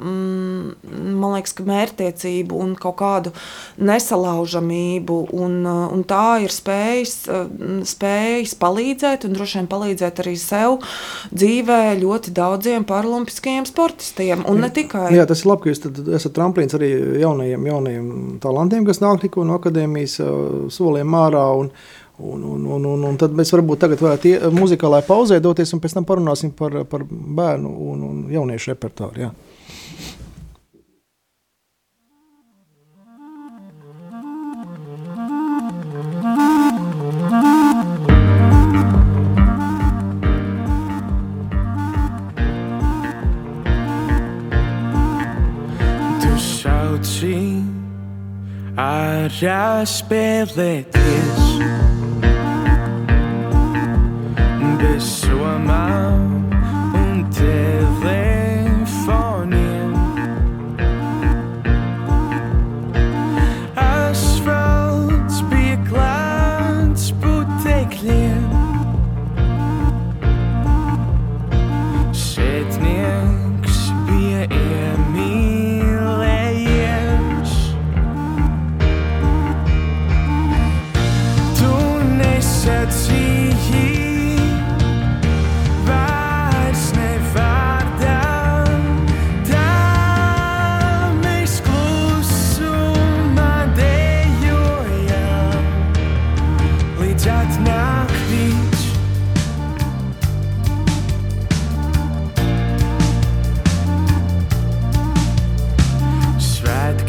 mm, 0.02 1.22
liekas, 1.22 1.56
mērķtiecību 1.68 2.58
un 2.64 2.74
kaut 2.80 2.98
kādu 3.02 3.34
nesalaužamību. 3.78 5.20
Un, 5.38 5.60
un 5.68 6.04
tā 6.10 6.40
ir 6.46 6.54
spējas, 6.54 7.16
spējas 7.92 8.56
palīdzēt, 8.60 9.28
un 9.28 9.38
droši 9.38 9.62
vien 9.62 9.70
palīdzēt 9.72 10.24
arī 10.24 10.36
sev 10.42 10.80
dzīvē 11.34 11.82
ļoti 12.02 12.34
daudziem 12.38 12.88
paralimpiskajiem 12.88 13.70
sportistiem. 13.70 14.46
Un 14.50 14.64
ne 14.66 14.72
tikai. 14.74 15.12
Jā, 15.16 15.28
tas 15.30 15.44
ir 15.44 15.52
labi, 15.52 15.68
ka 15.68 15.74
jūs 15.74 15.86
esat 16.18 16.36
tramplīns 16.38 16.78
arī 16.78 16.92
jaunajiem, 17.22 17.70
jaunajiem 17.72 18.10
talantiem, 18.44 18.88
kas 18.88 19.04
nāk 19.04 19.22
tikko 19.24 19.46
no 19.48 19.62
akadēmijas 19.62 20.20
soliem 20.74 21.18
ārā. 21.18 21.48
Un, 21.62 21.72
Un, 22.18 22.44
un, 22.44 22.66
un, 22.66 22.86
un, 22.86 23.04
un 23.12 23.18
tad 23.22 23.36
mēs 23.38 23.52
varbūt 23.54 23.84
tagad 23.84 24.02
varētu 24.02 24.32
ie, 24.32 24.38
muzikālajā 24.50 25.06
pauzē 25.06 25.38
doties 25.44 25.76
un 25.76 25.84
pēc 25.84 26.00
tam 26.00 26.08
parunāsim 26.10 26.56
par, 26.58 26.80
par 26.90 27.06
bērnu 27.06 27.76
un, 27.92 28.08
un 28.10 28.26
jauniešu 28.34 28.74
repertuāru. 28.74 29.28
Jā. 29.28 29.36
ārā 48.78 49.86
spēlēties. 49.90 51.97
amount 55.56 56.37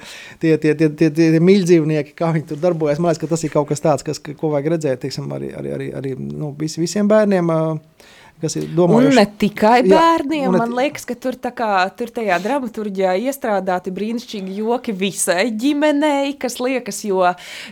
tie, 0.43 0.55
tie, 0.57 0.75
tie, 0.75 0.89
tie, 0.89 1.09
tie, 1.09 1.29
tie 1.35 1.43
mīļdzīvnieki, 1.43 2.15
kā 2.17 2.33
viņi 2.35 2.49
tur 2.51 2.61
darbojas. 2.61 2.99
Man 2.99 3.11
liekas, 3.11 3.23
ka 3.23 3.31
tas 3.31 3.45
ir 3.47 3.53
kaut 3.53 3.69
kas 3.71 3.83
tāds, 3.83 4.05
kas, 4.07 4.19
ko 4.19 4.51
vajag 4.51 4.73
redzēt, 4.75 5.03
teiksim, 5.05 5.31
arī, 5.31 5.53
arī, 5.57 5.75
arī, 5.77 5.91
arī 5.97 6.15
nu, 6.19 6.51
vis, 6.59 6.77
visiem 6.81 7.09
bērniem. 7.11 7.55
Uh, 7.55 8.19
kas 8.41 8.55
ir 8.59 8.65
Un 8.67 8.75
domājuši. 8.77 9.15
ne 9.19 9.25
tikai 9.43 9.77
Jā, 9.81 9.89
bērniem, 9.91 10.47
un 10.49 10.55
ne 10.57 10.61
man 10.63 10.75
liekas, 10.77 11.05
ka 11.09 11.15
tur, 11.15 11.37
kā, 11.37 11.69
tur 11.97 12.11
tajā 12.13 12.37
dramaturgijā 12.43 13.13
iestrādāti 13.27 13.93
brīnišķīgi 13.95 14.57
joki 14.61 14.95
visai 14.97 15.47
ģimenei, 15.51 16.33
kas 16.41 16.59
liekas, 16.61 17.03
jo, 17.07 17.23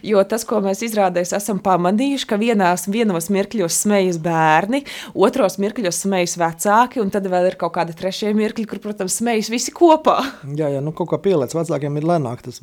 jo 0.05 0.23
tas, 0.29 0.45
ko 0.47 0.61
mēs 0.65 0.83
izrādēs 0.87 1.33
esam 1.37 1.59
pamanījuši, 1.65 2.27
ka 2.29 2.39
vienās, 2.41 2.87
vienos 2.91 3.29
mirkļos 3.33 3.81
smejas 3.85 4.19
bērni, 4.23 4.83
otros 5.13 5.57
mirkļos 5.61 6.03
smejas 6.05 6.37
vecāki, 6.39 7.01
un 7.03 7.09
tad 7.13 7.27
vēl 7.29 7.49
ir 7.51 7.57
kaut 7.59 7.75
kādi 7.77 7.95
trešie 7.97 8.33
mirkļi, 8.37 8.67
kur, 8.69 8.81
protams, 8.83 9.19
smejas 9.21 9.49
visi 9.53 9.73
kopā. 9.75 10.19
Jā, 10.55 10.69
jā, 10.75 10.83
nu 10.85 10.93
kaut 10.95 11.11
kā 11.13 11.19
pielēc 11.29 11.55
vecākiem 11.57 11.97
ir 12.01 12.09
lēnāk. 12.13 12.45
Tas, 12.45 12.61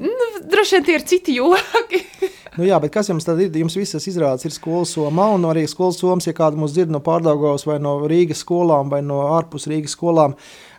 Nu, 0.00 0.26
droši 0.50 0.78
vien 0.78 0.84
tie 0.86 0.94
ir 0.98 1.04
citi 1.08 1.34
joki. 1.38 2.02
Nu, 2.60 2.66
jā, 2.68 2.76
bet 2.76 2.92
kas 2.92 3.08
jums 3.08 3.24
tad 3.24 3.38
ir? 3.40 3.54
Jums 3.56 3.72
visas 3.78 4.04
izrādes 4.10 4.44
ir 4.44 4.52
skolas 4.52 4.90
somā, 4.92 5.30
un 5.32 5.46
arī 5.48 5.62
skolas 5.70 5.96
somas, 5.96 6.26
ja 6.28 6.34
kāda 6.36 6.60
mūs 6.60 6.74
dzird 6.74 6.92
no 6.92 7.00
Pārdaugavas 7.00 7.64
vai 7.64 7.78
no 7.80 7.94
Rīgas 8.10 8.42
skolām 8.44 8.90
vai 8.92 8.98
no 9.06 9.22
ārpus 9.32 9.64
Rīgas 9.70 9.94
skolām, 9.96 10.34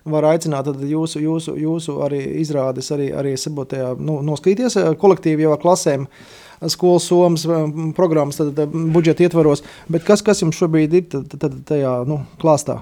var 0.06 0.28
aicināt 0.30 0.70
jūsu, 0.70 1.24
jūsu, 1.24 1.56
jūsu 1.58 1.98
arī 2.06 2.20
izrādes 2.44 2.92
arī, 2.94 3.10
arī 3.18 3.34
sabotajā, 3.34 3.96
nu, 3.98 4.20
noskatīties 4.28 4.78
eh, 4.78 4.92
kolektīvi 5.02 5.48
jau 5.48 5.56
ar 5.56 5.62
klasēm 5.64 6.06
skolas 6.70 7.10
somas 7.10 7.48
eh, 7.50 7.68
programmas 7.98 8.38
tad, 8.38 8.54
tad, 8.60 8.78
budžeta 8.94 9.26
ietvaros, 9.26 9.66
bet 9.90 10.06
kas, 10.06 10.22
kas 10.26 10.46
jums 10.46 10.62
šobrīd 10.62 10.98
ir 11.00 11.10
tad, 11.16 11.34
tad, 11.34 11.64
tajā 11.66 11.96
nu, 12.10 12.22
klāstā? 12.42 12.78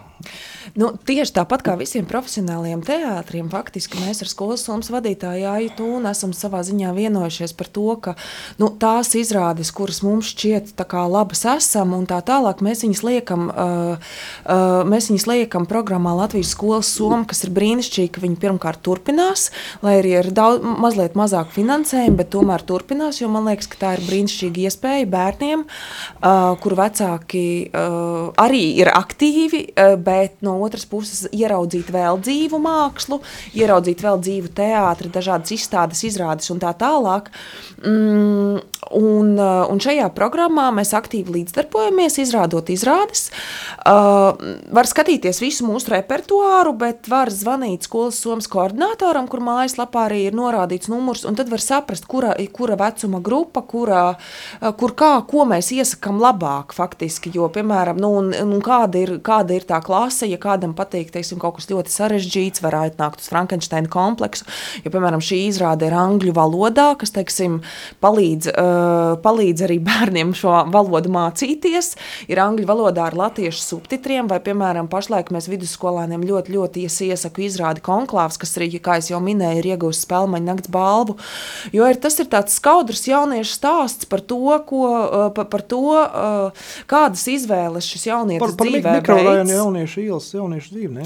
Nu, 0.78 0.92
tieši 0.94 1.34
tāpat 1.40 1.64
kā 1.66 1.74
visiem 1.80 2.06
profesionāliem 2.10 2.82
teātriem, 2.86 3.50
faktiski 3.50 4.02
mēs 4.04 4.22
ar 4.24 4.30
skolas 4.30 4.64
somas 4.68 4.92
vadītāju 4.94 5.42
Jāju 5.46 5.72
Tūnu 5.78 6.10
esam 6.12 6.34
savā 6.36 6.62
ziņā 6.66 6.92
vienojušies 6.94 7.56
par 7.58 7.70
to, 7.74 7.88
ka 8.04 8.16
nu, 8.62 8.70
tās 8.82 9.16
izrādes, 9.18 9.72
kuras 9.76 10.04
mums 10.06 10.30
šķiet 10.34 10.76
labas 11.10 11.46
esam 11.50 11.94
un 11.98 12.06
tā 12.10 12.20
tālāk, 12.26 12.62
mēs 12.66 12.84
viņas 12.86 13.02
liekam, 13.06 13.48
uh, 13.50 14.14
uh, 14.46 14.84
mēs 14.90 15.10
viņas 15.10 15.28
liekam 15.30 15.66
programmā 15.70 16.14
Latvijas 16.18 16.54
skolas 16.54 16.92
soma, 16.92 17.24
kas 17.30 17.44
ir 17.46 17.54
brīnišķīgi, 17.56 18.12
ka 18.16 18.24
viņi 18.24 18.40
pirmkārt 18.42 18.84
turpinās, 18.86 19.50
lai 19.86 19.98
arī 20.02 20.16
ir 20.20 20.32
daudz, 20.36 20.66
mazliet 20.84 21.18
mazāk 21.20 21.54
finansējumu, 21.56 22.18
bet 22.20 22.32
tomēr 22.36 22.66
turpinās, 22.68 23.22
jo 23.22 23.32
man 23.32 23.50
liekas, 23.50 23.70
ka 23.72 23.82
tā 23.82 23.96
ir 23.98 24.06
brīnišķīga 24.08 24.66
iespēja 24.70 25.10
bērniem, 25.10 25.66
uh, 25.66 26.54
kur 26.62 26.78
vecāki 26.80 27.46
uh, 27.70 28.30
arī 28.40 28.64
ir 28.84 28.92
aktīvi, 28.94 29.66
uh, 29.74 29.96
bet 30.00 30.40
no 30.46 30.60
otras 30.60 30.69
puses 30.90 31.28
ieraudzīt 31.32 31.90
vēl 31.94 32.20
dzīvu 32.22 32.60
mākslu, 32.62 33.22
ieraudzīt 33.58 34.04
vēl 34.06 34.20
dzīvu 34.22 34.54
teātri, 34.56 35.12
dažādas 35.14 35.54
izstādes, 35.56 36.04
izrādes 36.08 36.50
un 36.54 36.60
tā 36.62 36.74
tālāk. 36.78 37.32
Mm, 37.80 38.60
un, 38.96 39.34
uh, 39.38 39.66
un 39.70 39.80
šajā 39.82 40.10
programmā 40.16 40.68
mēs 40.76 40.92
aktīvi 40.98 41.38
līdzdarbojamies, 41.38 42.18
izrādot 42.24 42.72
izrādes. 42.74 43.30
Uh, 43.88 44.36
var 44.76 44.90
skatīties 44.90 45.42
visu 45.44 45.68
mūsu 45.68 45.94
repertuāru, 45.94 46.74
bet 46.80 47.10
var 47.12 47.32
zvanīt 47.34 47.88
skolas 47.88 48.20
somas 48.20 48.50
koordinatoram, 48.52 49.30
kur 49.32 49.44
mājaslapā 49.46 50.08
arī 50.10 50.26
ir 50.28 50.38
norādīts 50.38 50.92
numurs, 50.92 51.26
un 51.28 51.38
tad 51.40 51.52
var 51.52 51.64
saprast, 51.64 52.08
kura, 52.10 52.34
kura 52.56 52.78
vecuma 52.80 53.22
grupa, 53.24 53.64
kurā, 53.64 54.04
uh, 54.16 54.72
kur 54.80 54.96
kā, 54.98 55.14
ko 55.30 55.46
mēs 55.50 55.72
iesakām 55.76 56.20
labāk 56.22 56.76
faktiski, 56.76 57.32
jo, 57.36 57.50
piemēram, 57.54 58.00
nu, 58.02 58.12
un, 58.20 58.34
un 58.34 58.66
kāda, 58.66 59.04
ir, 59.06 59.16
kāda 59.26 59.56
ir 59.56 59.68
tā 59.70 59.82
klase, 59.86 60.28
ja 60.30 60.40
kādam 60.50 60.74
patīk, 60.78 61.14
teiksim, 61.14 61.40
kaut 61.42 61.60
kas 61.60 61.70
ļoti 61.70 61.94
sarežģīts, 61.94 62.64
var 62.66 62.80
atnākt 62.82 63.22
uz 63.24 63.30
Frankensteina 63.30 63.90
kompleksu, 63.92 64.48
jo, 64.84 64.92
piemēram, 64.94 65.22
šī 65.24 65.44
izrāde 65.48 65.88
ir 65.90 65.96
angļu 65.98 66.34
valodā, 66.38 66.90
kas, 67.00 67.14
teiksim, 67.16 67.60
palīdz 68.04 68.50
uh, 68.54 69.16
palīdz 69.24 69.66
arī 69.68 69.80
bērniem 69.90 70.34
šo 70.38 70.56
valodu 70.74 71.12
mācīties. 71.14 71.94
Ir 72.32 72.42
angļu 72.44 72.68
valodā 72.70 73.08
ar 73.10 73.18
latviešu 73.18 73.62
subtitriem, 73.64 74.30
vai, 74.32 74.40
piemēram, 74.44 74.90
pašlaik 74.92 75.32
mēs 75.36 75.50
vidusskolāniem 75.52 76.26
ļoti, 76.28 76.56
ļoti 76.56 76.86
ies- 76.88 77.02
iesaku 77.10 77.46
izrādi 77.48 77.84
konklāvs, 77.86 78.40
kas 78.42 78.56
arī, 78.60 78.72
kā 78.84 79.00
jau 79.00 79.22
minēju, 79.24 79.62
ir 79.62 79.70
iegūst 79.74 80.06
spēlmaņa 80.08 80.48
nakts 80.50 80.72
balvu. 80.74 81.16
Jo 81.76 81.88
ir, 81.90 82.00
tas 82.02 82.20
ir 82.22 82.30
tāds 82.32 82.56
skaudrs 82.60 83.06
jauniešu 83.10 83.56
stāsts 83.56 84.10
par 84.10 84.22
to, 84.26 84.42
ko, 84.68 84.84
uh, 84.90 85.28
par, 85.36 85.48
par 85.52 85.64
to 85.70 85.82
uh, 85.96 86.66
kādas 86.90 87.24
izvēles 87.32 87.88
šis 87.90 88.08
jaunietis 88.10 88.44
Par, 88.44 88.56
par 88.60 88.68
dzīvē 88.70 88.96
veids. 89.06 89.54
jauniešu 89.56 90.04
ielas, 90.06 90.30
jauniešu 90.40 90.74
dzīvi, 90.76 90.90
ne? 90.96 91.04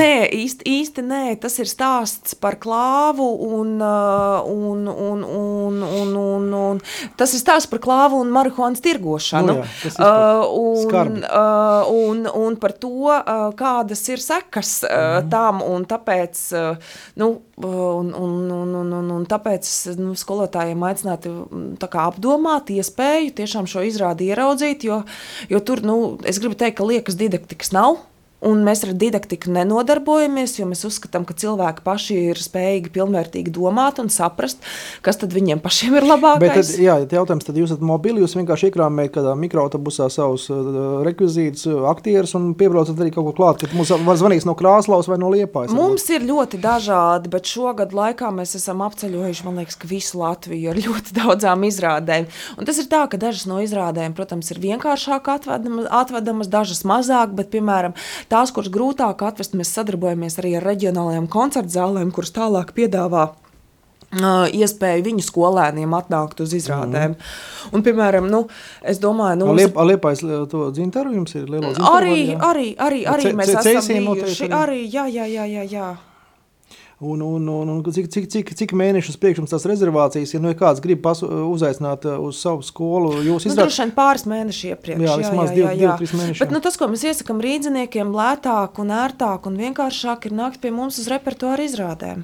Nē, 0.00 0.10
īsti, 0.40 0.66
īsti 0.80 1.04
nē, 1.06 1.22
tas 1.42 1.58
ir 1.62 1.70
stāsts 1.70 2.34
par 2.40 2.58
klāvu 2.62 3.28
un, 3.60 3.76
uh, 3.78 4.40
un, 4.50 4.88
un, 4.90 5.24
un, 5.24 5.82
un, 6.00 6.16
un, 6.24 6.48
un 6.60 6.82
tas 7.20 7.36
ir 7.36 7.42
stāsts 7.44 7.70
par 7.70 7.82
klāvu 7.84 8.20
un 8.24 8.32
marihuānas 8.34 8.82
tirgošanu. 8.84 9.54
Nu 9.54 9.60
jā, 9.60 9.94
uh, 10.00 10.44
un, 10.48 10.82
skarbi. 10.86 11.24
uh, 11.28 11.92
un, 12.10 12.24
un 12.40 12.58
par 12.60 12.74
to, 12.80 12.92
uh, 13.12 13.48
kādas 13.58 14.04
ir 14.10 14.22
sekas 14.24 14.80
uh, 14.88 15.20
Mhm. 15.20 15.28
tam, 15.30 15.62
un 15.62 15.84
tāpēc, 15.88 16.40
uh, 16.56 16.76
nu, 17.20 17.30
un, 17.60 18.12
un, 18.14 18.50
un, 18.50 18.74
un, 18.80 18.92
un, 19.00 19.10
un 19.16 19.26
tāpēc 19.28 19.68
nu, 20.00 20.14
skolotājiem 20.18 20.84
aicinātu 20.86 21.32
mm, 21.46 21.88
apdomāt 22.00 22.70
iespēju 22.72 23.34
tiešām 23.40 23.68
šo 23.70 23.84
izrādi 23.86 24.30
ieraudzīt, 24.30 24.86
jo, 24.88 25.02
jo 25.50 25.60
tur, 25.60 25.82
nu, 25.86 26.18
es 26.24 26.40
gribu 26.42 26.58
teikt, 26.58 26.78
ka 26.80 26.88
liekas 26.88 27.18
didaktikas 27.20 27.74
nav, 27.76 28.00
Un 28.40 28.62
mēs 28.64 28.80
ar 28.86 28.94
didaktiku 28.96 29.52
nenodarbojamies, 29.52 30.54
jo 30.56 30.66
mēs 30.70 30.86
uzskatām, 30.88 31.26
ka 31.28 31.34
cilvēki 31.36 31.84
paši 31.84 32.14
ir 32.30 32.38
spējīgi 32.40 32.92
pilnvērtīgi 32.94 33.52
domāt 33.52 34.00
un 34.00 34.08
saprast, 34.12 34.62
kas 35.04 35.20
tad 35.20 35.34
viņiem 35.36 35.60
pašiem 35.60 35.98
ir 36.00 36.06
labākais. 36.08 36.40
Bet, 36.40 36.56
tad, 36.56 36.70
jā, 36.80 36.94
jautājums, 37.04 37.44
tad 37.44 37.58
jūs 37.60 37.74
esat 37.74 37.84
mobili, 37.84 38.22
jūs 38.24 38.38
vienkārši 38.38 38.70
iekrāmējat 38.70 39.12
kādā 39.18 39.34
mikroautobusā 39.36 40.08
savus 40.12 40.46
uh, 40.54 41.02
rekvizītus, 41.04 41.66
uh, 41.68 41.82
aktierus 41.92 42.32
un 42.38 42.54
piebraucat 42.56 43.02
arī 43.04 43.12
kaut 43.12 43.28
ko 43.28 43.34
klāt, 43.42 43.66
ka 43.66 43.76
mums 43.76 43.92
var 44.08 44.20
zvanīt 44.22 44.48
no 44.48 44.56
Krāslaus 44.56 45.10
vai 45.10 45.20
no 45.20 45.28
Liepājas. 45.34 45.76
Mums 45.76 46.08
ir 46.08 46.24
ļoti 46.24 46.62
dažādi, 46.64 47.28
bet 47.32 47.50
šogad 47.50 47.92
laikā 47.96 48.32
mēs 48.32 48.56
esam 48.56 48.80
apceļojuši, 48.88 49.46
man 49.50 49.60
liekas, 49.60 49.76
ka 49.80 49.90
visu 49.90 50.22
Latviju 50.22 50.72
ar 50.72 50.80
ļoti 50.80 51.16
daudzām 51.20 51.68
izrādēm. 51.68 52.30
Un 52.56 52.68
tas 52.72 52.80
ir 52.80 52.88
tā, 52.88 53.04
ka 53.04 53.20
dažas 53.20 53.44
no 53.50 53.60
izrādēm, 53.60 54.16
protams, 54.16 54.48
ir 54.54 54.64
vienkāršāk 54.64 55.28
atvedamas, 55.36 55.92
atvedamas 56.00 56.48
dažas 56.48 56.86
mazāk, 56.88 57.36
bet, 57.36 57.52
piemēram, 57.52 57.92
tās, 58.30 58.52
kuras 58.54 58.70
grūtāk 58.72 59.22
atvest, 59.26 59.54
mēs 59.58 59.72
sadarbojamies 59.76 60.38
arī 60.40 60.56
ar 60.58 60.66
reģionālajām 60.70 61.28
koncertu 61.30 61.74
zālēm, 61.76 62.10
kuras 62.14 62.32
tālāk 62.36 62.72
piedāvā 62.76 63.28
iespēju 64.10 65.04
viņu 65.06 65.22
skolēniem 65.22 65.92
atnākt 65.94 66.40
uz 66.42 66.50
izrādēm. 66.58 67.12
Mm. 67.14 67.74
Un, 67.76 67.82
piemēram, 67.86 68.26
nu, 68.30 68.40
es 68.82 68.98
domāju, 68.98 69.38
nu, 69.38 69.52
Liep, 69.54 69.76
Liepājas 69.76 70.22
li- 70.26 70.46
to 70.50 70.70
dzintaru 70.74 71.12
jums 71.14 71.34
ir 71.38 71.44
lielo 71.46 71.70
dzintaru? 71.70 71.94
arī, 71.94 72.16
arī, 72.34 72.68
arī, 72.76 73.04
arī 73.06 73.22
Ce- 73.22 73.32
mēs 73.38 73.52
esam 73.54 74.14
bijuši. 74.14 74.48
arī? 74.48 74.56
Arī, 74.62 74.80
jā, 74.90 75.04
jā, 75.06 75.26
jā, 75.30 75.44
jā, 75.46 75.62
jā. 75.70 75.96
Un, 77.00 77.22
un, 77.24 77.46
un, 77.48 77.68
un 77.72 77.78
cik, 77.88 78.10
cik, 78.12 78.26
cik, 78.28 78.50
cik 78.58 78.72
mēnešus 78.76 79.16
priekš 79.16 79.38
jums 79.40 79.52
tās 79.54 79.64
rezervācijas, 79.64 80.34
ja 80.34 80.40
nu, 80.44 80.50
ja 80.52 80.56
kāds 80.58 80.82
grib 80.84 81.06
uzaicināt 81.08 82.04
uh, 82.04 82.18
uz 82.20 82.36
savu 82.44 82.60
skolu, 82.66 83.14
jūs 83.24 83.46
Nu, 83.46 83.52
izrādāt? 83.54 83.70
droši 83.70 83.80
vien 83.86 83.92
pāris 83.96 84.26
mēneši 84.28 84.68
iepriekš. 84.74 85.04
Jā, 85.06 85.14
vismaz 85.22 85.54
divi- 85.56 85.70
divi, 85.80 85.94
trīs 85.96 86.12
mēneši, 86.12 86.42
Bet 86.44 86.52
nu, 86.52 86.60
tas, 86.60 86.76
ko 86.76 86.90
mēs 86.92 87.06
iesakām 87.08 87.40
rīdziniekiem, 87.40 88.12
lētāk 88.12 88.82
un 88.84 88.92
ērtāk 88.92 89.48
un 89.48 89.56
vienkāršāk 89.62 90.28
ir 90.28 90.36
nākt 90.42 90.60
pie 90.60 90.74
mums 90.76 91.00
uz 91.00 91.08
repertuāra 91.08 91.64
izrādēm. 91.64 92.20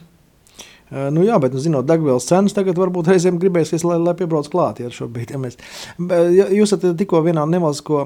Uh, 0.86 1.08
Nu, 1.10 1.24
jā, 1.26 1.34
bet, 1.42 1.50
nu, 1.50 1.58
zinot, 1.58 1.86
degvielas 1.88 2.28
cenas 2.28 2.54
tagad 2.54 2.78
varbūt 2.78 3.08
reizēm 3.10 3.40
gribēsies, 3.42 3.82
lai, 3.82 3.96
lai 3.98 4.12
piebrauc 4.14 4.46
klāt. 4.52 4.78
Ja, 4.84 4.90
šobrīd, 4.94 5.32
ja 5.34 5.40
mēs. 5.42 5.56
Jūs 5.98 6.76
tikko 6.78 7.24
vienā 7.26 7.42
nevalstisko 7.50 8.04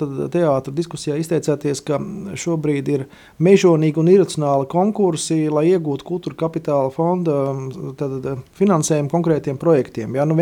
tad 0.00 0.14
teātra 0.32 0.72
diskusijā 0.72 1.18
izteicāties, 1.20 1.82
ka 1.84 1.98
šobrīd 2.40 2.88
ir 2.88 3.04
mežonīgi 3.36 4.00
un 4.00 4.08
iracionāli 4.14 4.68
konkursi, 4.72 5.42
lai 5.52 5.66
iegūtu 5.74 6.08
kultūra 6.08 6.38
kapitāla 6.46 6.88
fonda 6.94 7.36
um, 7.52 7.92
tad, 8.00 8.24
finansējumu 8.56 9.12
konkrētiem 9.12 9.60
projektiem. 9.60 10.16
Ja, 10.16 10.24
nu, 10.24 10.38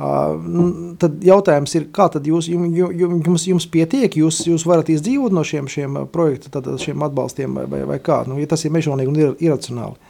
Uh, 0.00 0.94
tad 0.96 1.18
jautājums 1.20 1.74
ir, 1.76 1.82
kā 1.92 2.06
tad 2.08 2.24
jūs, 2.24 2.46
jum- 2.48 2.70
jum- 2.72 2.94
jum- 2.96 3.18
jums, 3.26 3.42
jums 3.50 3.66
pietiek, 3.68 4.14
jūs, 4.16 4.38
jūs 4.48 4.62
varat 4.64 4.88
izdzīvot 4.88 5.34
no 5.36 5.42
šiem, 5.44 5.66
šiem 5.68 5.98
projektu, 6.08 6.48
tad, 6.48 6.70
šiem 6.80 7.02
atbalstiem 7.04 7.58
vai, 7.58 7.66
vai, 7.68 7.82
vai 7.84 7.98
kā? 8.00 8.22
Nu, 8.24 8.38
ja 8.40 8.48
tas 8.48 8.64
ir 8.64 8.72
mežonīgi 8.72 9.12
un 9.12 9.18
ir, 9.20 9.34
iracionāli. 9.44 10.09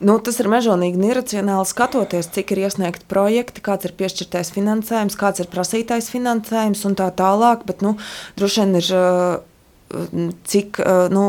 Nu, 0.00 0.16
tas 0.24 0.38
ir 0.40 0.48
mežonīgi 0.48 0.96
un 0.96 1.08
iracionāli 1.10 1.68
skatoties, 1.68 2.30
cik 2.32 2.54
ir 2.54 2.62
iesniegti 2.62 3.04
projekti, 3.10 3.60
kāds 3.64 3.84
ir 3.84 3.92
piešķirtais 3.98 4.52
finansējums, 4.54 5.18
kāds 5.20 5.42
ir 5.44 5.50
prasītais 5.52 6.08
finansējums 6.12 6.86
un 6.88 6.96
tā 6.96 7.10
tālāk. 7.18 7.66
Bet, 7.68 7.84
nu, 7.84 7.98
droši 8.40 8.64
vien 8.64 8.80
ir 8.80 8.88
uh, 8.96 10.30
cik. 10.48 10.80
uh, 10.80 11.04
Nu, 11.12 11.26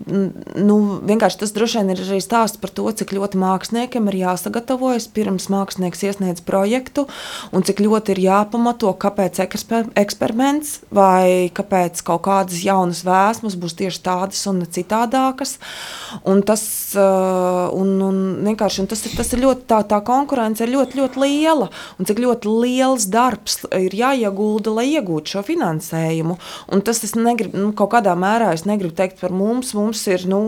Nu, 0.00 0.76
vienkārši 1.04 1.42
tas 1.42 1.52
droši 1.52 1.80
vien 1.80 1.90
ir 1.92 2.00
arī 2.00 2.18
stāsts 2.24 2.56
par 2.60 2.70
to, 2.72 2.86
cik 2.88 3.12
ļoti 3.12 3.36
māksliniekiem 3.40 4.06
ir 4.08 4.16
jāsagatavojas 4.22 5.10
pirms 5.12 5.50
mākslinieks 5.52 6.00
iesniedz 6.08 6.40
projektu, 6.46 7.04
un 7.52 7.66
cik 7.66 7.82
ļoti 7.84 8.14
ir 8.14 8.22
jāpamato, 8.24 8.94
kāpēc 8.96 9.42
eksper 9.44 9.90
eksperiments 10.00 10.78
vai 10.88 11.50
kāpēc 11.52 12.00
kaut 12.06 12.22
kādas 12.24 12.62
jaunas 12.64 13.02
vēsmas 13.04 13.58
būs 13.60 13.76
tieši 13.76 14.00
tādas 14.06 14.40
un 14.48 14.62
citādākas. 14.64 15.58
Un 16.24 16.40
tas, 16.48 16.64
un, 16.96 17.92
un 18.08 18.22
vienkārši, 18.48 18.80
un 18.82 18.90
tas, 18.90 19.04
ir, 19.04 19.14
tas 19.20 19.34
ir 19.36 19.44
ļoti, 19.44 19.66
tā, 19.68 19.82
tā 19.90 20.00
konkurence 20.06 20.64
ir 20.64 20.72
ļoti, 20.78 20.96
ļoti 21.02 21.24
liela, 21.26 21.68
un 22.00 22.08
cik 22.08 22.24
ļoti 22.24 22.56
liels 22.64 23.06
darbs 23.12 23.60
ir 23.76 23.94
jāiegulda, 24.00 24.72
lai 24.80 24.88
iegūtu 24.94 25.36
šo 25.36 25.44
finansējumu. 25.46 26.40
Un 26.72 26.86
tas 26.88 27.04
es 27.04 27.14
negribu, 27.18 27.60
nu, 27.60 27.76
kaut 27.76 27.92
kādā 27.98 28.16
mērā 28.16 28.54
es 28.56 28.64
negribu 28.64 28.96
teikt 28.96 29.20
par 29.20 29.36
mums, 29.36 29.74
mums 29.76 29.89
ir, 30.10 30.26
nu, 30.30 30.40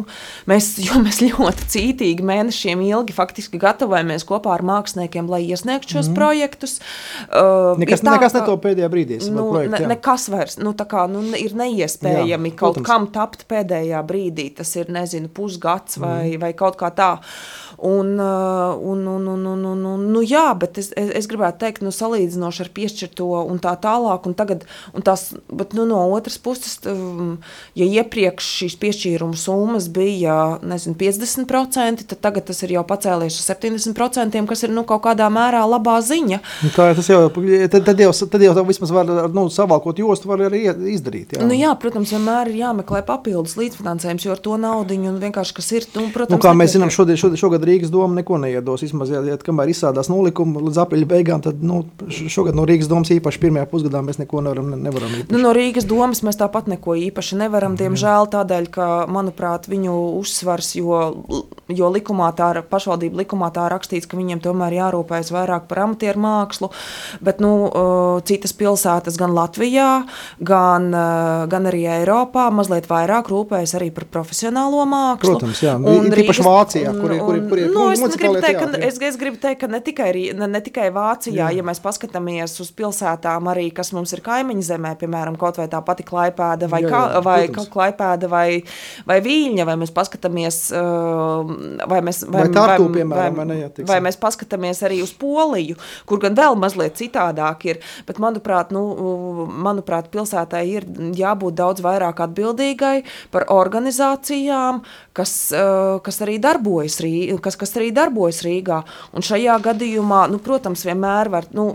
mēs, 0.51 0.74
jo 0.86 1.01
mēs 1.03 1.20
ļoti 1.24 1.68
cītīgi 1.74 2.26
mēnešiem 2.26 2.82
ilgi 2.86 3.16
faktiski 3.16 3.61
gatavojamies 3.62 4.26
kopā 4.28 4.55
ar 4.57 4.64
māksliniekiem, 4.66 5.30
lai 5.32 5.43
iesniegtu 5.49 5.97
šos 5.97 6.11
mm. 6.11 6.18
projektus. 6.18 6.78
Uh, 7.28 7.78
Nekas, 7.80 8.05
tā, 8.05 8.14
nekas 8.14 8.34
ka- 8.34 8.40
ne 8.40 8.45
to 8.49 8.57
pēdējā 8.62 8.93
brīdī. 8.93 9.20
Nu, 9.32 9.49
projektu, 9.55 9.74
ne, 9.76 9.93
nekas 9.95 10.28
vairs 10.32 10.59
nu, 10.62 10.74
tā 10.78 10.86
kā, 10.90 11.07
nu, 11.11 11.24
ir 11.38 11.57
neiespējami 11.59 12.53
Jā, 12.53 12.59
kaut 12.59 12.78
protams. 12.78 12.88
kam 12.88 13.09
tapt 13.14 13.47
pēdējā 13.51 14.03
brīdī. 14.07 14.49
Tas 14.59 14.72
ir 14.78 14.93
nezinu, 14.93 15.30
pusgads 15.32 15.99
vai, 16.03 16.34
mm. 16.34 16.43
vai 16.43 16.53
kaut 16.59 16.78
kā 16.80 16.93
tā. 16.95 17.12
Un, 17.83 18.12
uh, 18.18 18.78
un, 18.78 19.07
un, 19.07 19.26
un, 19.26 19.47
un, 19.47 19.64
un, 19.66 19.80
un, 19.93 20.03
nu, 20.14 20.20
jā, 20.22 20.45
bet 20.55 20.78
es, 20.78 20.93
es, 20.95 21.09
es 21.18 21.26
gribētu 21.30 21.64
teikt, 21.64 21.83
nu, 21.83 21.91
salīdzinoši 21.91 22.62
ar 22.62 22.70
piešķirto 22.76 23.26
un 23.43 23.59
tā 23.62 23.72
tālāk. 23.83 24.28
Un 24.28 24.37
tagad, 24.39 24.62
un 24.95 25.03
tās, 25.03 25.33
bet, 25.51 25.74
nu, 25.74 25.87
no 25.91 26.05
otras 26.14 26.39
puses, 26.43 26.76
um, 26.87 27.41
ja 27.78 27.89
iepriekš 27.99 28.51
šīs 28.61 28.76
piešķīruma 28.83 29.39
summas 29.39 29.89
bija 29.91 30.61
nezinu, 30.62 30.95
50%, 31.01 32.07
tad 32.12 32.22
tagad 32.22 32.47
tas 32.53 32.62
ir 32.62 32.76
jau 32.76 32.85
pacēlies 32.87 33.41
uz 33.41 33.51
70%, 33.51 34.47
kas 34.53 34.62
ir 34.62 34.74
nu, 34.74 34.87
kaut 34.87 35.03
kādā 35.09 35.26
mērā 35.33 35.64
labā 35.66 35.99
ziņa. 36.07 36.39
Nu, 36.62 36.72
Tā 36.76 36.93
tas 36.97 37.11
jau, 37.11 37.24
tad, 37.33 37.83
tad 37.87 38.01
jau, 38.01 38.12
tad 38.30 38.47
jau 38.47 38.66
vismaz 38.68 38.95
var 38.95 39.11
nu, 39.35 39.49
savalkot 39.53 39.99
jostu, 39.99 40.30
var 40.30 40.47
arī 40.47 40.64
izdarīt. 40.95 41.35
Jā. 41.37 41.43
Nu, 41.47 41.57
jā, 41.59 41.74
protams, 41.83 42.14
vienmēr 42.14 42.51
ir 42.53 42.62
jāmeklē 42.62 43.03
papildus 43.07 43.59
līdzfinansējums, 43.59 44.26
jo 44.26 44.35
ar 44.35 44.43
to 44.47 44.57
naudu 44.61 44.99
vienkārši 45.22 45.57
kas 45.59 45.70
ir. 45.74 45.89
Nu, 45.97 46.07
protams, 46.14 46.37
Nu, 46.37 46.41
kā 46.43 46.55
mēs 46.57 46.76
zinām, 46.76 46.91
šodien, 46.93 47.18
šodien, 47.20 47.41
šogad 47.41 47.64
Rīgas 47.73 47.91
doma 47.93 48.20
neko 48.20 48.39
neiedos. 48.43 48.85
Vismaz, 48.85 49.11
ja, 49.12 49.23
ja 49.27 49.37
kamēr 49.41 49.73
izsādās 49.73 50.11
nolikumi 50.12 50.61
līdz 50.68 50.81
apriļa 50.85 51.09
beigām, 51.16 51.43
tad 51.45 51.62
nu, 51.64 51.83
šogad 52.09 52.55
no 52.59 52.66
Rīgas 52.68 52.91
domas 52.91 53.11
īpaši 53.14 53.41
pirmajā 53.43 53.66
pusgadā 53.73 54.03
mēs 54.05 54.20
neko 54.20 54.43
nevaram. 54.45 54.70
Ne, 54.75 54.79
nevaram 54.89 55.11
īpaši. 55.18 55.33
Nu, 55.33 55.41
no 55.43 55.53
Rīgas 55.57 55.87
domas 55.89 56.23
mēs 56.27 56.39
tāpat 56.41 56.68
neko 56.70 56.95
īpaši 57.09 57.41
nevaram. 57.41 57.77
Diemžēl 57.81 58.29
tādēļ, 58.37 58.68
ka, 58.75 58.89
manuprāt, 59.11 59.66
viņu 59.73 59.97
uzsvars, 60.20 60.75
jo, 60.79 61.01
jo 61.73 61.91
likumā 61.95 62.29
tā, 62.37 62.51
ir- 62.57 62.62
pašvaldību 62.68 63.23
likumā 63.25 63.49
tā 63.55 63.66
rakstīts, 63.73 64.07
ka 64.11 64.16
viņiem 64.20 64.43
tomēr 64.45 64.77
jārūpējas 64.77 65.33
vairāk 65.33 65.66
par 65.70 65.83
amatieru 65.87 66.20
mākslu. 66.23 66.70
Bet 67.25 67.41
nu, 67.41 67.53
citas 68.29 68.53
pilsētas, 68.59 69.16
gan 69.20 69.33
Latvijā, 69.37 70.05
gan, 70.43 70.91
gan 71.53 71.68
arī 71.70 71.85
Eiropā, 72.01 72.49
mazliet 72.55 72.87
vairāk 72.91 73.31
rūpējas 73.33 73.77
arī 73.79 73.91
par 73.95 74.05
profesionālo 74.12 74.85
mākslu. 74.89 75.37
Protams, 75.39 75.62
jā. 75.64 75.77
Un 75.79 76.11
Ir 76.12 76.23
īpaši 76.27 76.45
Vācijā, 76.45 76.91
un- 76.93 77.01
kur 77.01 77.12
ir- 77.14 77.20
kur 77.25 77.37
ir- 77.39 77.49
kur 77.53 77.63
ir 77.63 77.71
nu, 77.75 77.87
es 77.93 78.01
negribu 78.03 78.41
teikt, 78.43 78.61
ka- 78.63 78.83
es 78.89 79.01
es 79.13 79.19
gribu 79.21 79.41
teikt, 79.43 79.61
ka 79.63 79.71
ne 79.71 79.81
tikai, 79.85 80.11
ne, 80.39 80.49
ne 80.51 80.61
tikai 80.65 80.89
Vācijā, 80.95 81.51
jā. 81.51 81.51
ja 81.59 81.67
mēs 81.67 81.83
paskatāmies 81.85 82.57
uz 82.65 82.73
pilsētām, 82.75 83.51
arī 83.53 83.69
kas 83.75 83.93
mums 83.93 84.13
ir 84.17 84.25
kaimiņu 84.25 84.65
zemē, 84.73 84.95
piemēram, 85.01 85.37
kaut 85.41 85.61
vai 85.61 85.69
tā 85.73 85.83
pati 85.85 86.07
Klaipēda 86.09 86.71
vai, 86.73 86.83
Jā, 86.83 86.91
jā, 86.91 87.03
jā, 87.13 87.23
vai 87.27 87.39
protams. 87.47 87.71
Klaipēda 87.73 88.31
vai, 88.33 88.47
vai 89.09 89.19
Viļņa, 89.25 89.67
vai 89.69 89.77
mēs 89.81 89.93
paskatāmies 89.95 90.61
uh, 90.77 91.53
vai 91.89 92.01
mēs, 92.05 92.23
Vai 92.33 92.47
Tartu, 92.53 92.89
piemēram, 92.93 93.37
vai 93.37 93.47
ne, 93.49 93.59
vai 93.89 93.99
mēs 94.05 94.19
paskatāmies 94.21 94.83
arī 94.87 95.03
uz 95.05 95.13
Poliju, 95.19 95.77
kur 96.09 96.21
gan 96.23 96.37
vēl 96.39 96.57
mazliet 96.59 96.97
citādāk 97.01 97.67
ir, 97.71 97.81
bet 98.09 98.21
manuprāt, 98.23 98.73
nu, 98.75 98.83
manuprāt 99.63 100.11
pilsētai 100.13 100.65
ir 100.71 100.87
jābūt 101.19 101.59
daudz 101.59 101.85
vairāk 101.85 102.23
atbildīgai 102.27 103.03
par 103.35 103.47
organizācijām, 103.53 104.83
kas, 105.17 105.53
eh, 105.53 105.99
kas, 106.05 106.21
arī 106.25 106.39
darbojas 106.41 107.01
kas, 107.43 107.59
kas 107.61 107.74
arī 107.78 107.90
darbojas 107.95 108.43
Rīgā. 108.47 108.82
Un 109.16 109.26
šajā 109.26 109.59
gadījumā, 109.64 110.24
nu, 110.32 110.40
protams, 110.43 110.84
vienmēr 110.88 111.30
var, 111.32 111.49
nu, 111.57 111.72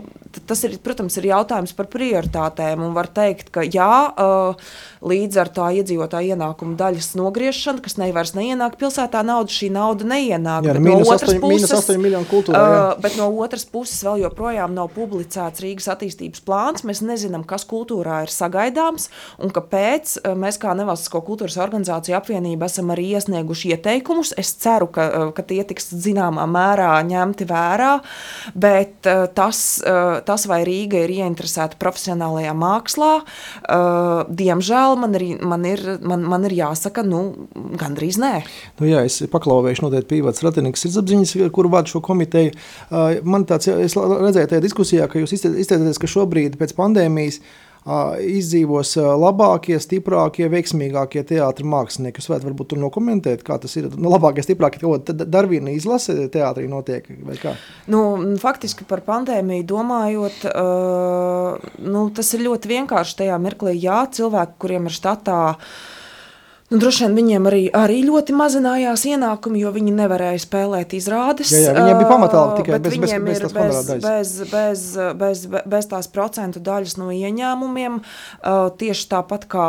tas 0.48 0.62
ir, 0.66 0.76
protams, 0.84 1.16
ir 1.20 1.30
jautājums 1.30 1.74
par 1.76 1.88
prioritātēm, 1.92 2.82
un 2.84 2.94
var 2.96 3.10
teikt, 3.14 3.52
ka 3.54 3.64
jā, 3.64 3.92
eh, 4.12 4.70
līdz 5.02 5.36
ar 5.40 5.48
tā 5.54 5.68
iedzīvotāja 5.78 6.36
ienākuma 6.36 6.76
daļas 6.78 7.12
nogriešanu, 7.18 7.82
kas 7.84 7.96
ne 8.00 8.10
vairs 8.12 8.34
neienāk 8.36 8.78
pilsētā 8.80 9.22
naudu, 9.26 9.52
šī 9.52 9.70
nauda 9.74 10.04
neienāk. 10.08 10.66
Jā, 10.66 10.74
bet 10.74 10.82
no 10.82 10.96
otras 10.98 11.22
astoņi- 11.22 11.42
mīnus 11.42 11.66
puses, 11.66 11.76
astoņi 11.78 12.02
miljoni 12.02 12.28
kultūrā, 12.30 12.62
uh, 12.94 13.00
bet 13.00 13.16
no 13.16 13.28
otras 13.38 13.64
puses 13.64 14.02
vēl 14.04 14.22
joprojām 14.26 14.74
nav 14.74 14.90
publicēts 14.96 15.62
Rīgas 15.64 15.88
attīstības 15.94 16.42
plāns. 16.44 16.84
Mēs 16.84 17.02
nezinām, 17.02 17.44
kas 17.46 17.64
kultūrā 17.68 18.22
ir 18.26 18.32
sagaidāms 18.32 19.08
un 19.38 19.50
kāpēc. 19.50 20.18
Uh, 20.24 20.34
Mēs 20.38 20.58
kā 20.58 20.70
nevalstisko 20.76 21.20
kultūras 21.26 21.56
organizāciju 21.58 22.14
apvienība 22.14 22.66
esam 22.70 22.92
arī 22.94 23.08
iesnieguši 23.18 23.72
ieteikumus. 23.74 24.32
Es 24.38 24.52
ceru, 24.54 24.86
ka, 24.86 25.02
uh, 25.08 25.32
ka 25.34 25.42
tie 25.42 25.64
tiks 25.64 25.90
zināmā 25.92 26.46
mērā 26.46 26.92
ņemti 27.04 27.46
vērā, 27.48 28.00
bet 28.54 29.06
uh, 29.06 29.26
tas, 29.34 29.80
uh, 29.82 30.20
tas 30.24 30.46
vai 30.46 30.62
Rīga 30.68 31.02
ir 31.04 31.10
ieinteresēta 31.18 31.78
profesionālajā 31.80 32.54
mākslā, 32.54 33.12
uh, 33.22 34.24
diemžēl 34.88 35.00
man 35.00 35.14
ir, 35.14 35.42
man 35.44 35.64
ir, 35.66 35.82
man, 36.02 36.22
man 36.28 36.44
ir 36.46 36.54
jāsaka, 36.56 37.04
nu, 37.04 37.48
gandrīz 37.78 38.18
nē. 38.18 38.32
Nu, 38.80 38.86
jā, 38.88 39.04
es 39.04 39.20
paklauvēšu 39.30 39.84
noteikti 39.84 40.16
Pīvāts 40.16 40.42
Ratinieks 40.44 40.84
sirdsapziņas, 40.84 41.36
kuru 41.52 41.68
vada 41.72 41.88
šo 41.88 42.00
komiteju. 42.00 42.54
Man 43.24 43.44
tāds, 43.48 43.68
es 43.68 43.96
redzēju 43.96 44.48
tajā 44.52 44.62
diskusijā, 44.64 45.08
ka 45.08 45.18
jūs 45.20 45.34
izte- 45.36 45.54
izteicāties, 45.58 45.98
ka 46.00 46.06
šobrīd 46.06 46.58
pēc 46.58 46.74
pandēmijas 46.78 47.40
izdzīvos 47.86 48.94
uh, 49.00 49.10
labākie, 49.18 49.76
stiprākie, 49.80 50.48
veiksmīgākie 50.52 51.22
teātris 51.28 51.68
mākslinieki. 51.68 52.20
Jūs 52.20 52.30
varētu 52.32 52.48
varbūt 52.50 52.70
tur 52.72 52.80
nokomentēt, 52.82 53.44
kā 53.46 53.58
tas 53.62 53.76
ir. 53.80 53.90
Nu, 53.96 54.10
labākie, 54.12 54.44
stiprākie, 54.44 54.82
ko 54.82 54.96
tad 55.02 55.24
Darvīna 55.30 55.72
izlase 55.74 56.28
teātrī 56.32 56.68
notiek? 56.70 57.06
Nu, 57.90 58.02
faktiski 58.42 58.86
par 58.88 59.04
pandēmiju 59.06 59.66
domājot, 59.68 60.48
uh, 60.50 61.70
nu, 61.84 62.08
tas 62.14 62.34
ir 62.36 62.44
ļoti 62.48 62.74
vienkārši 62.74 63.22
tajā 63.22 63.38
mirklī. 63.42 63.78
Jā, 63.78 64.02
cilvēki, 64.18 64.58
kuriem 64.60 64.90
ir 64.90 64.98
štatā, 64.98 65.40
nu, 66.70 66.78
droši 66.78 67.04
vien 67.06 67.14
viņiem 67.16 67.46
arī, 67.48 67.60
arī 67.72 67.98
ļoti 68.04 68.34
mazinājās 68.36 69.04
ienākumi, 69.08 69.62
jo 69.62 69.70
viņi 69.72 69.92
nevarēja 69.96 70.42
spēlēt 70.44 70.92
izrādes. 70.98 71.52
Jā, 71.54 71.62
jā, 71.70 71.72
viņiem 71.78 71.98
bija 72.02 72.08
pamatalga 72.10 72.58
tikai 72.60 72.78
bez- 72.84 72.92
bez- 72.98 73.40
bez 73.40 73.52
daļas. 73.54 74.02
bez, 74.04 74.34
bez, 74.52 74.82
bez, 75.16 75.46
bez, 75.46 75.64
bez 75.66 75.86
tās 75.88 76.10
procentu 76.12 76.60
daļas 76.60 76.96
no 77.00 77.08
ieņēmumiem. 77.14 78.00
Tieši 78.78 79.08
tāpat 79.08 79.48
kā 79.48 79.66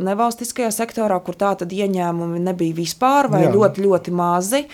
nevalstiskajā 0.00 0.70
sektorā, 0.72 1.20
kur 1.24 1.34
tā 1.34 1.52
tad 1.58 1.68
ieņēmumi 1.68 2.40
nebija 2.40 2.74
vispār 2.74 3.28
vai 3.30 3.44
Jā. 3.44 3.52
ļoti, 3.52 3.84
ļoti 3.84 4.10
mazi. 4.12 4.64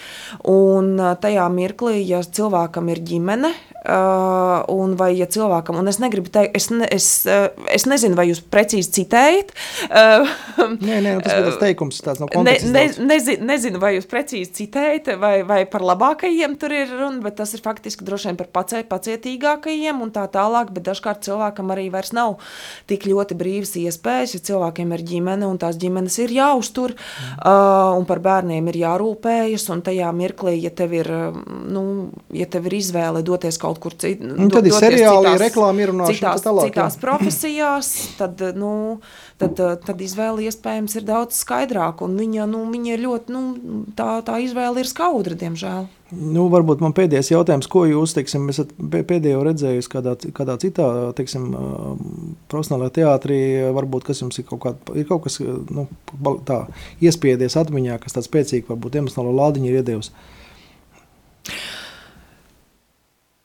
Un 0.45 0.97
tajā 0.97 1.49
mirklī, 1.51 2.07
ja 2.07 2.21
cilvēkam 2.23 2.89
ir 2.91 2.99
ģimene, 3.03 3.51
un 3.85 4.95
vai 4.97 5.11
ja 5.19 5.27
cilvēkam, 5.31 5.77
un 5.81 5.89
es 5.91 5.99
negribu 6.01 6.31
teikt, 6.33 6.55
es, 6.57 6.71
ne, 6.73 6.87
es, 6.93 7.09
uh, 7.29 7.49
es 7.73 7.85
nezinu, 7.91 8.17
vai 8.17 8.29
jūs 8.31 8.41
precīzi 8.41 8.93
citējat. 9.01 9.53
Uh, 9.91 10.29
Nē, 10.89 11.01
nē, 11.05 11.15
nu, 11.19 11.21
tas 11.25 11.35
bija 11.35 11.45
tāds 11.51 11.61
teikums, 11.61 12.01
tāds 12.05 12.23
no 12.23 12.27
Ne, 12.31 12.35
konteksta. 12.37 12.71
ne, 12.73 12.85
izlausts. 12.89 13.05
nezinu, 13.11 13.49
nezinu, 13.51 13.81
vai 13.83 13.93
jūs 13.99 14.09
precīzi 14.11 14.53
citējat, 14.63 15.13
vai, 15.21 15.35
vai 15.47 15.61
par 15.71 15.85
labākajiem 15.85 16.57
tur 16.61 16.73
ir 16.73 16.89
runa, 16.91 17.21
bet 17.25 17.37
tas 17.41 17.53
ir 17.57 17.63
faktiski 17.65 18.07
droši 18.07 18.31
vien 18.31 18.39
par 18.41 18.49
pacie, 18.55 18.83
pacietīgākajiem 18.89 20.01
un 20.05 20.11
tā 20.15 20.25
tālāk. 20.33 20.73
Bet 20.75 20.87
dažkārt 20.89 21.25
cilvēkam 21.27 21.71
arī 21.75 21.89
vairs 21.93 22.13
nav 22.17 22.39
tik 22.91 23.07
ļoti 23.09 23.37
brīvas 23.39 23.75
iespējas, 23.81 24.35
ja 24.39 24.41
cilvēkiem 24.51 24.93
ir 24.97 25.05
ģimene 25.13 25.47
un 25.49 25.59
tās 25.61 25.77
ģimenes 25.81 26.19
ir 26.25 26.35
jāuztur, 26.39 26.95
Mm. 26.95 27.37
uh, 27.47 27.99
un 27.99 28.05
par 28.09 28.19
bērniem 28.23 28.67
ir 28.71 28.77
jārūpējas. 28.85 29.69
Un 29.75 29.83
tajā 29.87 30.09
mirklī, 30.17 30.57
ja 30.63 30.71
tev 30.71 30.93
ir, 30.97 31.09
uh, 31.11 31.37
nu, 31.71 32.11
ja 32.35 32.47
tev 32.51 32.67
ir 32.71 32.79
izvēle 32.81 33.23
doties 33.27 33.59
kaut 33.61 33.74
kur 33.83 33.95
citur, 33.99 34.35
Nu, 34.39 34.49
tad 34.53 34.67
ir 34.69 34.75
seriāli, 34.77 35.33
ir 35.35 35.43
reklāma, 35.43 35.83
ierunāšana, 35.85 36.15
citās, 36.15 36.43
tā 36.45 36.51
tālāk, 36.51 36.69
jā. 36.69 36.73
citās 36.73 36.99
profesijās, 37.03 37.91
tad, 38.19 38.41
nu, 38.59 38.71
tad, 39.41 39.59
tad 39.87 40.01
izvēle 40.05 40.47
iespējams 40.49 40.97
ir 41.01 41.07
daudz 41.09 41.41
skaidrāka. 41.43 42.07
un 42.09 42.17
Viņa, 42.21 42.47
nu, 42.51 42.65
viņa 42.73 42.95
ir 42.97 43.05
ļoti, 43.05 43.35
nu, 43.35 43.43
tā, 43.99 44.19
tā 44.27 44.39
izvēle 44.45 44.85
ir 44.85 44.91
skaudra, 44.91 45.37
diemžēl. 45.41 45.87
Nu, 46.15 46.45
varbūt 46.53 46.83
man 46.85 46.93
pēdējais 46.95 47.33
jautājums, 47.33 47.67
ko 47.71 47.87
jūs 47.89 48.13
teiksim, 48.15 48.45
esat 48.53 48.71
pē- 48.79 49.03
pēdējo 49.09 49.41
redzējusi 49.49 49.91
kādā, 49.91 50.13
kādā 50.37 50.55
citā 50.63 50.87
teiksim, 51.19 51.49
ā, 51.59 51.63
profesionālajā 52.53 52.95
teātrī, 53.01 53.39
varbūt 53.75 54.07
kas 54.07 54.23
jums 54.23 54.39
ir 54.39 54.47
kaut, 54.47 54.61
kā, 54.63 54.75
ir 54.95 55.09
kaut 55.09 55.25
kas 55.27 55.41
nu, 55.43 55.89
tā, 56.47 56.61
iespiedies 57.03 57.57
atmiņā, 57.59 57.99
kas 58.05 58.15
tāds 58.15 58.31
spēcīgi, 58.31 58.69
varbūt 58.71 59.01
emocionālo 59.03 59.35
lādiņu 59.41 59.73
ir 59.73 59.81
iedevis. 59.81 60.13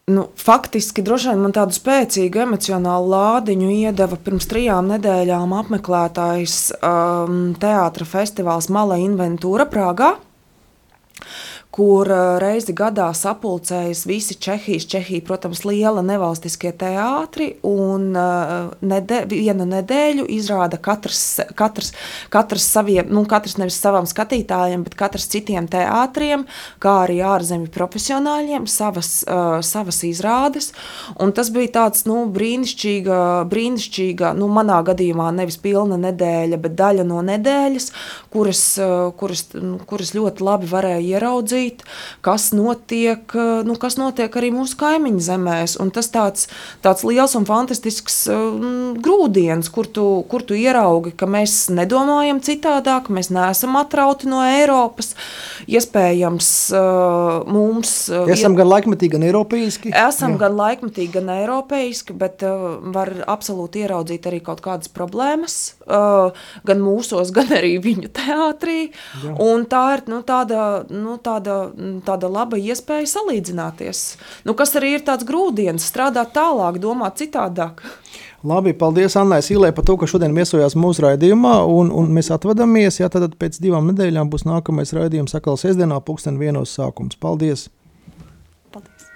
Nu, 0.10 0.24
faktiski 0.36 1.04
droši 1.06 1.30
vien 1.30 1.42
man 1.44 1.54
tādu 1.54 1.76
spēcīgu 1.76 2.42
emocionālu 2.42 3.12
lādiņu 3.12 3.68
iedeva 3.76 4.18
pirms 4.26 4.48
trijām 4.50 4.88
nedēļām 4.90 5.54
apmeklētājs 5.60 6.56
um, 6.80 7.36
teātris 7.62 8.10
festivāls 8.10 8.72
Mala 8.74 8.98
Inventūra 9.04 9.68
Prāgā. 9.70 10.16
Kur 11.80 12.10
uh, 12.12 12.36
reizi 12.44 12.74
gadā 12.76 13.06
sapulcējas 13.16 14.02
visi 14.04 14.36
Čehijas, 14.36 14.84
Čehija, 14.92 15.24
protams, 15.24 15.62
liela 15.64 16.02
nevalstiskie 16.04 16.74
teātri. 16.76 17.54
Un 17.64 18.10
uh, 18.20 18.74
nede, 18.84 19.22
vienu 19.32 19.64
nedēļu 19.70 20.26
izrāda 20.36 20.76
katrs, 20.76 21.22
katrs, 21.56 21.94
katrs, 22.34 22.66
saviem, 22.68 23.08
nu, 23.08 23.24
katrs 23.32 23.56
nevis 23.62 23.78
savam 23.80 24.10
skatītājiem, 24.10 24.84
bet 24.84 24.98
katrs 25.00 25.30
citiem 25.32 25.70
teātriem, 25.72 26.44
kā 26.84 26.98
arī 27.06 27.22
ārzemju 27.24 27.72
profesionāļiem, 27.72 28.68
savas, 28.68 29.14
uh, 29.24 29.62
savas 29.64 30.02
izrādes. 30.04 30.74
Un 31.16 31.32
tas 31.32 31.48
bija 31.56 31.72
tāds 31.80 32.04
nu, 32.10 32.26
brīnišķīga, 32.36 33.22
brīnišķīga, 33.56 34.34
nu, 34.36 34.52
manā 34.52 34.82
gadījumā 34.92 35.30
nevis 35.40 35.62
pilna 35.64 35.96
nedēļa, 36.04 36.60
bet 36.60 36.76
daļa 36.84 37.08
no 37.08 37.24
nedēļas, 37.32 37.90
kuras, 38.36 38.66
kuras, 39.16 39.48
kuras 39.88 40.14
ļoti 40.20 40.50
labi 40.52 40.74
varēja 40.76 41.08
ieraudzīt, 41.16 41.69
kas 42.26 42.50
notiek, 42.56 43.24
uh, 43.36 43.62
nu, 43.68 43.78
kas 43.80 44.00
notiek 44.00 44.34
arī 44.40 44.52
mūsu 44.56 44.78
kaimiņu 44.80 45.24
zemēs. 45.30 45.78
Un 45.82 45.94
tas 45.96 46.12
tāds, 46.14 46.48
tāds 46.86 47.06
liels 47.08 47.36
un 47.38 47.48
fantastisks 47.50 48.22
uh, 48.32 48.60
grūdienis, 49.00 49.72
kur 49.74 49.90
tu, 49.90 50.08
kur 50.32 50.46
tu 50.46 50.58
ieraugi, 50.58 51.14
ka 51.18 51.30
mēs 51.30 51.68
nedomājam 51.74 52.42
citādāk, 52.44 53.12
mēs 53.14 53.32
neesam 53.34 53.78
atrauti 53.80 54.30
no 54.30 54.42
Eiropas. 54.46 55.14
Iespējams, 55.70 56.50
uh, 56.74 57.48
mums 57.50 57.96
Esam 58.30 58.56
gan 58.58 58.70
laikmetīgi, 58.70 59.14
gan 59.16 59.26
eiropeiski. 59.28 59.92
Esam 59.96 60.36
Jā. 60.36 60.44
gan 60.46 60.58
laikmatīgi, 60.58 61.12
gan 61.18 61.32
eiropeiski, 61.34 62.16
bet 62.18 62.44
var 62.94 63.12
absolūti 63.30 63.84
ieraudzīt 63.84 64.28
arī 64.30 64.42
kaut 64.46 64.62
kādas 64.66 64.92
problēmas, 64.94 65.58
gan 65.86 66.84
mūsos, 66.84 67.34
gan 67.38 67.54
arī 67.58 67.76
viņu 67.84 68.12
teātrī. 68.16 68.80
Jā. 69.24 69.36
Un 69.46 69.66
tā 69.70 69.84
ir 69.98 70.06
nu, 70.12 70.22
tāda, 70.28 70.86
nu, 70.92 71.18
tāda, 71.24 71.59
tāda 72.08 72.30
laba 72.32 72.60
iespēja 72.60 73.08
salīdzināties. 73.14 74.04
Nu, 74.48 74.56
kas 74.58 74.76
arī 74.80 74.96
ir 74.98 75.06
tāds 75.08 75.28
grūdienis, 75.28 75.88
strādāt 75.92 76.34
tālāk, 76.36 76.80
domāt 76.84 77.20
citādāk. 77.22 77.84
Labi, 78.48 78.72
paldies 78.78 79.18
Annai 79.20 79.42
Sīlē 79.44 79.74
par 79.76 79.84
to, 79.88 79.98
ka 80.00 80.08
šodien 80.08 80.36
viesojās 80.36 80.78
mūsu 80.80 81.04
raidījumā, 81.04 81.58
un, 81.68 81.92
un 81.92 82.14
mēs 82.16 82.32
atvadāmies. 82.32 83.02
Jā, 83.02 83.10
tad 83.12 83.36
pēc 83.40 83.60
divām 83.60 83.92
nedēļām 83.92 84.32
būs 84.32 84.48
nākamais 84.48 84.96
raidījums 84.96 85.36
sakal 85.36 85.60
sestdienā, 85.60 86.00
pulksten 86.06 86.40
vienos 86.40 86.72
sākums. 86.78 87.20
Paldies! 87.20 87.68
Paldies! 88.72 89.10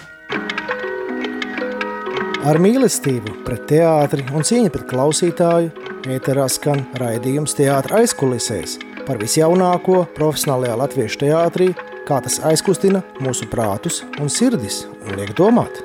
Ar 2.43 2.59
mīlestību 2.59 3.37
pret 3.45 3.69
teātri 3.69 4.25
un 4.35 4.43
cieņu 4.43 4.73
pret 4.73 4.89
klausītāju 4.89 5.69
ēterā 6.11 6.49
skan 6.51 6.83
raidījums 6.99 7.55
teātra 7.55 8.01
aizkulisēs 8.01 8.75
par 9.07 9.19
visjaunāko 9.21 10.03
profesionālajā 10.17 10.75
latviešu 10.79 11.21
teātrī, 11.23 11.69
kā 12.07 12.19
tas 12.23 12.39
aizkustina 12.49 13.03
mūsu 13.23 13.47
prātus 13.51 14.01
un 14.19 14.31
sirdis 14.31 14.83
un 15.05 15.17
liek 15.19 15.35
domāt. 15.39 15.83